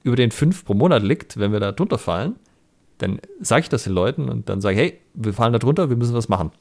[0.04, 2.38] über den 5 pro Monat liegt, wenn wir da drunter fallen,
[3.00, 5.90] dann sage ich das den Leuten und dann sage ich, hey, wir fallen da drunter,
[5.90, 6.52] wir müssen was machen.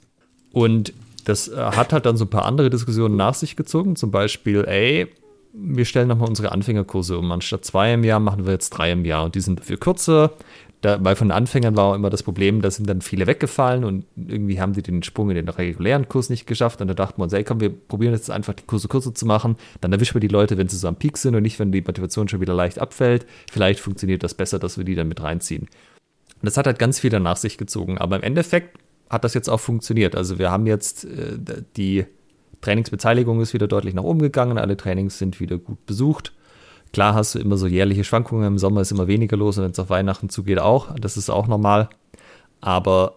[0.50, 0.92] Und
[1.26, 4.64] das äh, hat halt dann so ein paar andere Diskussionen nach sich gezogen, zum Beispiel,
[4.64, 5.06] ey,
[5.52, 7.30] wir stellen nochmal unsere Anfängerkurse um.
[7.30, 10.32] Anstatt zwei im Jahr machen wir jetzt drei im Jahr und die sind dafür kürzer.
[10.80, 14.06] Da, weil von Anfängern war auch immer das Problem, da sind dann viele weggefallen und
[14.16, 16.80] irgendwie haben die den Sprung in den regulären Kurs nicht geschafft.
[16.80, 19.26] Und da dachten wir uns, ey, komm, wir probieren jetzt einfach die Kurse kürzer zu
[19.26, 19.56] machen.
[19.82, 21.82] Dann erwischen wir die Leute, wenn sie so am Peak sind und nicht, wenn die
[21.82, 23.26] Motivation schon wieder leicht abfällt.
[23.50, 25.64] Vielleicht funktioniert das besser, dass wir die dann mit reinziehen.
[25.64, 27.98] Und das hat halt ganz viel nach sich gezogen.
[27.98, 28.78] Aber im Endeffekt
[29.10, 30.16] hat das jetzt auch funktioniert.
[30.16, 31.36] Also wir haben jetzt äh,
[31.76, 32.06] die
[32.62, 36.32] Trainingsbeteiligung ist wieder deutlich nach oben gegangen, alle Trainings sind wieder gut besucht.
[36.92, 39.70] Klar hast du immer so jährliche Schwankungen, im Sommer ist immer weniger los und wenn
[39.70, 41.88] es auf Weihnachten zugeht auch, das ist auch normal.
[42.60, 43.14] Aber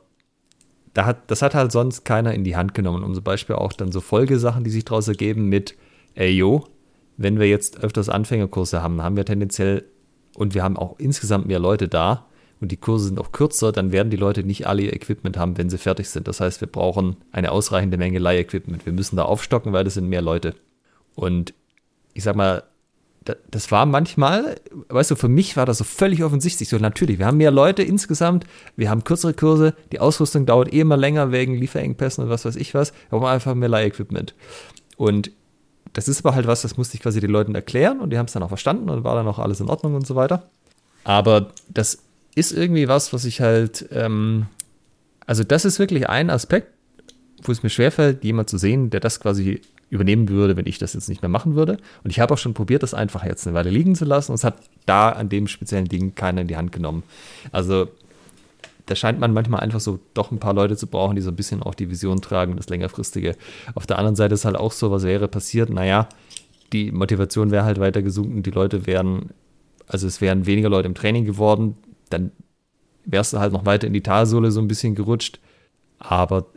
[0.93, 3.03] da hat, das hat halt sonst keiner in die Hand genommen.
[3.03, 5.75] Um zum Beispiel auch dann so Folgesachen, die sich daraus ergeben mit,
[6.15, 6.65] ey yo,
[7.17, 9.85] wenn wir jetzt öfters Anfängerkurse haben, haben wir tendenziell
[10.35, 12.27] und wir haben auch insgesamt mehr Leute da,
[12.63, 15.57] und die Kurse sind auch kürzer, dann werden die Leute nicht alle ihr Equipment haben,
[15.57, 16.29] wenn sie fertig sind.
[16.29, 18.85] Das heißt, wir brauchen eine ausreichende Menge Leihequipment.
[18.85, 20.55] Wir müssen da aufstocken, weil das sind mehr Leute.
[21.13, 21.53] Und
[22.13, 22.63] ich sag mal,
[23.23, 24.55] das war manchmal,
[24.89, 26.69] weißt du, für mich war das so völlig offensichtlich.
[26.69, 28.45] So, natürlich, wir haben mehr Leute insgesamt,
[28.75, 32.55] wir haben kürzere Kurse, die Ausrüstung dauert eh immer länger wegen Lieferengpässen und was weiß
[32.55, 32.93] ich was.
[33.09, 34.35] Wir brauchen einfach mehr Leihequipment.
[34.97, 35.31] Und
[35.93, 38.25] das ist aber halt was, das musste ich quasi den Leuten erklären und die haben
[38.25, 40.49] es dann auch verstanden und war dann auch alles in Ordnung und so weiter.
[41.03, 41.99] Aber das
[42.35, 44.47] ist irgendwie was, was ich halt, ähm,
[45.25, 46.69] also das ist wirklich ein Aspekt,
[47.43, 49.61] wo es mir schwerfällt, jemand zu sehen, der das quasi
[49.93, 51.77] übernehmen würde, wenn ich das jetzt nicht mehr machen würde.
[52.03, 54.35] Und ich habe auch schon probiert, das einfach jetzt eine Weile liegen zu lassen und
[54.35, 54.55] es hat
[54.85, 57.03] da an dem speziellen Ding keiner in die Hand genommen.
[57.51, 57.87] Also
[58.87, 61.35] da scheint man manchmal einfach so doch ein paar Leute zu brauchen, die so ein
[61.35, 63.35] bisschen auch die Vision tragen, das längerfristige.
[63.75, 66.09] Auf der anderen Seite ist halt auch so, was wäre passiert, naja,
[66.73, 69.29] die Motivation wäre halt weiter gesunken, die Leute wären,
[69.87, 71.77] also es wären weniger Leute im Training geworden,
[72.09, 72.31] dann
[73.05, 75.39] wärst du halt noch weiter in die Talsohle so ein bisschen gerutscht.
[75.99, 76.47] Aber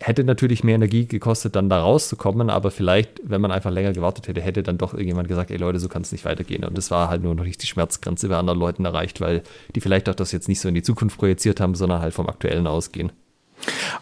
[0.00, 2.50] hätte natürlich mehr Energie gekostet, dann da rauszukommen.
[2.50, 5.80] Aber vielleicht, wenn man einfach länger gewartet hätte, hätte dann doch irgendjemand gesagt, ey Leute,
[5.80, 6.64] so kann es nicht weitergehen.
[6.64, 9.42] Und das war halt nur noch nicht die Schmerzgrenze bei anderen Leuten erreicht, weil
[9.74, 12.28] die vielleicht auch das jetzt nicht so in die Zukunft projiziert haben, sondern halt vom
[12.28, 13.10] Aktuellen ausgehen.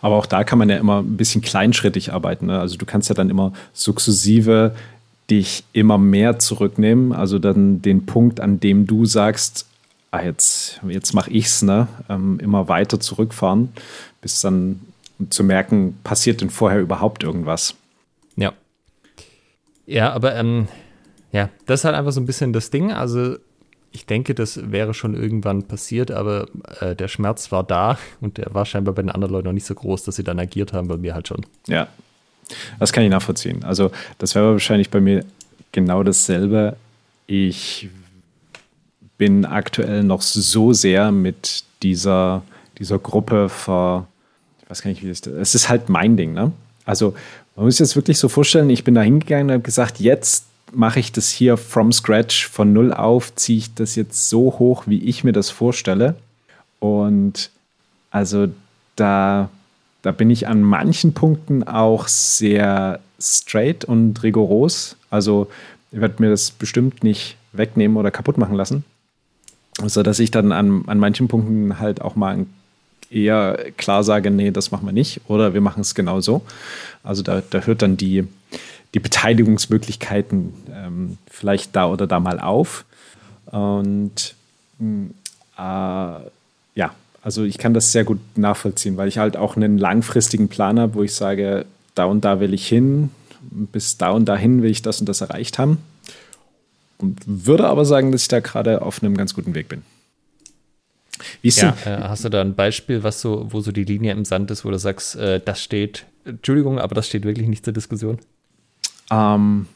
[0.02, 2.47] Aber auch da kann man ja immer ein bisschen kleinschrittig arbeiten.
[2.47, 2.60] Ne?
[2.60, 4.74] Also du kannst ja dann immer sukzessive
[5.31, 7.12] dich immer mehr zurücknehmen.
[7.12, 9.66] Also dann den Punkt, an dem du sagst,
[10.10, 11.89] ah, jetzt, jetzt mache ich's, ne?
[12.09, 13.70] Ähm, immer weiter zurückfahren,
[14.20, 14.81] bis dann
[15.31, 17.75] zu merken, passiert denn vorher überhaupt irgendwas?
[18.37, 18.53] Ja.
[19.87, 20.69] Ja, aber ähm,
[21.33, 22.93] ja, das ist halt einfach so ein bisschen das Ding.
[22.93, 23.37] Also
[23.93, 26.49] ich denke, das wäre schon irgendwann passiert, aber
[26.81, 29.67] äh, der Schmerz war da und der war scheinbar bei den anderen Leuten noch nicht
[29.67, 31.45] so groß, dass sie dann agiert haben, bei mir halt schon.
[31.67, 31.89] Ja,
[32.79, 33.65] das kann ich nachvollziehen.
[33.65, 35.25] Also das wäre wahrscheinlich bei mir
[35.73, 36.77] genau dasselbe.
[37.27, 37.89] Ich
[39.19, 42.43] bin aktuell noch so sehr mit dieser,
[42.79, 44.07] dieser Gruppe ver.
[44.67, 45.27] Ich weiß gar nicht, wie das.
[45.27, 46.53] Es ist halt mein Ding, ne?
[46.85, 47.15] Also,
[47.55, 50.45] man muss sich jetzt wirklich so vorstellen, ich bin da hingegangen und habe gesagt, jetzt
[50.73, 54.85] mache ich das hier from scratch, von null auf, ziehe ich das jetzt so hoch,
[54.87, 56.17] wie ich mir das vorstelle.
[56.81, 57.51] Und
[58.11, 58.49] Also
[58.97, 59.51] da,
[60.03, 64.97] da bin ich an manchen Punkten auch sehr straight und rigoros.
[65.11, 65.49] Also
[65.93, 68.85] ich werde mir das bestimmt nicht wegnehmen oder kaputt machen lassen.
[69.85, 72.47] So dass ich dann an, an manchen Punkten halt auch mal
[73.11, 76.43] eher klar sage, nee, das machen wir nicht oder wir machen es genau so.
[77.03, 78.27] Also da, da hört dann die,
[78.95, 82.85] die Beteiligungsmöglichkeiten ähm, vielleicht da oder da mal auf.
[83.47, 84.35] Und
[84.78, 85.11] hm,
[85.57, 90.49] äh, ja, also ich kann das sehr gut nachvollziehen, weil ich halt auch einen langfristigen
[90.49, 93.11] Plan habe, wo ich sage, da und da will ich hin,
[93.51, 95.78] bis da und dahin will ich das und das erreicht haben.
[96.99, 99.83] Und würde aber sagen, dass ich da gerade auf einem ganz guten Weg bin.
[101.43, 104.13] Wie ist ja, äh, hast du da ein Beispiel, was so, wo so die Linie
[104.13, 107.65] im Sand ist, wo du sagst, äh, das steht, Entschuldigung, aber das steht wirklich nicht
[107.65, 108.19] zur Diskussion?
[109.11, 109.67] Ähm,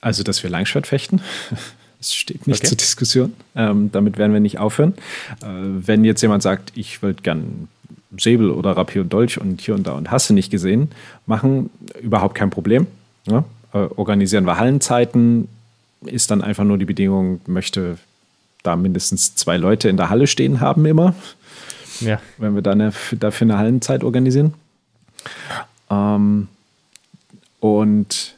[0.00, 1.20] also, dass wir Langschwert fechten.
[2.00, 2.68] Das steht nicht okay.
[2.68, 3.32] zur Diskussion.
[3.56, 4.94] Ähm, damit werden wir nicht aufhören.
[5.42, 7.66] Äh, wenn jetzt jemand sagt, ich würde gern
[8.16, 10.92] Säbel oder Rapier und Dolch und hier und da und hast du nicht gesehen,
[11.26, 11.70] machen,
[12.00, 12.86] überhaupt kein Problem.
[13.26, 13.44] Ja?
[13.72, 15.48] Äh, organisieren wir Hallenzeiten,
[16.04, 17.98] ist dann einfach nur die Bedingung, möchte
[18.68, 21.14] da mindestens zwei Leute in der Halle stehen haben immer.
[22.00, 22.20] Ja.
[22.36, 24.54] Wenn wir dann dafür eine Hallenzeit organisieren.
[25.90, 26.48] Ähm,
[27.60, 28.34] und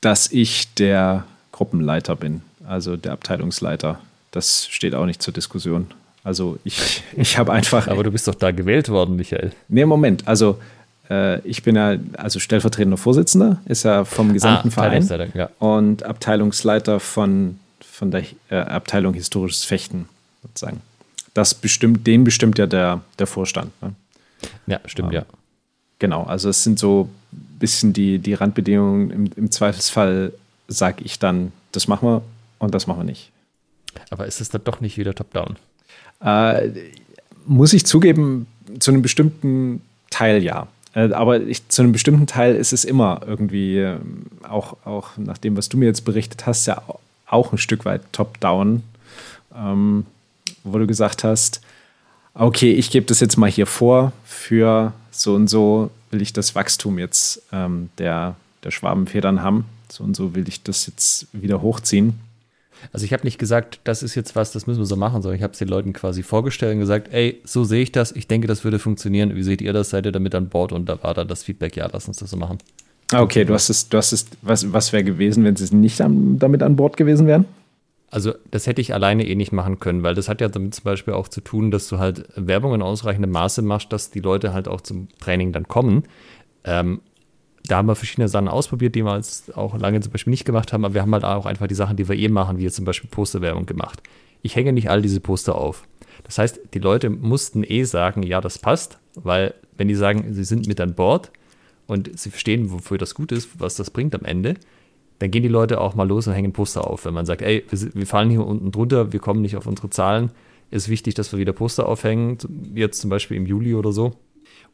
[0.00, 3.98] dass ich der Gruppenleiter bin, also der Abteilungsleiter,
[4.30, 5.88] das steht auch nicht zur Diskussion.
[6.22, 7.88] Also ich, ich habe einfach.
[7.88, 9.52] Aber du bist doch da gewählt worden, Michael.
[9.68, 10.26] Nee, Moment.
[10.26, 10.58] Also
[11.10, 15.50] äh, ich bin ja also stellvertretender Vorsitzender, ist ja vom gesamten ah, Verein ja.
[15.58, 17.58] und Abteilungsleiter von,
[17.96, 20.06] von der äh, Abteilung Historisches Fechten
[20.42, 20.82] sozusagen.
[21.32, 23.72] Das bestimmt, den bestimmt ja der, der Vorstand.
[23.80, 23.94] Ne?
[24.66, 25.26] Ja, stimmt, ähm, ja.
[25.98, 29.10] Genau, also es sind so ein bisschen die, die Randbedingungen.
[29.10, 30.34] Im, Im Zweifelsfall
[30.68, 32.22] sage ich dann, das machen wir
[32.58, 33.30] und das machen wir nicht.
[34.10, 35.56] Aber ist es dann doch nicht wieder top-down?
[36.20, 36.68] Äh,
[37.46, 38.46] muss ich zugeben,
[38.78, 40.68] zu einem bestimmten Teil ja.
[40.92, 43.98] Äh, aber ich, zu einem bestimmten Teil ist es immer irgendwie, äh,
[44.46, 46.82] auch, auch nach dem, was du mir jetzt berichtet hast, ja
[47.26, 48.82] auch ein Stück weit top-down,
[49.54, 50.06] ähm,
[50.64, 51.60] wo du gesagt hast,
[52.34, 56.54] okay, ich gebe das jetzt mal hier vor, für so und so will ich das
[56.54, 61.62] Wachstum jetzt ähm, der, der Schwabenfedern haben, so und so will ich das jetzt wieder
[61.62, 62.20] hochziehen.
[62.92, 65.36] Also ich habe nicht gesagt, das ist jetzt was, das müssen wir so machen, sondern
[65.36, 68.28] ich habe es den Leuten quasi vorgestellt und gesagt, ey, so sehe ich das, ich
[68.28, 69.34] denke, das würde funktionieren.
[69.34, 69.90] Wie seht ihr das?
[69.90, 70.72] Seid ihr damit an Bord?
[70.72, 72.58] Und da war dann das Feedback, ja, lass uns das so machen.
[73.12, 76.00] Ah, okay, du hast es, du hast es, was, was wäre gewesen, wenn sie nicht
[76.00, 77.44] an, damit an Bord gewesen wären?
[78.10, 80.84] Also das hätte ich alleine eh nicht machen können, weil das hat ja damit zum
[80.84, 84.52] Beispiel auch zu tun, dass du halt Werbung in ausreichendem Maße machst, dass die Leute
[84.52, 86.04] halt auch zum Training dann kommen.
[86.64, 87.00] Ähm,
[87.66, 90.72] da haben wir verschiedene Sachen ausprobiert, die wir jetzt auch lange zum Beispiel nicht gemacht
[90.72, 92.76] haben, aber wir haben halt auch einfach die Sachen, die wir eh machen, wie jetzt
[92.76, 94.02] zum Beispiel Posterwerbung gemacht.
[94.42, 95.84] Ich hänge nicht all diese Poster auf.
[96.24, 100.44] Das heißt, die Leute mussten eh sagen, ja, das passt, weil wenn die sagen, sie
[100.44, 101.30] sind mit an Bord
[101.86, 104.54] und sie verstehen, wofür das gut ist, was das bringt am Ende,
[105.18, 107.04] dann gehen die Leute auch mal los und hängen Poster auf.
[107.04, 110.30] Wenn man sagt, ey, wir, fallen hier unten drunter, wir kommen nicht auf unsere Zahlen,
[110.70, 112.38] ist wichtig, dass wir wieder Poster aufhängen,
[112.74, 114.14] jetzt zum Beispiel im Juli oder so.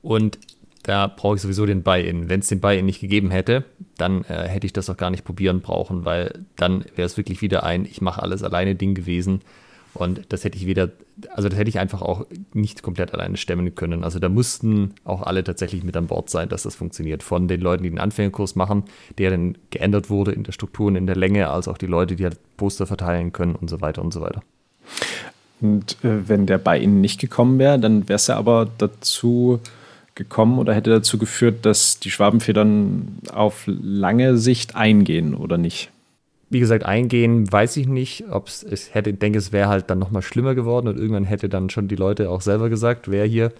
[0.00, 0.38] Und
[0.82, 2.28] da brauche ich sowieso den Buy-in.
[2.28, 3.64] Wenn es den Buy-in nicht gegeben hätte,
[3.96, 7.40] dann äh, hätte ich das auch gar nicht probieren brauchen, weil dann wäre es wirklich
[7.40, 9.42] wieder ein, ich mache alles alleine Ding gewesen.
[9.94, 10.90] Und das hätte ich wieder,
[11.34, 14.04] also das hätte ich einfach auch nicht komplett alleine stemmen können.
[14.04, 17.22] Also da mussten auch alle tatsächlich mit an Bord sein, dass das funktioniert.
[17.22, 18.84] Von den Leuten, die den Anfängerkurs machen,
[19.18, 22.16] der dann geändert wurde in der Struktur und in der Länge, als auch die Leute,
[22.16, 24.42] die halt Poster verteilen können und so weiter und so weiter.
[25.60, 29.60] Und äh, wenn der bei Ihnen nicht gekommen wäre, dann wäre es ja aber dazu
[30.14, 35.91] gekommen oder hätte dazu geführt, dass die Schwabenfedern auf lange Sicht eingehen oder nicht?
[36.52, 39.98] Wie gesagt, eingehen weiß ich nicht, ob es hätte, ich denke, es wäre halt dann
[39.98, 43.52] nochmal schlimmer geworden und irgendwann hätte dann schon die Leute auch selber gesagt, wer hier.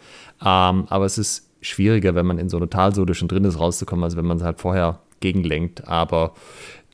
[0.44, 4.04] Ähm, aber es ist schwieriger, wenn man in so einer Talsohle schon drin ist, rauszukommen,
[4.04, 5.88] als wenn man es halt vorher gegenlenkt.
[5.88, 6.34] Aber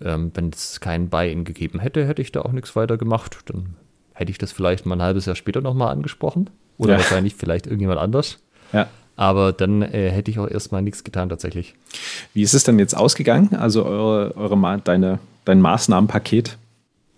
[0.01, 3.39] ähm, wenn es keinen Buy-in gegeben hätte, hätte ich da auch nichts weiter gemacht.
[3.47, 3.75] Dann
[4.13, 6.49] hätte ich das vielleicht mal ein halbes Jahr später nochmal angesprochen.
[6.77, 6.99] Oder ja.
[6.99, 8.39] wahrscheinlich vielleicht irgendjemand anders.
[8.73, 8.87] Ja.
[9.19, 11.75] Aber dann äh, hätte ich auch erstmal nichts getan tatsächlich.
[12.35, 13.57] Wie ist es denn jetzt ausgegangen?
[13.57, 16.57] Also eure, eure deine, dein Maßnahmenpaket?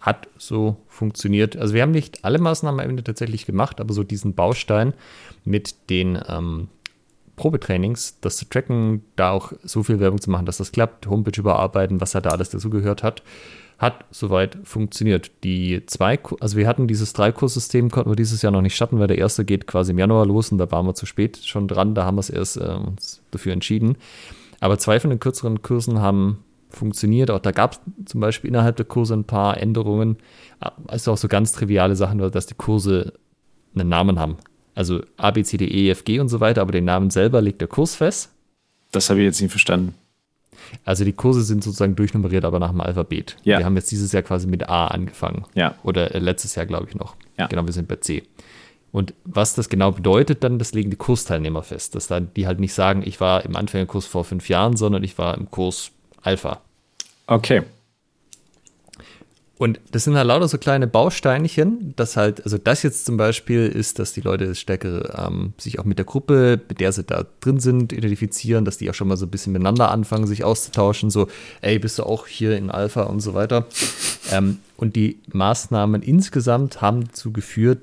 [0.01, 1.59] Hat so funktioniert.
[1.59, 4.95] Also wir haben nicht alle Maßnahmen am Ende tatsächlich gemacht, aber so diesen Baustein
[5.45, 6.69] mit den ähm,
[7.37, 11.39] Probetrainings, das zu tracken, da auch so viel Werbung zu machen, dass das klappt, Homepage
[11.39, 13.23] überarbeiten, was halt da alles dazugehört hat,
[13.81, 15.33] hat soweit funktioniert.
[15.43, 19.07] Die zwei, also wir hatten dieses Dreikurssystem, konnten wir dieses Jahr noch nicht starten, weil
[19.07, 21.95] der erste geht quasi im Januar los und da waren wir zu spät schon dran,
[21.95, 22.77] da haben wir es erst äh,
[23.31, 23.97] dafür entschieden.
[24.61, 27.31] Aber zwei von den kürzeren Kursen haben funktioniert.
[27.31, 30.19] Auch da gab es zum Beispiel innerhalb der Kurse ein paar Änderungen.
[30.87, 33.15] Also auch so ganz triviale Sachen, dass die Kurse
[33.75, 34.37] einen Namen haben.
[34.75, 37.41] Also A, B, C, D, E, F, G und so weiter, aber den Namen selber
[37.41, 38.31] legt der Kurs fest.
[38.93, 39.95] Das habe ich jetzt nicht verstanden.
[40.85, 43.37] Also die Kurse sind sozusagen durchnummeriert, aber nach dem Alphabet.
[43.45, 43.59] Ja.
[43.59, 45.45] Wir haben jetzt dieses Jahr quasi mit A angefangen.
[45.55, 45.75] Ja.
[45.83, 47.17] Oder äh, letztes Jahr, glaube ich, noch.
[47.39, 47.47] Ja.
[47.47, 48.23] Genau, wir sind bei C.
[48.93, 51.95] Und was das genau bedeutet, dann, das legen die Kursteilnehmer fest.
[51.95, 55.17] Dass dann die halt nicht sagen, ich war im Anfängerkurs vor fünf Jahren, sondern ich
[55.19, 55.93] war im Kurs
[56.23, 56.61] Alpha.
[57.27, 57.63] Okay.
[59.61, 63.67] Und das sind halt lauter so kleine Bausteinchen, dass halt, also das jetzt zum Beispiel
[63.67, 67.27] ist, dass die Leute stärker ähm, sich auch mit der Gruppe, mit der sie da
[67.41, 71.11] drin sind, identifizieren, dass die auch schon mal so ein bisschen miteinander anfangen, sich auszutauschen,
[71.11, 71.29] so,
[71.61, 73.67] ey, bist du auch hier in Alpha und so weiter.
[74.33, 77.83] ähm, und die Maßnahmen insgesamt haben dazu geführt,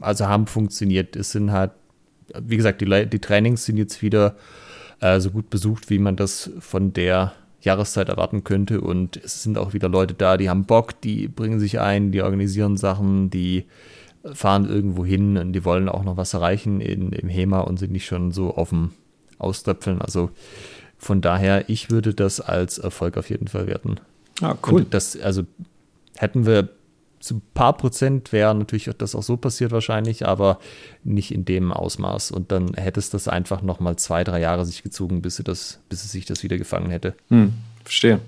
[0.00, 1.16] also haben funktioniert.
[1.16, 1.72] Es sind halt,
[2.40, 4.36] wie gesagt, die, Le- die Trainings sind jetzt wieder
[5.00, 8.80] äh, so gut besucht, wie man das von der Jahreszeit erwarten könnte.
[8.80, 12.22] Und es sind auch wieder Leute da, die haben Bock, die bringen sich ein, die
[12.22, 13.64] organisieren Sachen, die
[14.32, 17.92] fahren irgendwo hin und die wollen auch noch was erreichen in, im HEMA und sind
[17.92, 18.92] nicht schon so auf dem
[19.38, 20.00] Austöpfeln.
[20.00, 20.30] Also
[20.96, 23.96] von daher, ich würde das als Erfolg auf jeden Fall werten.
[24.40, 24.82] Ah, cool.
[24.82, 25.42] Und das, also
[26.16, 26.70] hätten wir
[27.24, 30.58] zu ein paar Prozent wäre natürlich das auch so passiert wahrscheinlich, aber
[31.04, 32.30] nicht in dem Ausmaß.
[32.30, 35.42] Und dann hätte es das einfach noch mal zwei, drei Jahre sich gezogen, bis, sie
[35.42, 37.14] das, bis es sich das wieder gefangen hätte.
[37.30, 38.20] Hm, verstehe.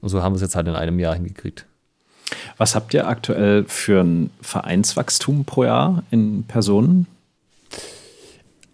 [0.00, 1.66] Und so haben wir es jetzt halt in einem Jahr hingekriegt.
[2.58, 7.08] Was habt ihr aktuell für ein Vereinswachstum pro Jahr in Personen?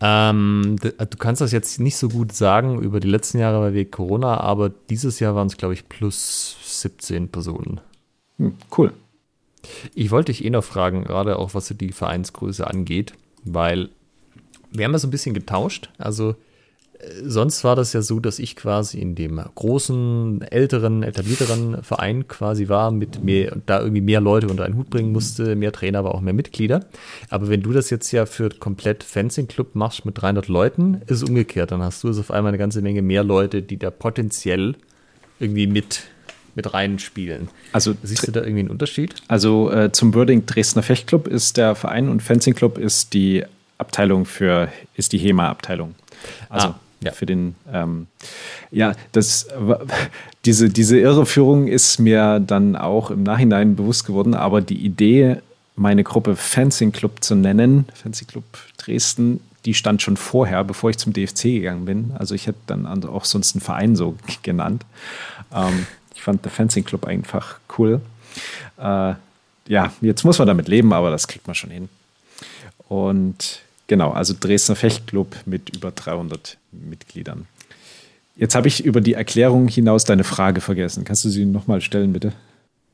[0.01, 3.91] Ähm, du kannst das jetzt nicht so gut sagen über die letzten Jahre, weil wegen
[3.91, 7.81] Corona, aber dieses Jahr waren es, glaube ich, plus 17 Personen.
[8.37, 8.93] Hm, cool.
[9.95, 13.15] Ich wollte dich eh noch fragen, gerade auch was die Vereinsgröße angeht,
[13.45, 13.91] weil
[14.71, 15.91] wir haben ja so ein bisschen getauscht.
[15.99, 16.35] Also
[16.99, 22.29] äh, sonst war das ja so, dass ich quasi in dem großen, älteren, etablierteren Verein
[22.29, 26.01] quasi war, mit mehr da irgendwie mehr Leute unter einen Hut bringen musste, mehr Trainer,
[26.01, 26.87] aber auch mehr Mitglieder.
[27.31, 31.23] Aber wenn du das jetzt ja für komplett Fencing Club machst mit 300 Leuten, ist
[31.23, 31.71] es umgekehrt.
[31.71, 34.75] Dann hast du es auf einmal eine ganze Menge mehr Leute, die da potenziell
[35.39, 36.05] irgendwie mit
[36.55, 37.49] mit reinspielen.
[37.73, 39.15] Also, Siehst du da irgendwie einen Unterschied?
[39.29, 43.45] also äh, zum Wording Dresdner Fechtclub ist der Verein und Fencing Club ist die
[43.79, 45.95] Abteilung für, ist die HEMA-Abteilung.
[46.49, 47.13] Also Ah, ja.
[47.13, 48.07] für den, ähm,
[48.71, 49.49] ja, das,
[50.45, 55.37] diese, diese Irreführung ist mir dann auch im Nachhinein bewusst geworden, aber die Idee,
[55.77, 58.45] meine Gruppe Fencing Club zu nennen, Fencing Club
[58.79, 62.13] Dresden, die stand schon vorher, bevor ich zum DFC gegangen bin.
[62.19, 64.85] Also ich hätte dann auch sonst einen Verein so genannt.
[65.55, 68.01] Ähm, ich fand der Fencing Club einfach cool.
[68.79, 69.15] Äh,
[69.67, 71.89] ja, jetzt muss man damit leben, aber das kriegt man schon hin.
[72.89, 77.47] Und genau, also Dresdner Fechtclub mit über 300 Mitgliedern.
[78.37, 81.05] Jetzt habe ich über die Erklärung hinaus deine Frage vergessen.
[81.05, 82.33] Kannst du sie nochmal stellen, bitte?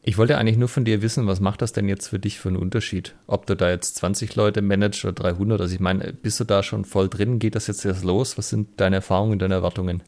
[0.02, 2.48] Ich wollte eigentlich nur von dir wissen, was macht das denn jetzt für dich für
[2.48, 3.14] einen Unterschied?
[3.26, 5.60] Ob du da jetzt 20 Leute managst oder 300?
[5.60, 7.38] Also ich meine, bist du da schon voll drin?
[7.38, 8.38] Geht das jetzt erst los?
[8.38, 10.02] Was sind deine Erfahrungen, deine Erwartungen?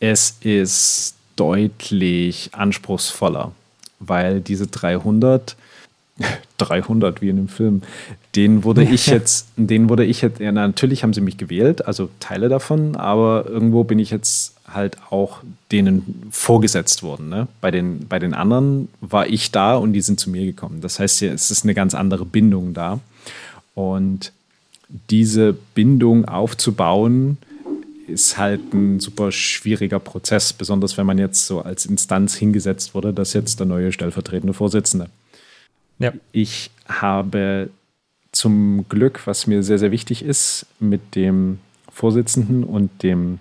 [0.00, 3.52] Es ist deutlich anspruchsvoller,
[4.00, 5.56] weil diese 300,
[6.58, 7.82] 300 wie in einem Film,
[8.34, 12.08] den wurde ich jetzt, den wurde ich jetzt, ja, natürlich haben sie mich gewählt, also
[12.20, 17.28] Teile davon, aber irgendwo bin ich jetzt halt auch denen vorgesetzt worden.
[17.28, 17.46] Ne?
[17.60, 20.80] Bei, den, bei den anderen war ich da und die sind zu mir gekommen.
[20.80, 23.00] Das heißt, es ist eine ganz andere Bindung da.
[23.74, 24.32] Und
[25.10, 27.38] diese Bindung aufzubauen,
[28.08, 33.12] ist halt ein super schwieriger Prozess, besonders wenn man jetzt so als Instanz hingesetzt wurde,
[33.12, 35.08] dass jetzt der neue stellvertretende Vorsitzende.
[35.98, 36.12] Ja.
[36.32, 37.70] Ich habe
[38.32, 41.58] zum Glück, was mir sehr, sehr wichtig ist, mit dem
[41.90, 43.38] Vorsitzenden und dem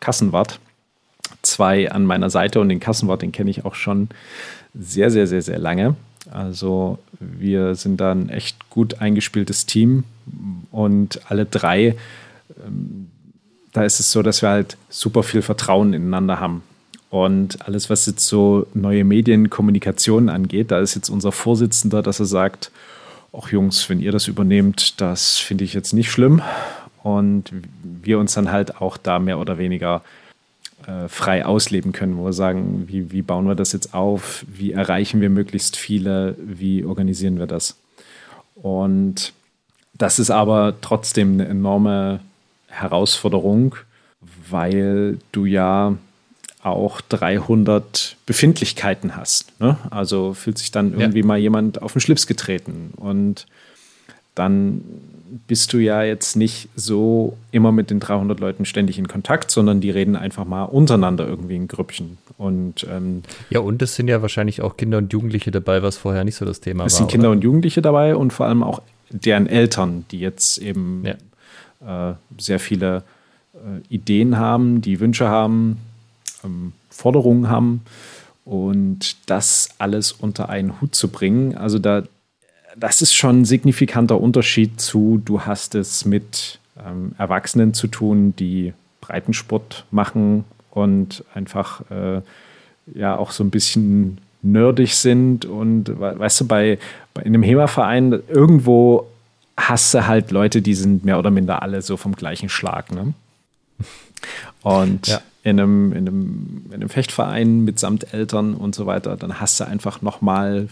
[0.00, 0.58] Kassenwart
[1.42, 4.08] zwei an meiner Seite und den Kassenwart, den kenne ich auch schon
[4.74, 5.94] sehr, sehr, sehr, sehr lange.
[6.30, 10.04] Also wir sind da ein echt gut eingespieltes Team
[10.72, 11.96] und alle drei,
[12.64, 13.05] ähm,
[13.76, 16.62] da ist es so, dass wir halt super viel Vertrauen ineinander haben.
[17.10, 22.24] Und alles, was jetzt so neue Medienkommunikation angeht, da ist jetzt unser Vorsitzender, dass er
[22.24, 22.70] sagt,
[23.36, 26.40] ach Jungs, wenn ihr das übernehmt, das finde ich jetzt nicht schlimm.
[27.02, 30.00] Und wir uns dann halt auch da mehr oder weniger
[30.86, 34.72] äh, frei ausleben können, wo wir sagen, wie, wie bauen wir das jetzt auf, wie
[34.72, 37.76] erreichen wir möglichst viele, wie organisieren wir das.
[38.54, 39.34] Und
[39.92, 42.20] das ist aber trotzdem eine enorme
[42.68, 43.76] Herausforderung,
[44.50, 45.96] weil du ja
[46.62, 49.58] auch 300 Befindlichkeiten hast.
[49.60, 49.76] Ne?
[49.90, 51.26] Also fühlt sich dann irgendwie Ja.
[51.26, 53.46] mal jemand auf den Schlips getreten und
[54.34, 54.82] dann
[55.48, 59.80] bist du ja jetzt nicht so immer mit den 300 Leuten ständig in Kontakt, sondern
[59.80, 62.18] die reden einfach mal untereinander irgendwie in Grüppchen.
[62.38, 66.24] Und ähm, Ja, und es sind ja wahrscheinlich auch Kinder und Jugendliche dabei, was vorher
[66.24, 66.98] nicht so das Thema es war.
[66.98, 67.36] sind Kinder oder?
[67.36, 71.14] und Jugendliche dabei und vor allem auch deren Eltern, die jetzt eben ja.
[71.84, 73.02] Äh, sehr viele
[73.54, 75.78] äh, Ideen haben, die Wünsche haben,
[76.44, 77.82] ähm, Forderungen haben
[78.44, 81.56] und das alles unter einen Hut zu bringen.
[81.56, 82.04] Also da,
[82.76, 88.34] das ist schon ein signifikanter Unterschied zu, du hast es mit ähm, Erwachsenen zu tun,
[88.36, 92.20] die Breitensport machen und einfach äh,
[92.94, 96.78] ja auch so ein bisschen nerdig sind und weißt du, bei,
[97.14, 99.06] bei in einem HEMA-Verein irgendwo
[99.56, 102.92] hast du halt Leute, die sind mehr oder minder alle so vom gleichen Schlag.
[102.92, 103.14] Ne?
[104.62, 105.20] Und ja.
[105.42, 109.64] in, einem, in, einem, in einem Fechtverein mitsamt Eltern und so weiter, dann hast du
[109.64, 110.68] einfach nochmal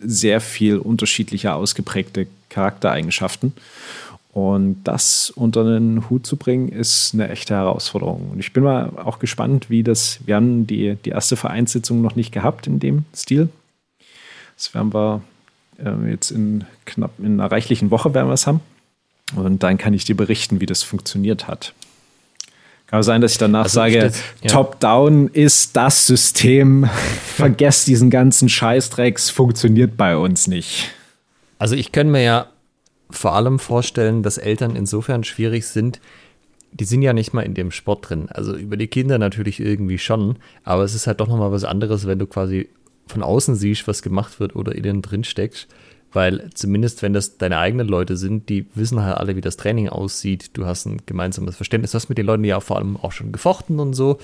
[0.00, 3.52] sehr viel unterschiedlicher ausgeprägte Charaktereigenschaften.
[4.32, 8.30] Und das unter den Hut zu bringen, ist eine echte Herausforderung.
[8.30, 12.14] Und ich bin mal auch gespannt, wie das, wir haben die, die erste Vereinssitzung noch
[12.14, 13.48] nicht gehabt in dem Stil.
[14.56, 15.22] Das werden wir
[16.08, 18.60] jetzt in knapp in einer reichlichen Woche werden wir es haben.
[19.36, 21.74] Und dann kann ich dir berichten, wie das funktioniert hat.
[22.86, 24.50] Kann sein, dass ich danach also sage, ja.
[24.50, 26.88] Top-Down ist das System.
[27.36, 30.90] Vergesst diesen ganzen Scheißdrecks, funktioniert bei uns nicht.
[31.58, 32.46] Also ich kann mir ja
[33.10, 36.00] vor allem vorstellen, dass Eltern insofern schwierig sind,
[36.72, 38.28] die sind ja nicht mal in dem Sport drin.
[38.30, 42.06] Also über die Kinder natürlich irgendwie schon, aber es ist halt doch nochmal was anderes,
[42.06, 42.68] wenn du quasi
[43.08, 45.68] von außen siehst, was gemacht wird oder innen drin steckst.
[46.12, 49.90] Weil zumindest, wenn das deine eigenen Leute sind, die wissen halt alle, wie das Training
[49.90, 50.50] aussieht.
[50.54, 51.90] Du hast ein gemeinsames Verständnis.
[51.90, 54.18] Du hast mit den Leuten ja vor allem auch schon gefochten und so.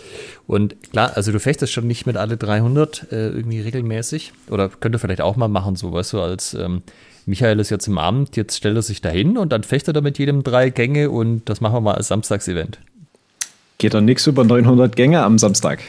[0.47, 4.33] Und klar, also du fechtest schon nicht mit alle 300 äh, irgendwie regelmäßig.
[4.49, 6.83] Oder könnte vielleicht auch mal machen, so, weißt du, als ähm,
[7.27, 10.19] Michael ist jetzt im Amt, jetzt stellt er sich dahin und dann fechtet er mit
[10.19, 12.79] jedem drei Gänge und das machen wir mal als Samstagsevent.
[13.79, 15.81] Geht dann nichts über 900 Gänge am Samstag.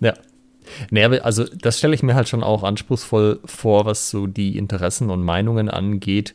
[0.00, 0.14] Ja.
[0.90, 4.56] Nee, aber also das stelle ich mir halt schon auch anspruchsvoll vor, was so die
[4.58, 6.34] Interessen und Meinungen angeht.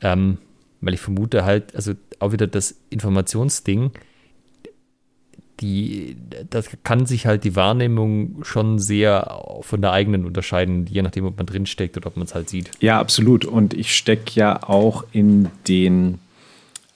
[0.00, 0.38] Ähm,
[0.80, 3.92] weil ich vermute halt, also auch wieder das Informationsding,
[5.60, 6.16] die,
[6.50, 11.36] das kann sich halt die Wahrnehmung schon sehr von der eigenen unterscheiden, je nachdem, ob
[11.36, 12.70] man drinsteckt oder ob man es halt sieht.
[12.80, 13.44] Ja, absolut.
[13.44, 16.18] Und ich stecke ja auch in den,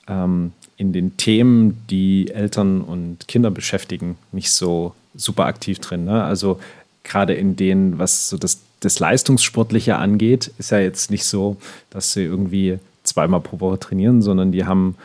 [0.09, 6.05] ähm, in den Themen, die Eltern und Kinder beschäftigen, nicht so super aktiv drin.
[6.05, 6.23] Ne?
[6.23, 6.61] Also
[7.05, 11.57] gerade in denen, was so das, das Leistungssportliche angeht, ist ja jetzt nicht so,
[11.91, 14.97] dass sie irgendwie zweimal pro Woche trainieren, sondern die haben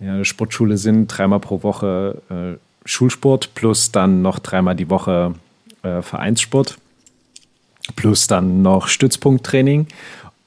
[0.00, 5.34] ja, Sportschule sind, dreimal pro Woche äh, Schulsport plus dann noch dreimal die Woche
[5.82, 6.78] äh, Vereinssport
[7.96, 9.86] plus dann noch Stützpunkttraining.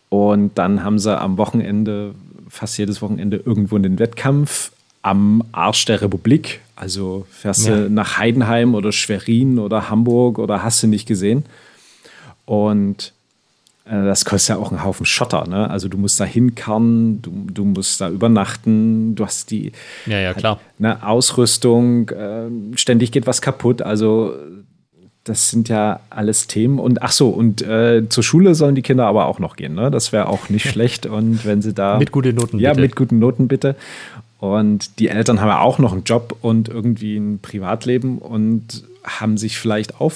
[0.09, 2.13] Und dann haben sie am Wochenende,
[2.47, 4.71] fast jedes Wochenende, irgendwo einen Wettkampf
[5.03, 6.61] am Arsch der Republik.
[6.75, 7.75] Also fährst ja.
[7.75, 11.45] du nach Heidenheim oder Schwerin oder Hamburg oder hast du nicht gesehen.
[12.45, 13.13] Und
[13.85, 15.47] äh, das kostet ja auch einen Haufen Schotter.
[15.47, 15.69] Ne?
[15.69, 19.71] Also du musst da hinkarren, du, du musst da übernachten, du hast die
[20.05, 20.59] ja, ja, klar.
[20.79, 23.81] Ne, Ausrüstung, äh, ständig geht was kaputt.
[23.81, 24.33] Also
[25.23, 26.79] das sind ja alles Themen.
[26.79, 29.73] Und ach so, und äh, zur Schule sollen die Kinder aber auch noch gehen.
[29.73, 29.89] Ne?
[29.89, 31.05] Das wäre auch nicht schlecht.
[31.05, 31.97] Und wenn sie da.
[31.97, 32.63] Mit guten Noten bitte.
[32.63, 33.75] Ja, mit guten Noten bitte.
[34.43, 39.37] Und die Eltern haben ja auch noch einen Job und irgendwie ein Privatleben und haben
[39.37, 40.11] sich vielleicht auch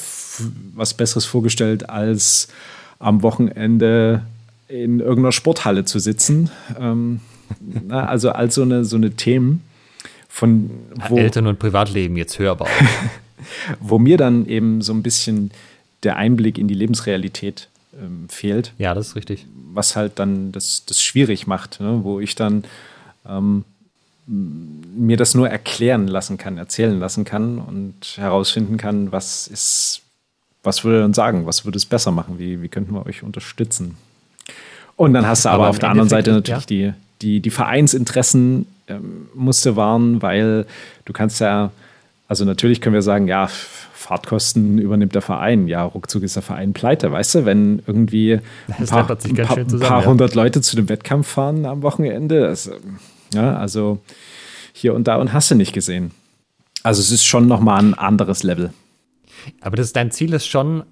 [0.75, 2.49] was Besseres vorgestellt als
[2.99, 4.23] am Wochenende
[4.67, 6.51] in irgendeiner Sporthalle zu sitzen.
[6.77, 7.21] Ähm,
[7.87, 9.61] na, also all so eine, so eine Themen
[10.27, 10.71] von
[11.07, 12.67] wo, Eltern und Privatleben jetzt hörbar.
[13.79, 15.51] wo mir dann eben so ein bisschen
[16.03, 18.73] der Einblick in die Lebensrealität ähm, fehlt.
[18.77, 19.45] Ja, das ist richtig.
[19.71, 22.01] Was halt dann das, das schwierig macht, ne?
[22.03, 22.65] wo ich dann
[23.25, 23.63] ähm,
[24.27, 30.01] mir das nur erklären lassen kann, erzählen lassen kann und herausfinden kann, was ist
[30.67, 31.45] was würde er dann sagen?
[31.45, 32.37] Was würde es besser machen?
[32.37, 33.95] Wie, wie könnten wir euch unterstützen?
[34.95, 36.67] Und dann hast du aber, aber auf der anderen Seite natürlich ja.
[36.67, 40.65] die, die, die Vereinsinteressen ähm, musste wahren, weil
[41.05, 41.71] du kannst ja,
[42.27, 43.47] also natürlich können wir sagen, ja,
[43.93, 45.67] Fahrtkosten übernimmt der Verein.
[45.67, 49.79] Ja, ruckzuck ist der Verein pleite, weißt du, wenn irgendwie ein paar, ein paar, zusammen,
[49.79, 50.05] paar ja.
[50.07, 52.41] hundert Leute zu dem Wettkampf fahren am Wochenende.
[52.41, 52.69] Das,
[53.33, 54.01] ja, also
[54.73, 56.11] hier und da und hast du nicht gesehen.
[56.83, 58.71] Also es ist schon nochmal ein anderes Level.
[59.61, 60.83] Aber das, dein Ziel ist schon,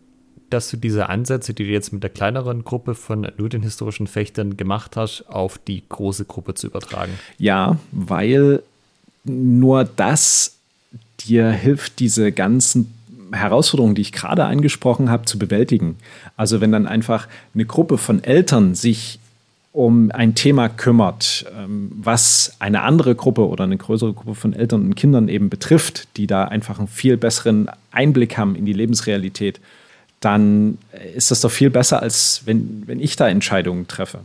[0.50, 4.08] dass du diese Ansätze, die du jetzt mit der kleineren Gruppe von nur den historischen
[4.08, 7.14] Fechtern gemacht hast, auf die große Gruppe zu übertragen.
[7.38, 8.62] Ja, weil
[9.24, 10.58] nur das
[11.22, 12.94] dir hilft, diese ganzen
[13.32, 15.98] Herausforderungen, die ich gerade angesprochen habe, zu bewältigen.
[16.38, 19.20] Also wenn dann einfach eine Gruppe von Eltern sich
[19.76, 24.84] um ein Thema kümmert, ähm, was eine andere Gruppe oder eine größere Gruppe von Eltern
[24.84, 29.60] und Kindern eben betrifft, die da einfach einen viel besseren Einblick haben in die Lebensrealität,
[30.22, 30.78] dann
[31.14, 34.20] ist das doch viel besser, als wenn, wenn ich da Entscheidungen treffe.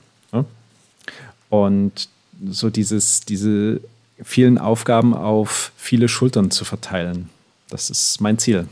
[1.49, 2.09] und
[2.49, 3.81] so dieses, diese
[4.23, 7.29] vielen Aufgaben auf viele Schultern zu verteilen.
[7.69, 8.69] Das ist mein Ziel.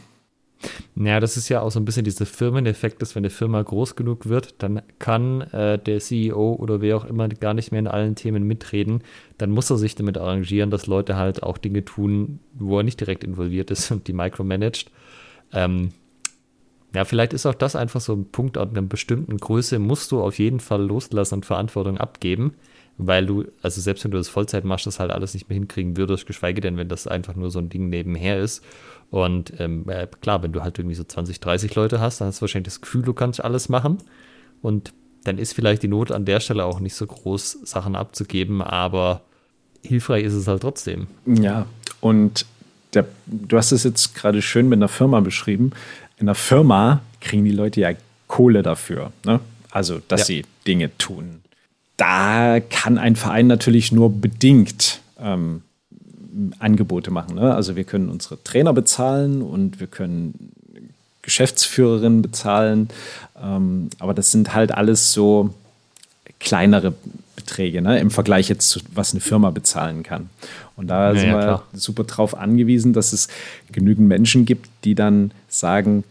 [0.97, 3.94] Ja, das ist ja auch so ein bisschen dieser Firmeneffekt, dass wenn eine Firma groß
[3.94, 7.86] genug wird, dann kann äh, der CEO oder wer auch immer gar nicht mehr in
[7.86, 9.02] allen Themen mitreden.
[9.39, 12.98] Dann muss er sich damit arrangieren, dass Leute halt auch Dinge tun, wo er nicht
[12.98, 14.90] direkt involviert ist und die micromanagt.
[15.52, 15.90] Ähm,
[16.94, 20.22] ja, vielleicht ist auch das einfach so ein Punkt an einer bestimmten Größe, musst du
[20.22, 22.55] auf jeden Fall loslassen und Verantwortung abgeben,
[22.99, 25.97] weil du, also selbst wenn du das Vollzeit machst, das halt alles nicht mehr hinkriegen
[25.97, 28.62] würdest, geschweige denn, wenn das einfach nur so ein Ding nebenher ist.
[29.11, 29.87] Und ähm,
[30.20, 32.81] klar, wenn du halt irgendwie so 20, 30 Leute hast, dann hast du wahrscheinlich das
[32.81, 33.99] Gefühl, du kannst alles machen.
[34.61, 34.93] Und
[35.25, 39.23] dann ist vielleicht die Not an der Stelle auch nicht so groß, Sachen abzugeben, aber
[39.83, 41.07] hilfreich ist es halt trotzdem.
[41.25, 41.66] Ja,
[42.01, 42.47] und
[42.95, 45.73] der, du hast es jetzt gerade schön mit einer Firma beschrieben.
[46.16, 47.93] In einer Firma kriegen die Leute ja
[48.27, 49.12] Kohle dafür.
[49.25, 49.41] Ne?
[49.70, 50.27] Also, dass ja.
[50.27, 51.43] sie Dinge tun.
[51.99, 55.62] Da kann ein Verein natürlich nur bedingt ähm,
[56.59, 57.35] Angebote machen.
[57.35, 57.55] Ne?
[57.55, 60.53] Also wir können unsere Trainer bezahlen und wir können
[61.23, 62.89] Geschäftsführerinnen bezahlen.
[63.43, 65.53] Ähm, aber das sind halt alles so
[66.39, 66.95] kleinere
[67.35, 67.99] Beträge ne?
[67.99, 70.31] im Vergleich jetzt zu was eine Firma bezahlen kann.
[70.77, 71.65] Und da ja, sind wir klar.
[71.73, 73.29] super drauf angewiesen, dass es
[73.73, 76.05] genügend Menschen gibt, die dann sagen,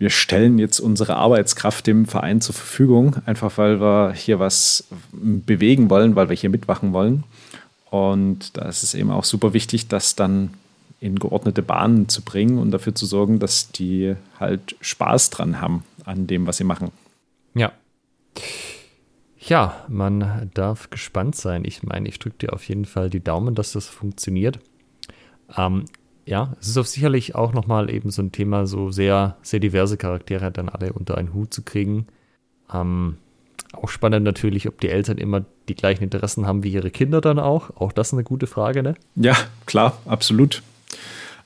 [0.00, 5.90] wir stellen jetzt unsere Arbeitskraft dem Verein zur Verfügung, einfach weil wir hier was bewegen
[5.90, 7.24] wollen, weil wir hier mitmachen wollen.
[7.90, 10.54] Und da ist es eben auch super wichtig, das dann
[11.00, 15.84] in geordnete Bahnen zu bringen und dafür zu sorgen, dass die halt Spaß dran haben
[16.06, 16.92] an dem, was sie machen.
[17.54, 17.70] Ja.
[19.38, 21.64] Ja, man darf gespannt sein.
[21.66, 24.60] Ich meine, ich drücke dir auf jeden Fall die Daumen, dass das funktioniert.
[25.58, 25.84] Ähm,
[26.26, 29.96] ja, es ist auch sicherlich auch nochmal eben so ein Thema, so sehr, sehr diverse
[29.96, 32.06] Charaktere dann alle unter einen Hut zu kriegen.
[32.72, 33.16] Ähm,
[33.72, 37.38] auch spannend natürlich, ob die Eltern immer die gleichen Interessen haben wie ihre Kinder dann
[37.38, 37.70] auch.
[37.76, 38.94] Auch das ist eine gute Frage, ne?
[39.16, 39.36] Ja,
[39.66, 40.62] klar, absolut.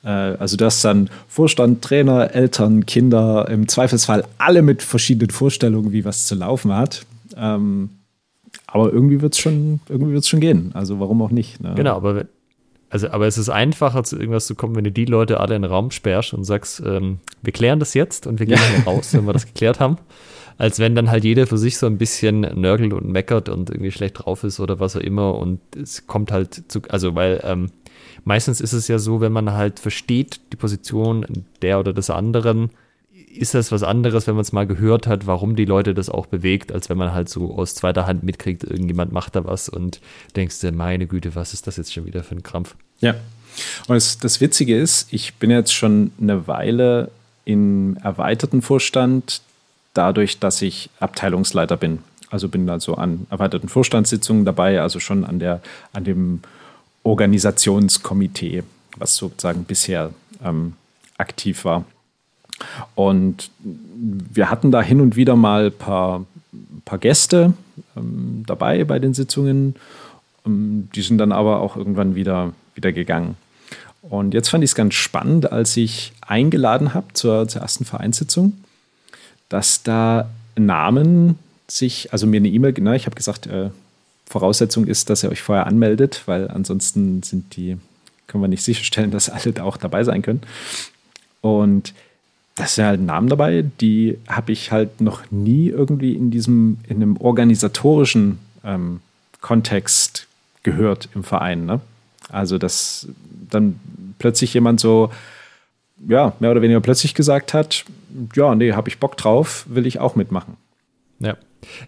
[0.02, 6.04] Äh, also das dann Vorstand, Trainer, Eltern, Kinder, im Zweifelsfall alle mit verschiedenen Vorstellungen, wie
[6.04, 7.04] was zu laufen hat.
[7.36, 7.90] Ähm,
[8.66, 9.80] aber irgendwie wird es schon,
[10.22, 10.70] schon gehen.
[10.74, 11.60] Also warum auch nicht?
[11.60, 11.74] Ne?
[11.76, 12.24] Genau, aber
[12.94, 15.62] also, aber es ist einfacher, zu irgendwas zu kommen, wenn du die Leute alle in
[15.62, 18.84] den Raum sperrst und sagst, ähm, wir klären das jetzt und wir gehen ja.
[18.84, 19.98] raus, wenn wir das geklärt haben
[20.56, 23.90] als wenn dann halt jeder für sich so ein bisschen nörgelt und meckert und irgendwie
[23.90, 25.36] schlecht drauf ist oder was auch immer.
[25.36, 27.70] Und es kommt halt zu, also weil ähm,
[28.22, 31.26] meistens ist es ja so, wenn man halt versteht die Position
[31.60, 32.70] der oder des anderen,
[33.34, 36.26] ist das was anderes, wenn man es mal gehört hat, warum die Leute das auch
[36.26, 40.00] bewegt, als wenn man halt so aus zweiter Hand mitkriegt, irgendjemand macht da was und
[40.36, 42.74] denkst dir, meine Güte, was ist das jetzt schon wieder für ein Krampf?
[43.00, 43.14] Ja.
[43.86, 47.10] Und das, das Witzige ist, ich bin jetzt schon eine Weile
[47.44, 49.42] im erweiterten Vorstand
[49.92, 51.98] dadurch, dass ich Abteilungsleiter bin.
[52.30, 55.60] Also bin also an erweiterten Vorstandssitzungen dabei, also schon an, der,
[55.92, 56.40] an dem
[57.04, 58.64] Organisationskomitee,
[58.96, 60.10] was sozusagen bisher
[60.42, 60.72] ähm,
[61.16, 61.84] aktiv war.
[62.94, 66.24] Und wir hatten da hin und wieder mal ein paar,
[66.84, 67.54] paar Gäste
[67.96, 69.74] ähm, dabei bei den Sitzungen.
[70.46, 73.36] Ähm, die sind dann aber auch irgendwann wieder, wieder gegangen.
[74.02, 78.52] Und jetzt fand ich es ganz spannend, als ich eingeladen habe zur, zur ersten Vereinssitzung
[79.48, 83.70] dass da Namen sich, also mir eine E-Mail, ne, ich habe gesagt, äh,
[84.26, 87.76] Voraussetzung ist, dass ihr euch vorher anmeldet, weil ansonsten sind die,
[88.26, 90.40] können wir nicht sicherstellen, dass alle da auch dabei sein können.
[91.40, 91.94] Und
[92.56, 96.96] da sind halt Namen dabei, die habe ich halt noch nie irgendwie in diesem, in
[96.96, 99.00] einem organisatorischen ähm,
[99.40, 100.28] Kontext
[100.62, 101.66] gehört im Verein.
[101.66, 101.80] Ne?
[102.30, 103.08] Also, dass
[103.50, 103.78] dann
[104.18, 105.10] plötzlich jemand so,
[106.08, 107.84] ja, mehr oder weniger plötzlich gesagt hat,
[108.34, 110.56] ja, nee, habe ich Bock drauf, will ich auch mitmachen.
[111.18, 111.36] Ja.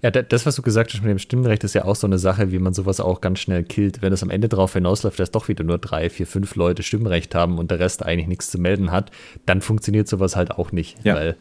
[0.02, 2.52] Ja, das, was du gesagt hast mit dem Stimmrecht, ist ja auch so eine Sache,
[2.52, 4.02] wie man sowas auch ganz schnell killt.
[4.02, 7.34] Wenn es am Ende darauf hinausläuft, dass doch wieder nur drei, vier, fünf Leute Stimmrecht
[7.34, 9.10] haben und der Rest eigentlich nichts zu melden hat,
[9.46, 10.96] dann funktioniert sowas halt auch nicht.
[11.04, 11.14] Ja.
[11.14, 11.36] Weil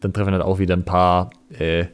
[0.00, 1.86] dann treffen halt auch wieder ein paar, äh,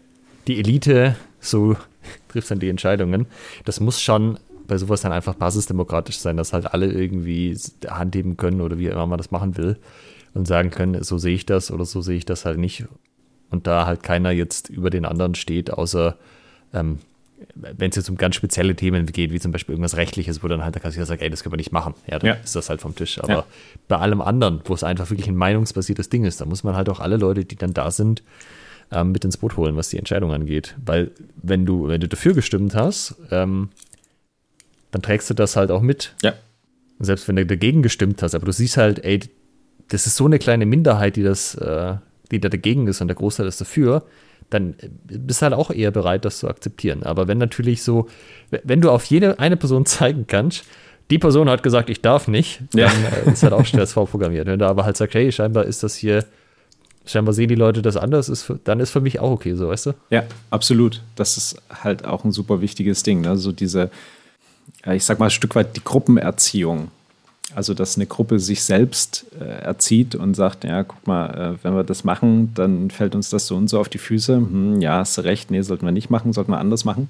[0.47, 1.77] die Elite, so
[2.28, 3.27] trifft dann die Entscheidungen.
[3.65, 7.56] Das muss schon bei sowas dann einfach basisdemokratisch sein, dass halt alle irgendwie
[7.86, 9.77] Hand heben können oder wie immer man das machen will
[10.32, 12.85] und sagen können, so sehe ich das oder so sehe ich das halt nicht.
[13.51, 16.16] Und da halt keiner jetzt über den anderen steht, außer
[16.73, 16.99] ähm,
[17.55, 20.65] wenn es jetzt um ganz spezielle Themen geht, wie zum Beispiel irgendwas Rechtliches, wo dann
[20.65, 21.95] halt der Kassierer sagt, ey, das können wir nicht machen.
[22.07, 22.35] Ja, dann ja.
[22.35, 23.19] ist das halt vom Tisch.
[23.23, 23.45] Aber ja.
[23.89, 26.89] bei allem anderen, wo es einfach wirklich ein meinungsbasiertes Ding ist, da muss man halt
[26.89, 28.23] auch alle Leute, die dann da sind,
[28.93, 30.75] ähm, mit ins Boot holen, was die Entscheidung angeht.
[30.85, 31.11] Weil
[31.43, 33.71] wenn du, wenn du dafür gestimmt hast, ähm,
[34.91, 36.15] dann trägst du das halt auch mit.
[36.23, 36.35] Ja.
[37.01, 39.21] selbst wenn du dagegen gestimmt hast, aber du siehst halt, ey,
[39.89, 41.97] das ist so eine kleine Minderheit, die das, äh,
[42.31, 44.05] die da dagegen ist und der Großteil ist dafür,
[44.51, 44.75] dann
[45.05, 47.03] bist du halt auch eher bereit, das zu akzeptieren.
[47.03, 48.09] Aber wenn natürlich so,
[48.63, 50.65] wenn du auf jede eine Person zeigen kannst,
[51.11, 52.89] die Person hat gesagt, ich darf nicht, dann ja.
[53.27, 54.47] Äh, ist halt auch Stress vorprogrammiert.
[54.47, 56.25] Wenn du aber halt sagst, hey, scheinbar ist das hier,
[57.05, 59.87] scheinbar sehen die Leute das anders, ist, dann ist für mich auch okay, so weißt
[59.87, 59.93] du?
[60.09, 61.03] Ja, absolut.
[61.15, 63.21] Das ist halt auch ein super wichtiges Ding.
[63.21, 63.37] Ne?
[63.37, 63.91] So diese,
[64.91, 66.91] ich sag mal, ein Stück weit die Gruppenerziehung.
[67.55, 71.75] Also, dass eine Gruppe sich selbst äh, erzieht und sagt, ja, guck mal, äh, wenn
[71.75, 74.37] wir das machen, dann fällt uns das so und so auf die Füße.
[74.37, 77.09] Hm, ja, hast du recht, nee, sollten wir nicht machen, sollten wir anders machen.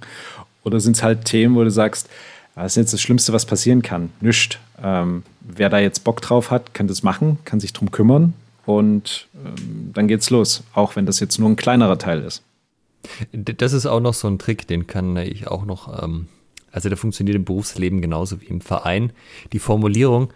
[0.62, 2.08] Oder sind es halt Themen, wo du sagst,
[2.54, 4.10] was ist jetzt das Schlimmste, was passieren kann?
[4.20, 4.58] Nichts.
[4.82, 8.34] Ähm, wer da jetzt Bock drauf hat, kann das machen, kann sich drum kümmern
[8.66, 12.42] und ähm, dann geht's los, auch wenn das jetzt nur ein kleinerer Teil ist.
[13.32, 16.28] Das ist auch noch so ein Trick, den kann ich auch noch ähm,
[16.74, 19.12] also der funktioniert im Berufsleben genauso wie im Verein.
[19.52, 20.32] Die Formulierung,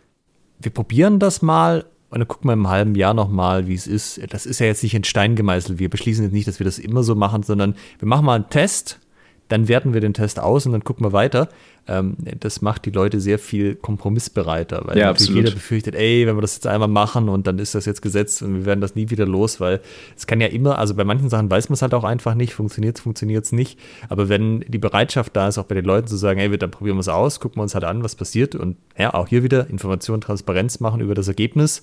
[0.60, 4.20] wir probieren das mal und dann gucken wir im halben Jahr nochmal, wie es ist.
[4.32, 5.80] Das ist ja jetzt nicht in Stein gemeißelt.
[5.80, 8.50] Wir beschließen jetzt nicht, dass wir das immer so machen, sondern wir machen mal einen
[8.50, 9.00] Test
[9.48, 11.48] dann werten wir den Test aus und dann gucken wir weiter.
[11.88, 16.36] Ähm, das macht die Leute sehr viel kompromissbereiter, weil ja, natürlich jeder befürchtet, ey, wenn
[16.36, 18.94] wir das jetzt einmal machen und dann ist das jetzt gesetzt und wir werden das
[18.94, 19.80] nie wieder los, weil
[20.16, 22.52] es kann ja immer, also bei manchen Sachen weiß man es halt auch einfach nicht,
[22.52, 23.78] funktioniert es, funktioniert es nicht.
[24.10, 26.96] Aber wenn die Bereitschaft da ist, auch bei den Leuten zu sagen, ey, dann probieren
[26.96, 29.70] wir es aus, gucken wir uns halt an, was passiert und ja, auch hier wieder
[29.70, 31.82] Information, Transparenz machen über das Ergebnis.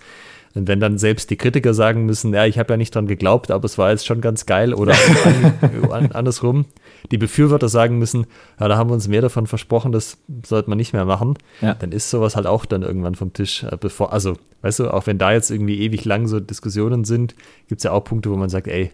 [0.56, 3.52] Und wenn dann selbst die Kritiker sagen müssen, ja, ich habe ja nicht dran geglaubt,
[3.52, 4.96] aber es war jetzt schon ganz geil oder
[5.92, 6.66] an, andersrum,
[7.12, 8.26] die Befürworter sagen müssen,
[8.60, 11.74] ja, da haben wir uns mehr davon versprochen, das sollte man nicht mehr machen, ja.
[11.74, 13.64] dann ist sowas halt auch dann irgendwann vom Tisch.
[13.64, 17.36] Äh, bevor, also, weißt du, auch wenn da jetzt irgendwie ewig lang so Diskussionen sind,
[17.68, 18.92] gibt es ja auch Punkte, wo man sagt, ey,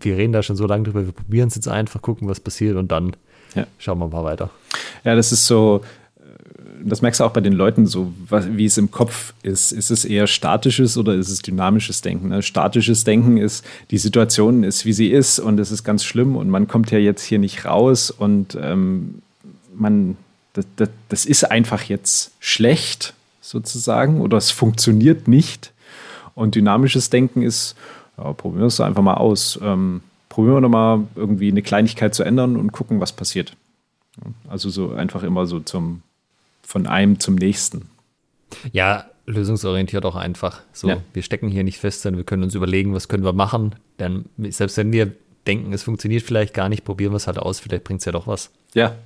[0.00, 2.76] wir reden da schon so lange drüber, wir probieren es jetzt einfach, gucken, was passiert
[2.76, 3.12] und dann
[3.54, 3.66] ja.
[3.78, 4.50] schauen wir mal weiter.
[5.04, 5.82] Ja, das ist so,
[6.84, 9.72] das merkst du auch bei den Leuten so, wie es im Kopf ist.
[9.72, 12.28] Ist es eher statisches oder ist es dynamisches Denken?
[12.28, 12.42] Ne?
[12.42, 16.50] Statisches Denken ist, die Situation ist, wie sie ist und es ist ganz schlimm und
[16.50, 19.22] man kommt ja jetzt hier nicht raus und ähm,
[19.74, 20.16] man,
[20.52, 25.72] das, das, das ist einfach jetzt schlecht sozusagen oder es funktioniert nicht.
[26.34, 27.76] Und dynamisches Denken ist,
[28.16, 29.58] ja, probieren wir es einfach mal aus.
[29.62, 33.54] Ähm, probieren wir doch mal irgendwie eine Kleinigkeit zu ändern und gucken, was passiert.
[34.48, 36.02] Also so einfach immer so zum
[36.72, 37.90] von einem zum nächsten.
[38.72, 40.62] Ja, lösungsorientiert auch einfach.
[40.72, 41.02] So, ja.
[41.12, 43.74] wir stecken hier nicht fest, sondern wir können uns überlegen, was können wir machen.
[43.98, 45.12] Denn selbst wenn wir
[45.46, 48.12] denken, es funktioniert vielleicht gar nicht, probieren wir es halt aus, vielleicht bringt es ja
[48.12, 48.50] doch was.
[48.72, 48.96] Ja.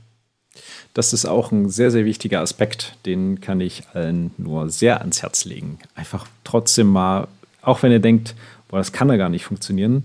[0.94, 5.22] Das ist auch ein sehr, sehr wichtiger Aspekt, den kann ich allen nur sehr ans
[5.22, 5.80] Herz legen.
[5.96, 7.26] Einfach trotzdem mal,
[7.62, 8.36] auch wenn ihr denkt,
[8.68, 10.04] boah, das kann ja gar nicht funktionieren,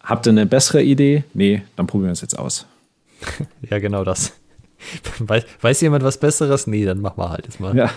[0.00, 1.24] habt ihr eine bessere Idee?
[1.34, 2.64] Nee, dann probieren wir es jetzt aus.
[3.68, 4.32] ja, genau das.
[5.18, 6.66] Weiß, weiß jemand was Besseres?
[6.66, 7.76] Nee, dann machen wir halt jetzt mal.
[7.76, 7.90] Ja.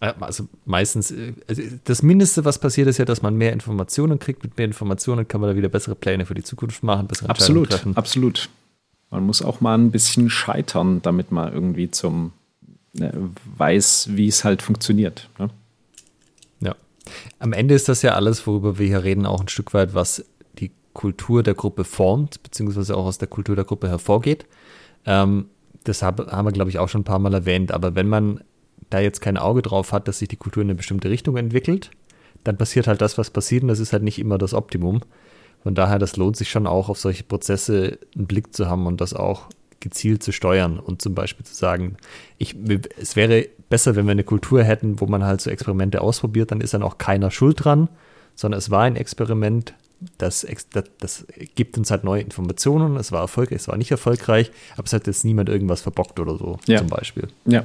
[0.00, 4.42] Also meistens, äh, also das Mindeste, was passiert, ist ja, dass man mehr Informationen kriegt.
[4.42, 7.70] Mit mehr Informationen kann man da wieder bessere Pläne für die Zukunft machen, bessere Absolut,
[7.70, 7.96] treffen.
[7.96, 8.48] absolut.
[9.10, 12.32] Man muss auch mal ein bisschen scheitern, damit man irgendwie zum
[12.98, 13.10] äh,
[13.56, 15.28] weiß, wie es halt funktioniert.
[15.38, 15.50] Ne?
[16.60, 16.74] Ja.
[17.38, 20.24] Am Ende ist das ja alles, worüber wir hier reden, auch ein Stück weit, was
[20.58, 24.46] die Kultur der Gruppe formt, beziehungsweise auch aus der Kultur der Gruppe hervorgeht.
[25.04, 25.46] Ähm,
[25.84, 28.42] das hab, haben wir, glaube ich, auch schon ein paar Mal erwähnt, aber wenn man
[28.90, 31.90] da jetzt kein Auge drauf hat, dass sich die Kultur in eine bestimmte Richtung entwickelt,
[32.44, 35.00] dann passiert halt das, was passiert und das ist halt nicht immer das Optimum.
[35.62, 39.00] Von daher, das lohnt sich schon auch, auf solche Prozesse einen Blick zu haben und
[39.00, 39.48] das auch
[39.78, 41.96] gezielt zu steuern und zum Beispiel zu sagen,
[42.38, 42.54] ich,
[42.98, 46.60] es wäre besser, wenn wir eine Kultur hätten, wo man halt so Experimente ausprobiert, dann
[46.60, 47.88] ist dann auch keiner schuld dran,
[48.34, 49.74] sondern es war ein Experiment,
[50.18, 52.96] das, das, das, gibt uns halt neue Informationen.
[52.96, 56.36] Es war erfolgreich, es war nicht erfolgreich, aber es hat jetzt niemand irgendwas verbockt oder
[56.36, 56.78] so, ja.
[56.78, 57.28] zum Beispiel.
[57.44, 57.64] Ja.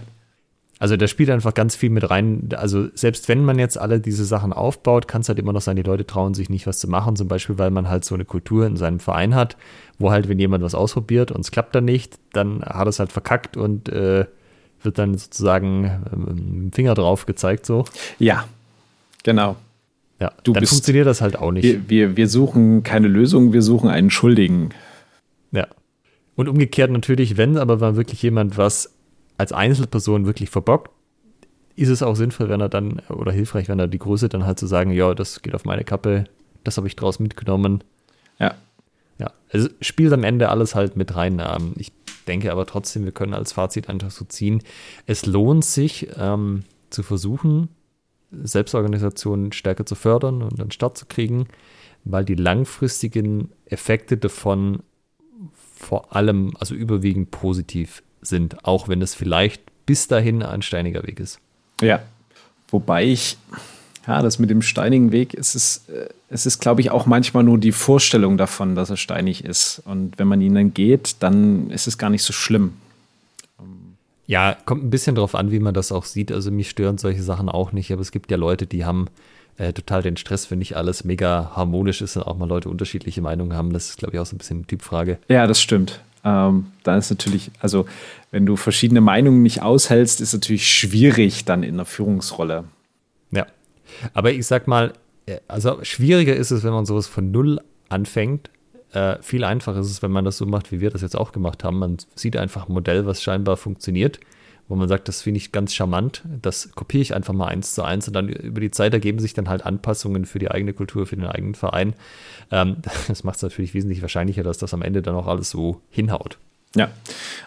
[0.78, 2.50] Also da spielt einfach ganz viel mit rein.
[2.56, 5.78] Also selbst wenn man jetzt alle diese Sachen aufbaut, kann es halt immer noch sein,
[5.78, 7.16] die Leute trauen sich nicht, was zu machen.
[7.16, 9.56] Zum Beispiel, weil man halt so eine Kultur in seinem Verein hat,
[10.00, 13.14] wo halt, wenn jemand was ausprobiert und es klappt dann nicht, dann hat es halt
[13.14, 14.26] verkackt und äh,
[14.82, 17.86] wird dann sozusagen ähm, mit dem Finger drauf gezeigt so.
[18.20, 18.44] Ja,
[19.24, 19.56] genau.
[20.20, 21.64] Ja, du dann bist, funktioniert das halt auch nicht.
[21.64, 24.70] Wir, wir, wir suchen keine Lösung, wir suchen einen Schuldigen.
[25.52, 25.68] Ja.
[26.36, 28.94] Und umgekehrt natürlich, wenn aber mal wirklich jemand was
[29.38, 30.92] als Einzelperson wirklich verbockt,
[31.76, 34.58] ist es auch sinnvoll, wenn er dann, oder hilfreich, wenn er die Größe dann halt
[34.58, 36.26] zu so sagen, ja, das geht auf meine Kappe,
[36.64, 37.84] das habe ich draus mitgenommen.
[38.40, 38.56] Ja.
[39.20, 41.42] Ja, also spielt am Ende alles halt mit rein.
[41.78, 41.92] Ich
[42.28, 44.62] denke aber trotzdem, wir können als Fazit einfach so ziehen,
[45.06, 47.70] es lohnt sich ähm, zu versuchen,
[48.44, 51.48] Selbstorganisation stärker zu fördern und an Start zu kriegen,
[52.04, 54.80] weil die langfristigen Effekte davon
[55.76, 61.20] vor allem, also überwiegend positiv sind, auch wenn es vielleicht bis dahin ein steiniger Weg
[61.20, 61.40] ist.
[61.82, 62.02] Ja,
[62.70, 63.38] wobei ich
[64.08, 67.44] Ja, das mit dem steinigen Weg, es ist, äh, es ist, glaube ich, auch manchmal
[67.44, 69.82] nur die Vorstellung davon, dass er steinig ist.
[69.86, 72.74] Und wenn man ihn dann geht, dann ist es gar nicht so schlimm.
[74.28, 76.32] Ja, kommt ein bisschen drauf an, wie man das auch sieht.
[76.32, 79.08] Also mich stören solche Sachen auch nicht, aber es gibt ja Leute, die haben
[79.58, 83.22] äh, total den Stress, wenn nicht alles mega harmonisch ist und auch mal Leute unterschiedliche
[83.22, 83.72] Meinungen haben.
[83.72, 85.20] Das ist, glaube ich, auch so ein bisschen eine Typfrage.
[85.30, 86.02] Ja, das stimmt.
[86.24, 87.86] Ähm, dann ist natürlich, also
[88.32, 92.64] wenn du verschiedene Meinungen nicht aushältst, ist natürlich schwierig dann in der Führungsrolle.
[93.32, 93.46] Ja,
[94.14, 94.94] aber ich sag mal,
[95.28, 98.50] äh, also schwieriger ist es, wenn man sowas von null anfängt.
[98.96, 101.34] Äh, viel einfacher ist es, wenn man das so macht, wie wir das jetzt auch
[101.34, 101.80] gemacht haben.
[101.80, 104.22] Man sieht einfach ein Modell, was scheinbar funktioniert,
[104.70, 106.24] wo man sagt, das finde ich ganz charmant.
[106.42, 109.34] Das kopiere ich einfach mal eins zu eins und dann über die Zeit ergeben sich
[109.34, 111.94] dann halt Anpassungen für die eigene Kultur, für den eigenen Verein.
[112.52, 112.78] Ähm,
[113.10, 116.38] das macht es natürlich wesentlich wahrscheinlicher, dass das am Ende dann auch alles so hinhaut.
[116.76, 116.90] Ja,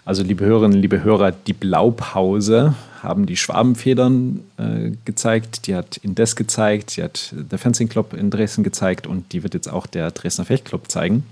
[0.07, 6.35] also liebe Hörerinnen, liebe Hörer, die Blaupause haben die Schwabenfedern äh, gezeigt, die hat Indes
[6.35, 10.11] gezeigt, die hat der Fencing Club in Dresden gezeigt und die wird jetzt auch der
[10.11, 11.25] Dresdner Fechtclub zeigen,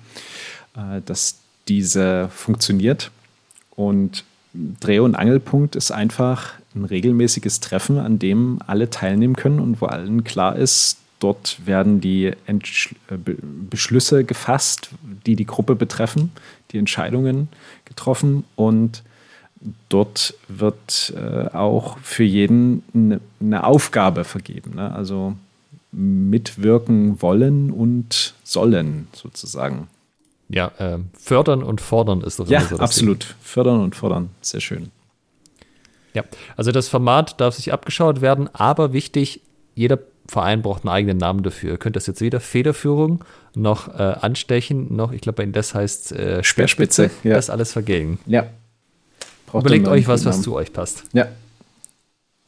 [0.77, 3.10] äh, dass diese funktioniert.
[3.74, 9.81] Und Dreh- und Angelpunkt ist einfach ein regelmäßiges Treffen, an dem alle teilnehmen können und
[9.81, 14.91] wo allen klar ist, Dort werden die Entsch äh, Beschlüsse gefasst,
[15.25, 16.31] die die Gruppe betreffen,
[16.73, 17.49] die Entscheidungen
[17.85, 19.03] getroffen und
[19.89, 24.75] dort wird äh, auch für jeden eine, eine Aufgabe vergeben.
[24.75, 24.95] Ne?
[24.95, 25.35] Also
[25.93, 29.89] mitwirken wollen und sollen sozusagen.
[30.49, 33.25] Ja, äh, fördern und fordern ist doch ja, so absolut.
[33.25, 33.35] Ding.
[33.41, 34.91] Fördern und fordern, sehr schön.
[36.15, 36.23] Ja,
[36.57, 39.41] also das Format darf sich abgeschaut werden, aber wichtig,
[39.75, 41.73] jeder Verein braucht einen eigenen Namen dafür.
[41.73, 43.24] Ihr könnt das jetzt weder Federführung
[43.55, 47.35] noch äh, Anstechen, noch, ich glaube, bei das heißt äh, Speerspitze, ja.
[47.35, 48.19] das alles vergegen.
[48.27, 48.47] Ja.
[49.47, 51.05] Braucht Überlegt euch was, was zu euch passt.
[51.12, 51.28] Ja.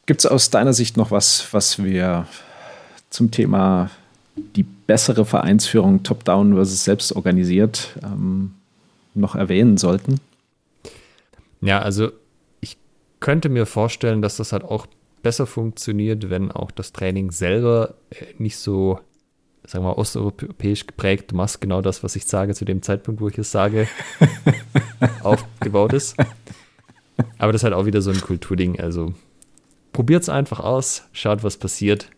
[0.07, 2.27] Gibt es aus deiner Sicht noch was, was wir
[3.11, 3.91] zum Thema
[4.57, 8.55] die bessere Vereinsführung top-down versus selbst organisiert ähm,
[9.15, 10.21] noch erwähnen sollten?
[11.61, 12.11] Ja, also
[12.61, 12.77] ich
[13.21, 14.87] könnte mir vorstellen, dass das halt auch
[15.23, 19.01] besser funktioniert, wenn auch das Training selber äh, nicht so,
[19.65, 23.21] sagen wir mal, osteuropäisch geprägt, du machst genau das, was ich sage zu dem Zeitpunkt,
[23.21, 23.89] wo ich es sage,
[25.23, 26.17] aufgebaut ist.
[27.39, 28.81] Aber das ist halt auch wieder so ein Kulturding.
[28.81, 29.15] Also
[29.93, 32.11] probiert es einfach aus, schaut, was passiert,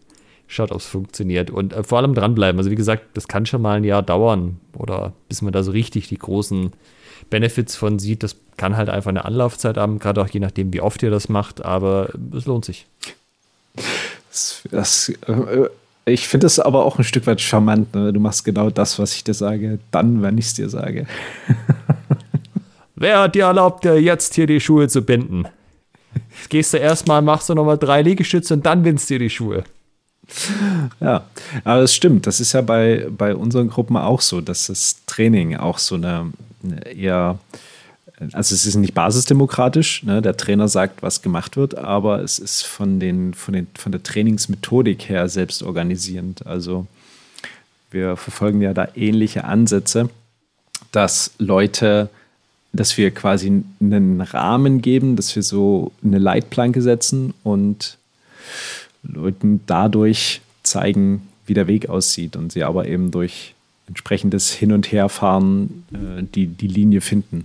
[0.47, 2.59] schaut, ob es funktioniert und äh, vor allem dranbleiben.
[2.59, 5.71] Also wie gesagt, das kann schon mal ein Jahr dauern oder bis man da so
[5.71, 6.73] richtig die großen
[7.29, 8.23] Benefits von sieht.
[8.23, 11.29] Das kann halt einfach eine Anlaufzeit haben, gerade auch je nachdem, wie oft ihr das
[11.29, 12.87] macht, aber es lohnt sich.
[14.31, 15.69] Das, das, äh,
[16.05, 17.95] ich finde es aber auch ein Stück weit charmant.
[17.95, 18.13] Ne?
[18.13, 21.07] Du machst genau das, was ich dir sage, dann, wenn ich es dir sage.
[22.97, 25.47] Wer hat dir erlaubt, dir jetzt hier die Schuhe zu binden?
[26.37, 29.31] Jetzt gehst du erstmal, machst du nochmal drei Liegestütze und dann bindst du dir die
[29.31, 29.65] Schuhe.
[31.01, 31.25] Ja,
[31.65, 32.27] aber das stimmt.
[32.27, 36.33] Das ist ja bei, bei unseren Gruppen auch so, dass das Training auch so eine,
[36.63, 37.39] eine eher,
[38.33, 40.23] also es ist nicht basisdemokratisch, ne?
[40.23, 44.03] der Trainer sagt, was gemacht wird, aber es ist von, den, von, den, von der
[44.03, 46.47] Trainingsmethodik her selbst organisierend.
[46.47, 46.87] Also
[47.91, 50.11] wir verfolgen ja da ähnliche Ansätze,
[50.93, 52.09] dass Leute,
[52.73, 57.99] dass wir quasi einen Rahmen geben, dass wir so eine Leitplanke setzen und
[59.03, 63.55] Leuten dadurch zeigen, wie der Weg aussieht und sie aber eben durch
[63.89, 67.45] entsprechendes Hin- und Herfahren äh, die, die Linie finden.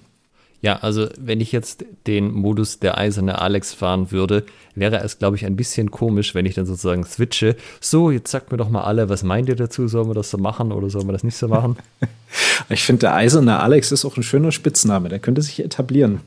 [0.62, 5.36] Ja, also wenn ich jetzt den Modus der eiserne Alex fahren würde, wäre es, glaube
[5.36, 7.56] ich, ein bisschen komisch, wenn ich dann sozusagen switche.
[7.80, 9.88] So, jetzt sagt mir doch mal alle, was meint ihr dazu?
[9.88, 11.78] Sollen wir das so machen oder sollen wir das nicht so machen?
[12.70, 15.10] ich finde, der eiserne Alex ist auch ein schöner Spitzname.
[15.10, 16.22] Der könnte sich etablieren.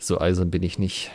[0.00, 1.12] So eisern bin ich nicht.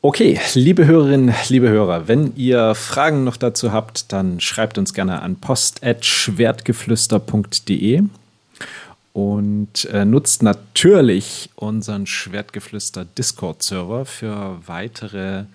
[0.00, 5.22] Okay, liebe Hörerinnen, liebe Hörer, wenn ihr Fragen noch dazu habt, dann schreibt uns gerne
[5.22, 8.04] an post.schwertgeflüster.de
[9.12, 15.46] und äh, nutzt natürlich unseren Schwertgeflüster Discord-Server für weitere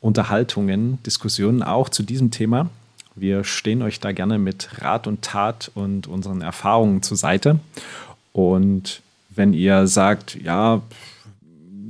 [0.00, 2.70] Unterhaltungen, Diskussionen auch zu diesem Thema.
[3.14, 7.60] Wir stehen euch da gerne mit Rat und Tat und unseren Erfahrungen zur Seite.
[8.32, 9.00] Und
[9.30, 10.82] wenn ihr sagt, ja,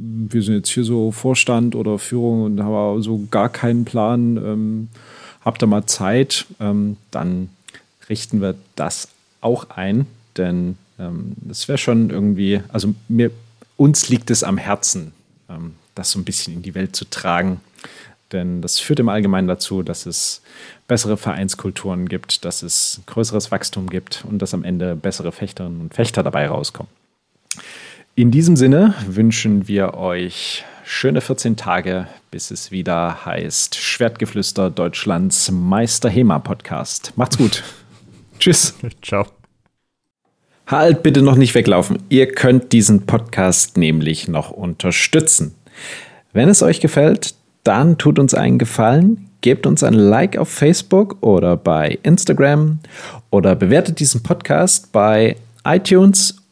[0.02, 4.88] wir sind jetzt hier so Vorstand oder Führung und haben so gar keinen Plan, ähm,
[5.44, 7.50] habt ihr mal Zeit, ähm, dann
[8.08, 9.08] richten wir das
[9.40, 10.06] auch ein,
[10.36, 13.30] denn ähm, das wäre schon irgendwie, also mir,
[13.76, 15.12] uns liegt es am Herzen,
[15.48, 17.60] ähm, das so ein bisschen in die Welt zu tragen,
[18.32, 20.42] denn das führt im Allgemeinen dazu, dass es
[20.88, 25.94] bessere Vereinskulturen gibt, dass es größeres Wachstum gibt und dass am Ende bessere Fechterinnen und
[25.94, 26.90] Fechter dabei rauskommen.
[28.14, 35.50] In diesem Sinne wünschen wir euch schöne 14 Tage, bis es wieder heißt Schwertgeflüster Deutschlands
[35.50, 37.14] Meister HEMA Podcast.
[37.16, 37.64] Macht's gut.
[38.38, 38.74] Tschüss.
[39.00, 39.24] Ciao.
[40.66, 42.00] Halt bitte noch nicht weglaufen.
[42.10, 45.54] Ihr könnt diesen Podcast nämlich noch unterstützen.
[46.34, 47.34] Wenn es euch gefällt,
[47.64, 52.78] dann tut uns einen Gefallen, gebt uns ein Like auf Facebook oder bei Instagram
[53.30, 56.41] oder bewertet diesen Podcast bei iTunes